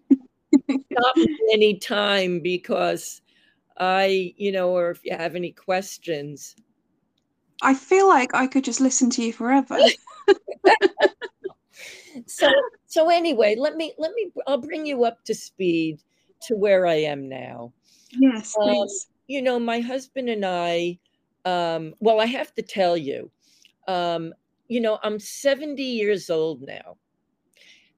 not 0.68 1.16
any 1.52 1.78
time 1.78 2.40
because 2.40 3.20
I, 3.78 4.34
you 4.36 4.52
know, 4.52 4.70
or 4.70 4.90
if 4.90 5.04
you 5.04 5.16
have 5.16 5.36
any 5.36 5.52
questions. 5.52 6.56
I 7.62 7.74
feel 7.74 8.08
like 8.08 8.34
I 8.34 8.46
could 8.46 8.64
just 8.64 8.80
listen 8.80 9.10
to 9.10 9.22
you 9.22 9.32
forever. 9.32 9.78
so 12.26 12.48
So 12.86 13.10
anyway, 13.10 13.54
let 13.56 13.76
me 13.76 13.94
let 13.98 14.12
me 14.14 14.30
I'll 14.46 14.58
bring 14.58 14.86
you 14.86 15.04
up 15.04 15.24
to 15.24 15.34
speed 15.34 16.00
to 16.42 16.56
where 16.56 16.86
I 16.86 16.94
am 16.94 17.28
now. 17.28 17.72
Yes, 18.12 18.54
Um, 18.60 18.64
please. 18.64 19.06
you 19.26 19.42
know, 19.42 19.58
my 19.58 19.80
husband 19.80 20.28
and 20.28 20.44
I, 20.44 20.98
um, 21.44 21.94
well, 22.00 22.20
I 22.20 22.26
have 22.26 22.54
to 22.54 22.62
tell 22.62 22.96
you, 22.96 23.30
um, 23.88 24.32
you 24.68 24.80
know, 24.80 24.98
I'm 25.02 25.18
70 25.20 25.82
years 25.82 26.30
old 26.30 26.62
now. 26.62 26.96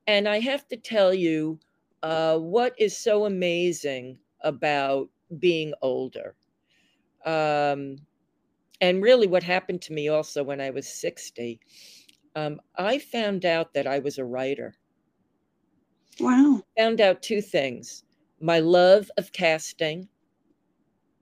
And 0.06 0.28
I 0.28 0.40
have 0.40 0.66
to 0.68 0.76
tell 0.76 1.14
you 1.14 1.58
uh, 2.02 2.38
what 2.38 2.74
is 2.78 2.96
so 2.96 3.26
amazing 3.26 4.18
about 4.42 5.08
being 5.38 5.72
older. 5.82 6.34
Um, 7.24 7.96
and 8.80 9.02
really, 9.02 9.26
what 9.26 9.42
happened 9.42 9.82
to 9.82 9.92
me 9.92 10.08
also 10.08 10.42
when 10.42 10.60
I 10.60 10.70
was 10.70 10.88
60, 10.88 11.60
um, 12.34 12.60
I 12.76 12.98
found 12.98 13.44
out 13.44 13.74
that 13.74 13.86
I 13.86 13.98
was 13.98 14.18
a 14.18 14.24
writer. 14.24 14.74
Wow. 16.18 16.62
Found 16.78 17.00
out 17.00 17.22
two 17.22 17.40
things 17.42 18.04
my 18.40 18.58
love 18.58 19.10
of 19.18 19.32
casting, 19.32 20.08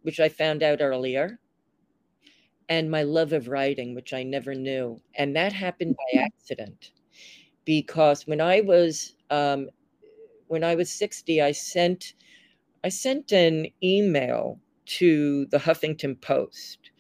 which 0.02 0.20
I 0.20 0.28
found 0.28 0.62
out 0.62 0.80
earlier, 0.80 1.40
and 2.68 2.90
my 2.90 3.02
love 3.02 3.32
of 3.32 3.48
writing, 3.48 3.94
which 3.94 4.12
I 4.12 4.22
never 4.22 4.54
knew. 4.54 5.00
And 5.16 5.34
that 5.34 5.52
happened 5.52 5.96
by 5.96 6.20
accident 6.20 6.92
because 7.64 8.26
when 8.26 8.40
I 8.40 8.61
was 8.61 9.14
um, 9.30 9.68
when 10.46 10.64
I 10.64 10.74
was 10.74 10.90
60, 10.90 11.42
I 11.42 11.52
sent 11.52 12.14
I 12.84 12.88
sent 12.88 13.32
an 13.32 13.66
email 13.82 14.58
to 14.86 15.46
the 15.46 15.58
Huffington 15.58 16.20
Post 16.20 16.90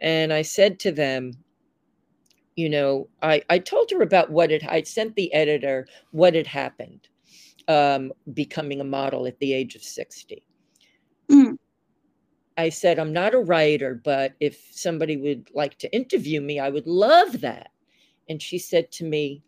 and 0.00 0.32
I 0.32 0.42
said 0.42 0.78
to 0.80 0.92
them, 0.92 1.32
you 2.56 2.68
know, 2.68 3.08
I, 3.22 3.42
I 3.48 3.58
told 3.58 3.90
her 3.90 4.02
about 4.02 4.30
what 4.30 4.50
it 4.50 4.64
I 4.66 4.82
sent 4.82 5.14
the 5.14 5.32
editor 5.32 5.86
what 6.10 6.34
had 6.34 6.46
happened 6.46 7.08
um, 7.68 8.12
becoming 8.34 8.80
a 8.80 8.84
model 8.84 9.26
at 9.26 9.38
the 9.38 9.52
age 9.52 9.76
of 9.76 9.82
60. 9.82 10.42
Mm. 11.30 11.56
I 12.58 12.68
said, 12.68 12.98
I'm 12.98 13.12
not 13.12 13.32
a 13.32 13.38
writer, 13.38 14.00
but 14.02 14.34
if 14.40 14.68
somebody 14.72 15.16
would 15.16 15.48
like 15.54 15.78
to 15.78 15.94
interview 15.94 16.40
me, 16.40 16.58
I 16.58 16.68
would 16.68 16.86
love 16.86 17.40
that. 17.40 17.70
And 18.28 18.42
she 18.42 18.58
said 18.58 18.90
to 18.92 19.04
me, 19.04 19.42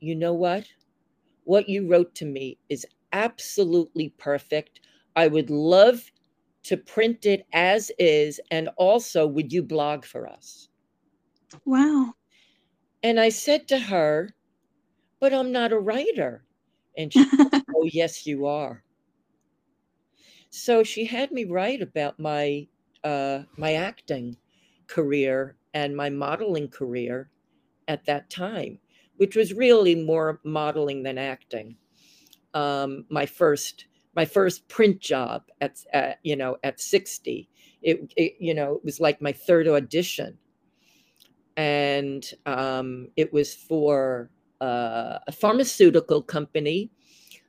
You 0.00 0.14
know 0.16 0.34
what? 0.34 0.66
What 1.44 1.68
you 1.68 1.88
wrote 1.88 2.14
to 2.16 2.24
me 2.24 2.58
is 2.68 2.86
absolutely 3.14 4.10
perfect. 4.18 4.80
I 5.16 5.28
would 5.28 5.48
love 5.50 6.12
to 6.64 6.76
print 6.76 7.24
it 7.24 7.46
as 7.54 7.90
is. 7.98 8.40
And 8.50 8.68
also, 8.76 9.26
would 9.26 9.52
you 9.52 9.62
blog 9.62 10.04
for 10.04 10.26
us? 10.26 10.68
Wow. 11.64 12.14
And 13.02 13.20
I 13.20 13.28
said 13.30 13.68
to 13.68 13.78
her, 13.78 14.34
But 15.20 15.32
I'm 15.32 15.52
not 15.52 15.72
a 15.72 15.78
writer. 15.78 16.44
And 16.98 17.12
she 17.12 17.20
said, 17.36 17.62
Oh, 17.74 17.84
yes, 17.84 18.26
you 18.26 18.46
are. 18.46 18.84
So 20.50 20.82
she 20.82 21.04
had 21.04 21.32
me 21.32 21.44
write 21.44 21.82
about 21.82 22.18
my 22.18 22.68
uh, 23.02 23.44
my 23.58 23.74
acting 23.74 24.36
career 24.86 25.56
and 25.74 25.96
my 25.96 26.08
modeling 26.10 26.68
career 26.68 27.30
at 27.88 28.04
that 28.06 28.30
time, 28.30 28.78
which 29.16 29.36
was 29.36 29.52
really 29.52 29.94
more 29.94 30.40
modeling 30.44 31.02
than 31.02 31.18
acting. 31.18 31.76
Um, 32.54 33.04
my 33.10 33.26
first 33.26 33.86
my 34.16 34.24
first 34.24 34.68
print 34.68 35.00
job 35.00 35.42
at, 35.60 35.78
at 35.92 36.20
you 36.22 36.36
know 36.36 36.56
at 36.62 36.80
60 36.80 37.48
it, 37.82 38.12
it, 38.16 38.34
you 38.38 38.54
know 38.54 38.76
it 38.76 38.84
was 38.84 39.00
like 39.00 39.20
my 39.20 39.32
third 39.32 39.66
audition 39.66 40.38
and 41.56 42.32
um, 42.46 43.08
it 43.16 43.32
was 43.32 43.54
for 43.54 44.30
uh, 44.60 45.18
a 45.26 45.32
pharmaceutical 45.32 46.22
company 46.22 46.90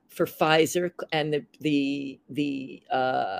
for 0.09 0.25
Pfizer, 0.25 0.91
and 1.11 1.33
the 1.33 1.45
the 1.59 2.19
the 2.29 2.83
uh, 2.91 3.39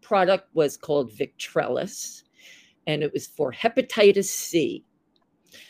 product 0.00 0.48
was 0.54 0.76
called 0.76 1.12
Victrelis, 1.12 2.22
and 2.86 3.02
it 3.02 3.12
was 3.12 3.26
for 3.26 3.52
hepatitis 3.52 4.24
C. 4.26 4.84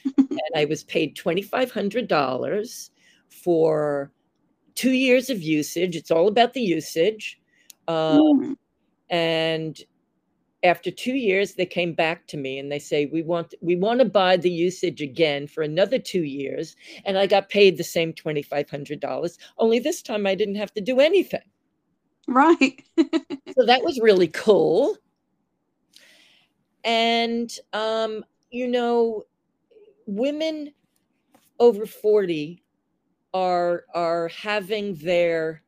and 0.16 0.40
I 0.56 0.64
was 0.64 0.84
paid 0.84 1.16
twenty 1.16 1.42
five 1.42 1.70
hundred 1.70 2.08
dollars 2.08 2.90
for 3.28 4.12
two 4.74 4.92
years 4.92 5.30
of 5.30 5.42
usage. 5.42 5.96
It's 5.96 6.10
all 6.10 6.28
about 6.28 6.52
the 6.54 6.60
usage, 6.62 7.40
um, 7.88 8.20
Mm. 8.20 8.56
and 9.10 9.78
after 10.64 10.90
two 10.90 11.14
years 11.14 11.54
they 11.54 11.66
came 11.66 11.92
back 11.92 12.26
to 12.28 12.36
me 12.36 12.58
and 12.58 12.70
they 12.70 12.78
say 12.78 13.06
we 13.06 13.22
want 13.22 13.54
we 13.60 13.74
want 13.76 13.98
to 13.98 14.04
buy 14.04 14.36
the 14.36 14.50
usage 14.50 15.02
again 15.02 15.46
for 15.46 15.62
another 15.62 15.98
two 15.98 16.22
years 16.22 16.76
and 17.04 17.18
i 17.18 17.26
got 17.26 17.48
paid 17.48 17.76
the 17.76 17.82
same 17.84 18.12
$2500 18.12 19.38
only 19.58 19.78
this 19.80 20.02
time 20.02 20.24
i 20.26 20.34
didn't 20.36 20.54
have 20.54 20.72
to 20.72 20.80
do 20.80 21.00
anything 21.00 21.42
Right. 22.28 22.80
so 22.96 23.66
that 23.66 23.82
was 23.82 23.98
really 24.00 24.28
cool 24.28 24.96
and 26.84 27.58
um 27.72 28.24
you 28.50 28.68
know 28.68 29.24
women 30.06 30.72
over 31.58 31.86
40 31.86 32.62
are 33.34 33.84
are 33.94 34.28
having 34.28 34.94
their 34.96 35.62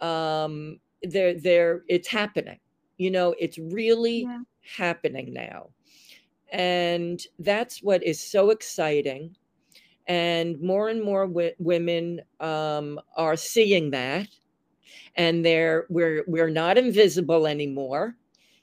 um 0.00 0.80
their 1.02 1.34
their 1.34 1.84
it's 1.88 2.08
happening. 2.08 2.60
You 2.98 3.10
know 3.10 3.34
it's 3.38 3.58
really 3.58 4.30
Yeah. 4.30 4.42
happening 4.62 5.32
now. 5.32 5.70
And 6.52 7.20
that's 7.38 7.82
what 7.82 8.02
is 8.04 8.20
so 8.20 8.50
exciting. 8.50 9.36
And 10.06 10.60
more 10.60 10.88
and 10.88 11.02
more 11.02 11.26
wi- 11.26 11.54
women 11.58 12.22
um, 12.40 13.00
are 13.16 13.36
seeing 13.36 13.90
that. 13.92 14.28
And 15.16 15.44
they're 15.44 15.86
we're 15.90 16.24
we're 16.28 16.50
not 16.50 16.78
invisible 16.78 17.46
anymore. 17.46 18.16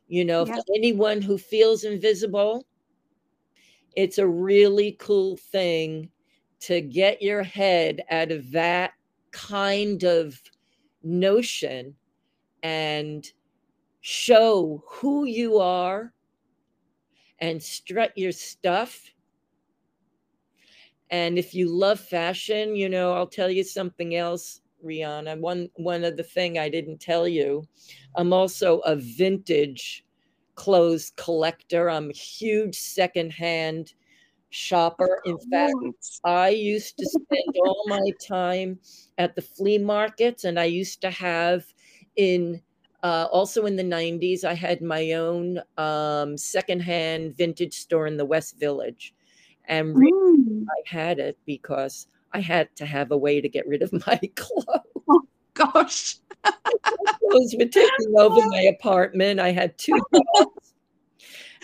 You 0.08 0.26
know 0.26 0.46
Yeah. 0.46 0.56
for 0.56 0.64
anyone 0.76 1.22
who 1.22 1.38
feels 1.38 1.84
invisible 1.84 2.68
it's 3.96 4.18
a 4.18 4.28
really 4.28 4.94
cool 4.94 5.38
thing 5.38 6.10
to 6.66 6.82
get 6.82 7.22
your 7.22 7.44
head 7.44 8.02
out 8.10 8.32
of 8.32 8.52
that 8.52 8.94
kind 9.32 10.04
of 10.04 10.42
notion 11.04 11.94
and 12.64 13.32
show 14.02 14.84
who 14.88 15.26
you 15.26 15.60
are 15.60 16.12
and 17.40 17.62
strut 17.62 18.18
your 18.18 18.32
stuff. 18.32 19.00
And 21.12 21.38
if 21.38 21.54
you 21.54 21.70
love 21.70 22.00
fashion, 22.00 22.76
you 22.76 22.90
know, 22.90 23.14
I'll 23.14 23.28
tell 23.28 23.50
you 23.52 23.64
something 23.64 24.16
else, 24.16 24.62
Rhiannon. 24.82 25.42
One 25.42 25.70
one 25.76 26.04
of 26.04 26.18
the 26.18 26.24
thing 26.24 26.58
I 26.58 26.70
didn't 26.70 27.00
tell 27.00 27.28
you, 27.28 27.64
I'm 28.16 28.34
also 28.34 28.80
a 28.80 28.96
vintage 28.96 30.04
clothes 30.56 31.12
collector. 31.16 31.92
I'm 31.92 32.10
a 32.10 32.14
huge 32.14 32.76
secondhand 32.80 33.94
shopper. 34.56 35.22
In 35.26 35.38
fact, 35.52 35.76
I 36.24 36.50
used 36.50 36.98
to 36.98 37.06
spend 37.06 37.56
all 37.64 37.84
my 37.88 38.12
time 38.26 38.80
at 39.18 39.36
the 39.36 39.42
flea 39.42 39.78
markets, 39.78 40.46
and 40.46 40.60
I 40.60 40.66
used 40.66 41.02
to 41.02 41.12
have 41.12 41.66
in 42.16 42.62
uh, 43.04 43.28
also 43.32 43.68
in 43.68 43.76
the 43.76 43.84
90s, 43.84 44.44
I 44.44 44.56
had 44.56 44.82
my 44.82 45.12
own 45.12 45.62
um, 45.78 46.38
secondhand 46.38 47.38
vintage 47.38 47.76
store 47.76 48.08
in 48.08 48.18
the 48.18 48.26
West 48.26 48.58
Village. 48.60 49.14
And 49.66 49.96
really, 49.96 50.12
Mm. 50.12 50.66
I 50.68 50.82
had 50.86 51.20
it 51.20 51.38
because 51.46 52.08
I 52.32 52.40
had 52.40 52.76
to 52.78 52.86
have 52.86 53.12
a 53.12 53.18
way 53.18 53.42
to 53.42 53.48
get 53.50 53.68
rid 53.68 53.84
of 53.84 53.92
my 54.08 54.20
clothes. 54.36 54.66
Oh, 55.08 55.22
Gosh. 55.54 56.18
Clothes 56.44 57.56
were 57.60 57.66
taking 57.66 58.14
over 58.18 58.42
my 58.48 58.62
apartment. 58.80 59.40
I 59.40 59.52
had 59.52 59.78
two 59.78 60.00
dogs. 60.14 60.65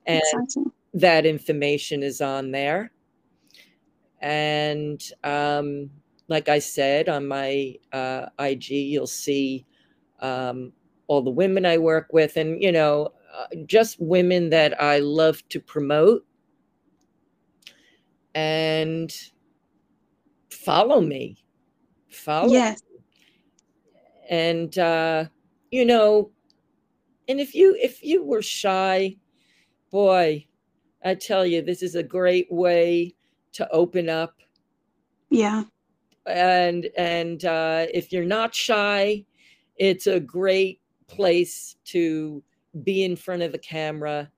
and 0.06 0.22
exciting. 0.22 0.72
that 0.94 1.26
information 1.26 2.04
is 2.04 2.22
on 2.22 2.52
there. 2.52 2.92
And 4.22 5.02
um, 5.24 5.90
like 6.28 6.48
I 6.50 6.60
said, 6.60 7.10
on 7.10 7.28
my 7.28 7.76
uh, 7.92 8.28
IG, 8.40 8.70
you'll 8.70 9.08
see 9.08 9.66
um, 10.20 10.72
all 11.14 11.22
the 11.22 11.30
women 11.30 11.66
I 11.66 11.78
work 11.78 12.08
with, 12.12 12.38
and 12.38 12.62
you 12.62 12.72
know, 12.72 13.10
uh, 13.38 13.46
just 13.68 13.98
women 14.00 14.50
that 14.50 14.82
I 14.82 14.98
love 15.00 15.48
to 15.50 15.60
promote. 15.60 16.26
And 18.36 19.14
follow 20.50 21.02
me, 21.02 21.38
follow. 22.10 22.52
Yes. 22.52 22.82
Me. 22.92 23.00
And 24.30 24.80
uh, 24.80 25.26
you 25.70 25.86
know, 25.86 26.32
and 27.28 27.40
if 27.40 27.54
you 27.54 27.78
if 27.80 28.04
you 28.04 28.24
were 28.24 28.42
shy, 28.42 29.18
boy, 29.92 30.48
I 31.06 31.14
tell 31.14 31.46
you, 31.46 31.62
this 31.62 31.84
is 31.84 31.94
a 31.94 32.02
great 32.02 32.52
way 32.52 33.14
to 33.52 33.70
open 33.72 34.10
up. 34.10 34.34
Yeah. 35.30 35.66
And 36.26 36.90
and 36.98 37.46
uh, 37.46 37.86
if 37.94 38.12
you're 38.12 38.26
not 38.26 38.56
shy, 38.56 39.26
it's 39.76 40.08
a 40.08 40.20
great 40.20 40.80
place 41.16 41.76
to 41.86 42.44
be 42.84 43.04
in 43.04 43.16
front 43.16 43.44
of 43.44 43.52
the 43.52 43.58
camera 43.58 44.32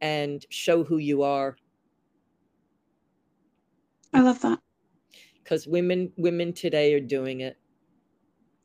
and 0.00 0.44
show 0.50 0.84
who 0.84 0.98
you 0.98 1.22
are. 1.22 1.56
I 4.12 4.20
love 4.20 4.40
that. 4.42 4.58
Because 5.42 5.66
women 5.66 6.12
women 6.16 6.52
today 6.52 6.94
are 6.94 7.00
doing 7.00 7.40
it. 7.40 7.56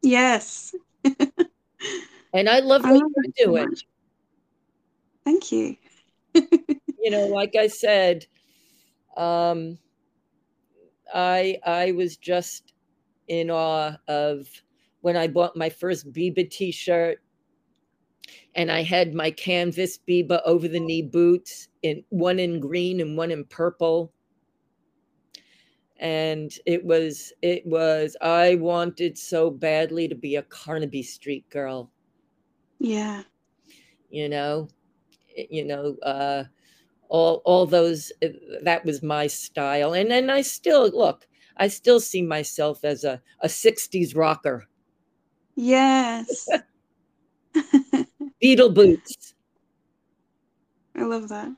Yes. 0.01 0.75
and 1.03 2.49
I 2.49 2.59
love 2.59 2.85
I 2.85 2.91
love 2.91 3.01
you 3.01 3.23
it 3.23 3.33
so 3.37 3.45
do 3.45 3.55
it. 3.55 3.69
much. 3.69 3.87
Thank 5.23 5.51
you. 5.51 5.75
you 6.35 7.09
know, 7.09 7.25
like 7.27 7.55
I 7.55 7.67
said, 7.67 8.25
um, 9.17 9.79
I 11.13 11.57
I 11.65 11.91
was 11.93 12.17
just 12.17 12.73
in 13.27 13.49
awe 13.49 13.97
of 14.07 14.47
when 15.01 15.17
I 15.17 15.27
bought 15.27 15.55
my 15.55 15.69
first 15.69 16.11
Biba 16.11 16.49
T-shirt, 16.49 17.19
and 18.55 18.71
I 18.71 18.83
had 18.83 19.13
my 19.13 19.31
canvas 19.31 19.97
Biba 19.97 20.41
over 20.45 20.67
the 20.67 20.79
knee 20.79 21.01
boots 21.03 21.67
in 21.81 22.03
one 22.09 22.39
in 22.39 22.59
green 22.59 22.99
and 23.01 23.17
one 23.17 23.31
in 23.31 23.45
purple. 23.45 24.13
And 25.97 26.51
it 26.65 26.85
was 26.85 27.33
it 27.41 27.65
was 27.65 28.15
I 28.21 28.55
wanted 28.55 29.17
so 29.17 29.49
badly 29.51 30.07
to 30.07 30.15
be 30.15 30.35
a 30.35 30.43
Carnaby 30.43 31.03
Street 31.03 31.49
girl, 31.49 31.91
Yeah. 32.79 33.23
you 34.09 34.29
know, 34.29 34.67
you 35.49 35.65
know, 35.65 35.95
uh, 36.03 36.45
all 37.09 37.41
all 37.45 37.65
those 37.65 38.11
uh, 38.23 38.29
that 38.63 38.85
was 38.85 39.03
my 39.03 39.27
style 39.27 39.93
and 39.93 40.11
and 40.11 40.31
i 40.31 40.41
still 40.41 40.89
look 40.89 41.27
i 41.57 41.67
still 41.67 41.99
see 41.99 42.21
myself 42.23 42.83
as 42.83 43.03
a, 43.03 43.21
a 43.41 43.49
60s 43.49 44.15
rocker 44.15 44.65
Yes. 45.55 46.47
Beatle 48.43 48.73
boots 48.73 49.33
I 50.97 51.03
love 51.03 51.27
that. 51.29 51.51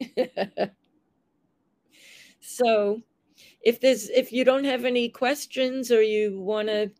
so 2.40 3.00
if 3.62 3.80
there's 3.80 4.08
if 4.10 4.32
you 4.32 4.44
don't 4.44 4.64
have 4.64 4.84
any 4.84 5.08
questions 5.08 5.90
or 5.90 6.02
you 6.02 6.38
want 6.38 6.68
to 6.68 6.90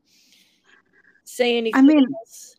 say 1.24 1.57
anything 1.59 1.78
I 1.78 1.83
mean, 1.83 2.07
else 2.20 2.57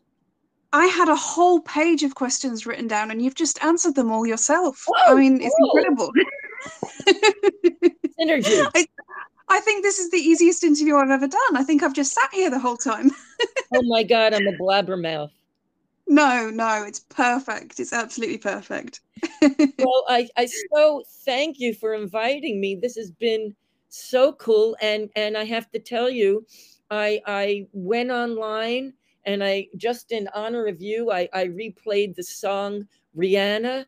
I 0.72 0.86
had 0.86 1.08
a 1.08 1.16
whole 1.16 1.60
page 1.60 2.02
of 2.02 2.14
questions 2.14 2.66
written 2.66 2.86
down 2.86 3.10
and 3.10 3.22
you've 3.22 3.34
just 3.34 3.62
answered 3.64 3.94
them 3.94 4.10
all 4.10 4.26
yourself. 4.26 4.84
I 5.06 5.12
Oh, 5.12 5.16
mean, 5.16 5.40
it's 5.40 5.54
incredible. 5.58 6.12
synergy 8.20 8.66
I, 8.74 8.86
I 9.48 9.60
think 9.60 9.82
this 9.82 9.98
is 9.98 10.10
the 10.10 10.18
easiest 10.18 10.64
interview 10.64 10.96
I've 10.96 11.10
ever 11.10 11.28
done. 11.28 11.56
I 11.56 11.62
think 11.64 11.82
I've 11.82 11.94
just 11.94 12.12
sat 12.12 12.32
here 12.32 12.50
the 12.50 12.58
whole 12.58 12.76
time. 12.76 13.10
oh 13.74 13.82
my 13.84 14.02
god 14.02 14.32
i'm 14.34 14.46
a 14.46 14.52
blabbermouth 14.52 15.30
No, 16.06 16.50
no, 16.50 16.84
it's 16.84 17.00
perfect. 17.00 17.80
It's 17.80 17.92
absolutely 17.92 18.38
perfect. 18.38 19.00
well 19.78 20.04
I, 20.08 20.28
I 20.36 20.48
so 20.74 21.02
thank 21.24 21.58
you 21.58 21.74
for 21.74 21.94
inviting 21.94 22.60
me 22.60 22.76
this 22.76 22.96
has 22.96 23.10
been 23.10 23.54
so 23.88 24.32
cool 24.34 24.76
and 24.80 25.08
and 25.16 25.36
i 25.36 25.44
have 25.44 25.70
to 25.70 25.78
tell 25.78 26.10
you 26.10 26.44
i 26.90 27.20
i 27.26 27.66
went 27.72 28.10
online 28.10 28.92
and 29.24 29.42
i 29.42 29.66
just 29.76 30.12
in 30.12 30.28
honor 30.34 30.66
of 30.66 30.80
you 30.80 31.10
i 31.10 31.28
i 31.32 31.46
replayed 31.46 32.14
the 32.14 32.22
song 32.22 32.86
Rhiannon 33.14 33.86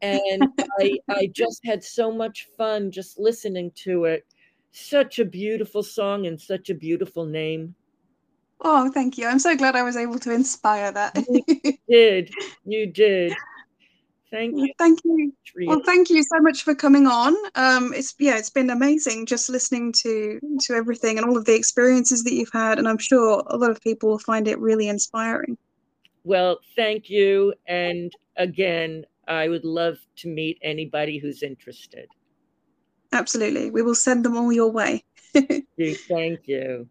and 0.00 0.42
i 0.80 0.98
i 1.08 1.28
just 1.32 1.60
had 1.64 1.82
so 1.82 2.12
much 2.12 2.46
fun 2.56 2.90
just 2.90 3.18
listening 3.18 3.70
to 3.74 4.04
it 4.04 4.24
such 4.70 5.18
a 5.18 5.24
beautiful 5.24 5.82
song 5.82 6.26
and 6.26 6.40
such 6.40 6.70
a 6.70 6.74
beautiful 6.74 7.26
name 7.26 7.74
Oh, 8.62 8.90
thank 8.90 9.18
you. 9.18 9.26
I'm 9.26 9.40
so 9.40 9.56
glad 9.56 9.74
I 9.74 9.82
was 9.82 9.96
able 9.96 10.18
to 10.20 10.32
inspire 10.32 10.92
that. 10.92 11.16
You 11.28 11.76
did 11.88 12.30
you 12.64 12.86
did 12.86 13.34
thank 14.32 14.56
you 14.56 14.72
thank 14.78 14.98
you. 15.04 15.32
Well, 15.66 15.82
thank 15.84 16.10
you 16.10 16.22
so 16.22 16.40
much 16.40 16.62
for 16.62 16.74
coming 16.74 17.06
on. 17.06 17.36
Um, 17.54 17.92
it's 17.94 18.14
yeah, 18.18 18.38
it's 18.38 18.50
been 18.50 18.70
amazing 18.70 19.26
just 19.26 19.48
listening 19.48 19.92
to 19.98 20.40
to 20.62 20.74
everything 20.74 21.18
and 21.18 21.26
all 21.26 21.36
of 21.36 21.44
the 21.44 21.54
experiences 21.54 22.24
that 22.24 22.32
you've 22.32 22.52
had, 22.52 22.78
and 22.78 22.88
I'm 22.88 22.98
sure 22.98 23.42
a 23.46 23.56
lot 23.56 23.70
of 23.70 23.80
people 23.80 24.08
will 24.08 24.18
find 24.18 24.48
it 24.48 24.58
really 24.58 24.88
inspiring. 24.88 25.56
Well, 26.24 26.58
thank 26.76 27.10
you. 27.10 27.52
And 27.66 28.12
again, 28.36 29.04
I 29.28 29.48
would 29.48 29.64
love 29.64 29.98
to 30.16 30.28
meet 30.28 30.58
anybody 30.62 31.18
who's 31.18 31.42
interested. 31.42 32.08
Absolutely, 33.12 33.70
we 33.70 33.82
will 33.82 33.94
send 33.94 34.24
them 34.24 34.36
all 34.36 34.52
your 34.52 34.70
way. 34.70 35.04
Thank 35.34 36.46
you. 36.46 36.88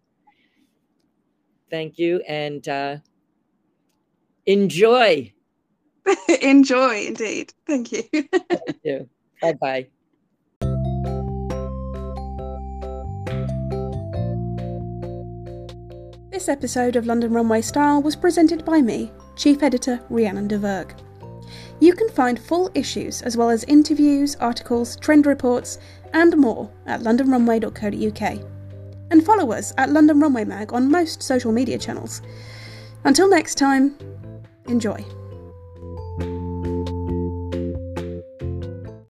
Thank 1.72 1.98
you. 1.98 2.22
And 2.28 2.68
uh, 2.68 2.98
enjoy. 4.46 5.34
Enjoy, 6.42 7.06
indeed. 7.06 7.54
Thank 7.68 7.92
you. 7.92 8.04
Thank 8.12 8.80
you. 8.84 9.10
Bye 9.42 9.54
bye. 9.62 9.88
This 16.32 16.50
episode 16.50 16.96
of 16.96 17.06
London 17.06 17.34
Runway 17.34 17.62
Style 17.62 18.02
was 18.02 18.16
presented 18.16 18.66
by 18.66 18.82
me, 18.82 19.12
Chief 19.36 19.62
Editor 19.62 20.00
Rhiannon 20.10 20.48
de 20.48 20.58
Verg. 20.58 20.96
You 21.80 21.94
can 21.94 22.10
find 22.10 22.40
full 22.40 22.72
issues 22.74 23.22
as 23.22 23.38
well 23.38 23.50
as 23.50 23.64
interviews, 23.66 24.36
articles, 24.38 24.96
trend 24.98 25.28
reports, 25.28 25.78
and 26.14 26.36
more 26.36 26.72
at 26.88 27.02
londonrunway.co.uk. 27.02 28.61
And 29.12 29.24
follow 29.24 29.52
us 29.52 29.74
at 29.78 29.92
London 29.92 30.20
Runway 30.20 30.46
Mag 30.46 30.74
on 30.74 30.90
most 30.90 31.22
social 31.22 31.52
media 31.52 31.78
channels. 31.78 32.22
Until 33.04 33.30
next 33.30 33.56
time, 33.56 33.96
enjoy. 34.68 35.06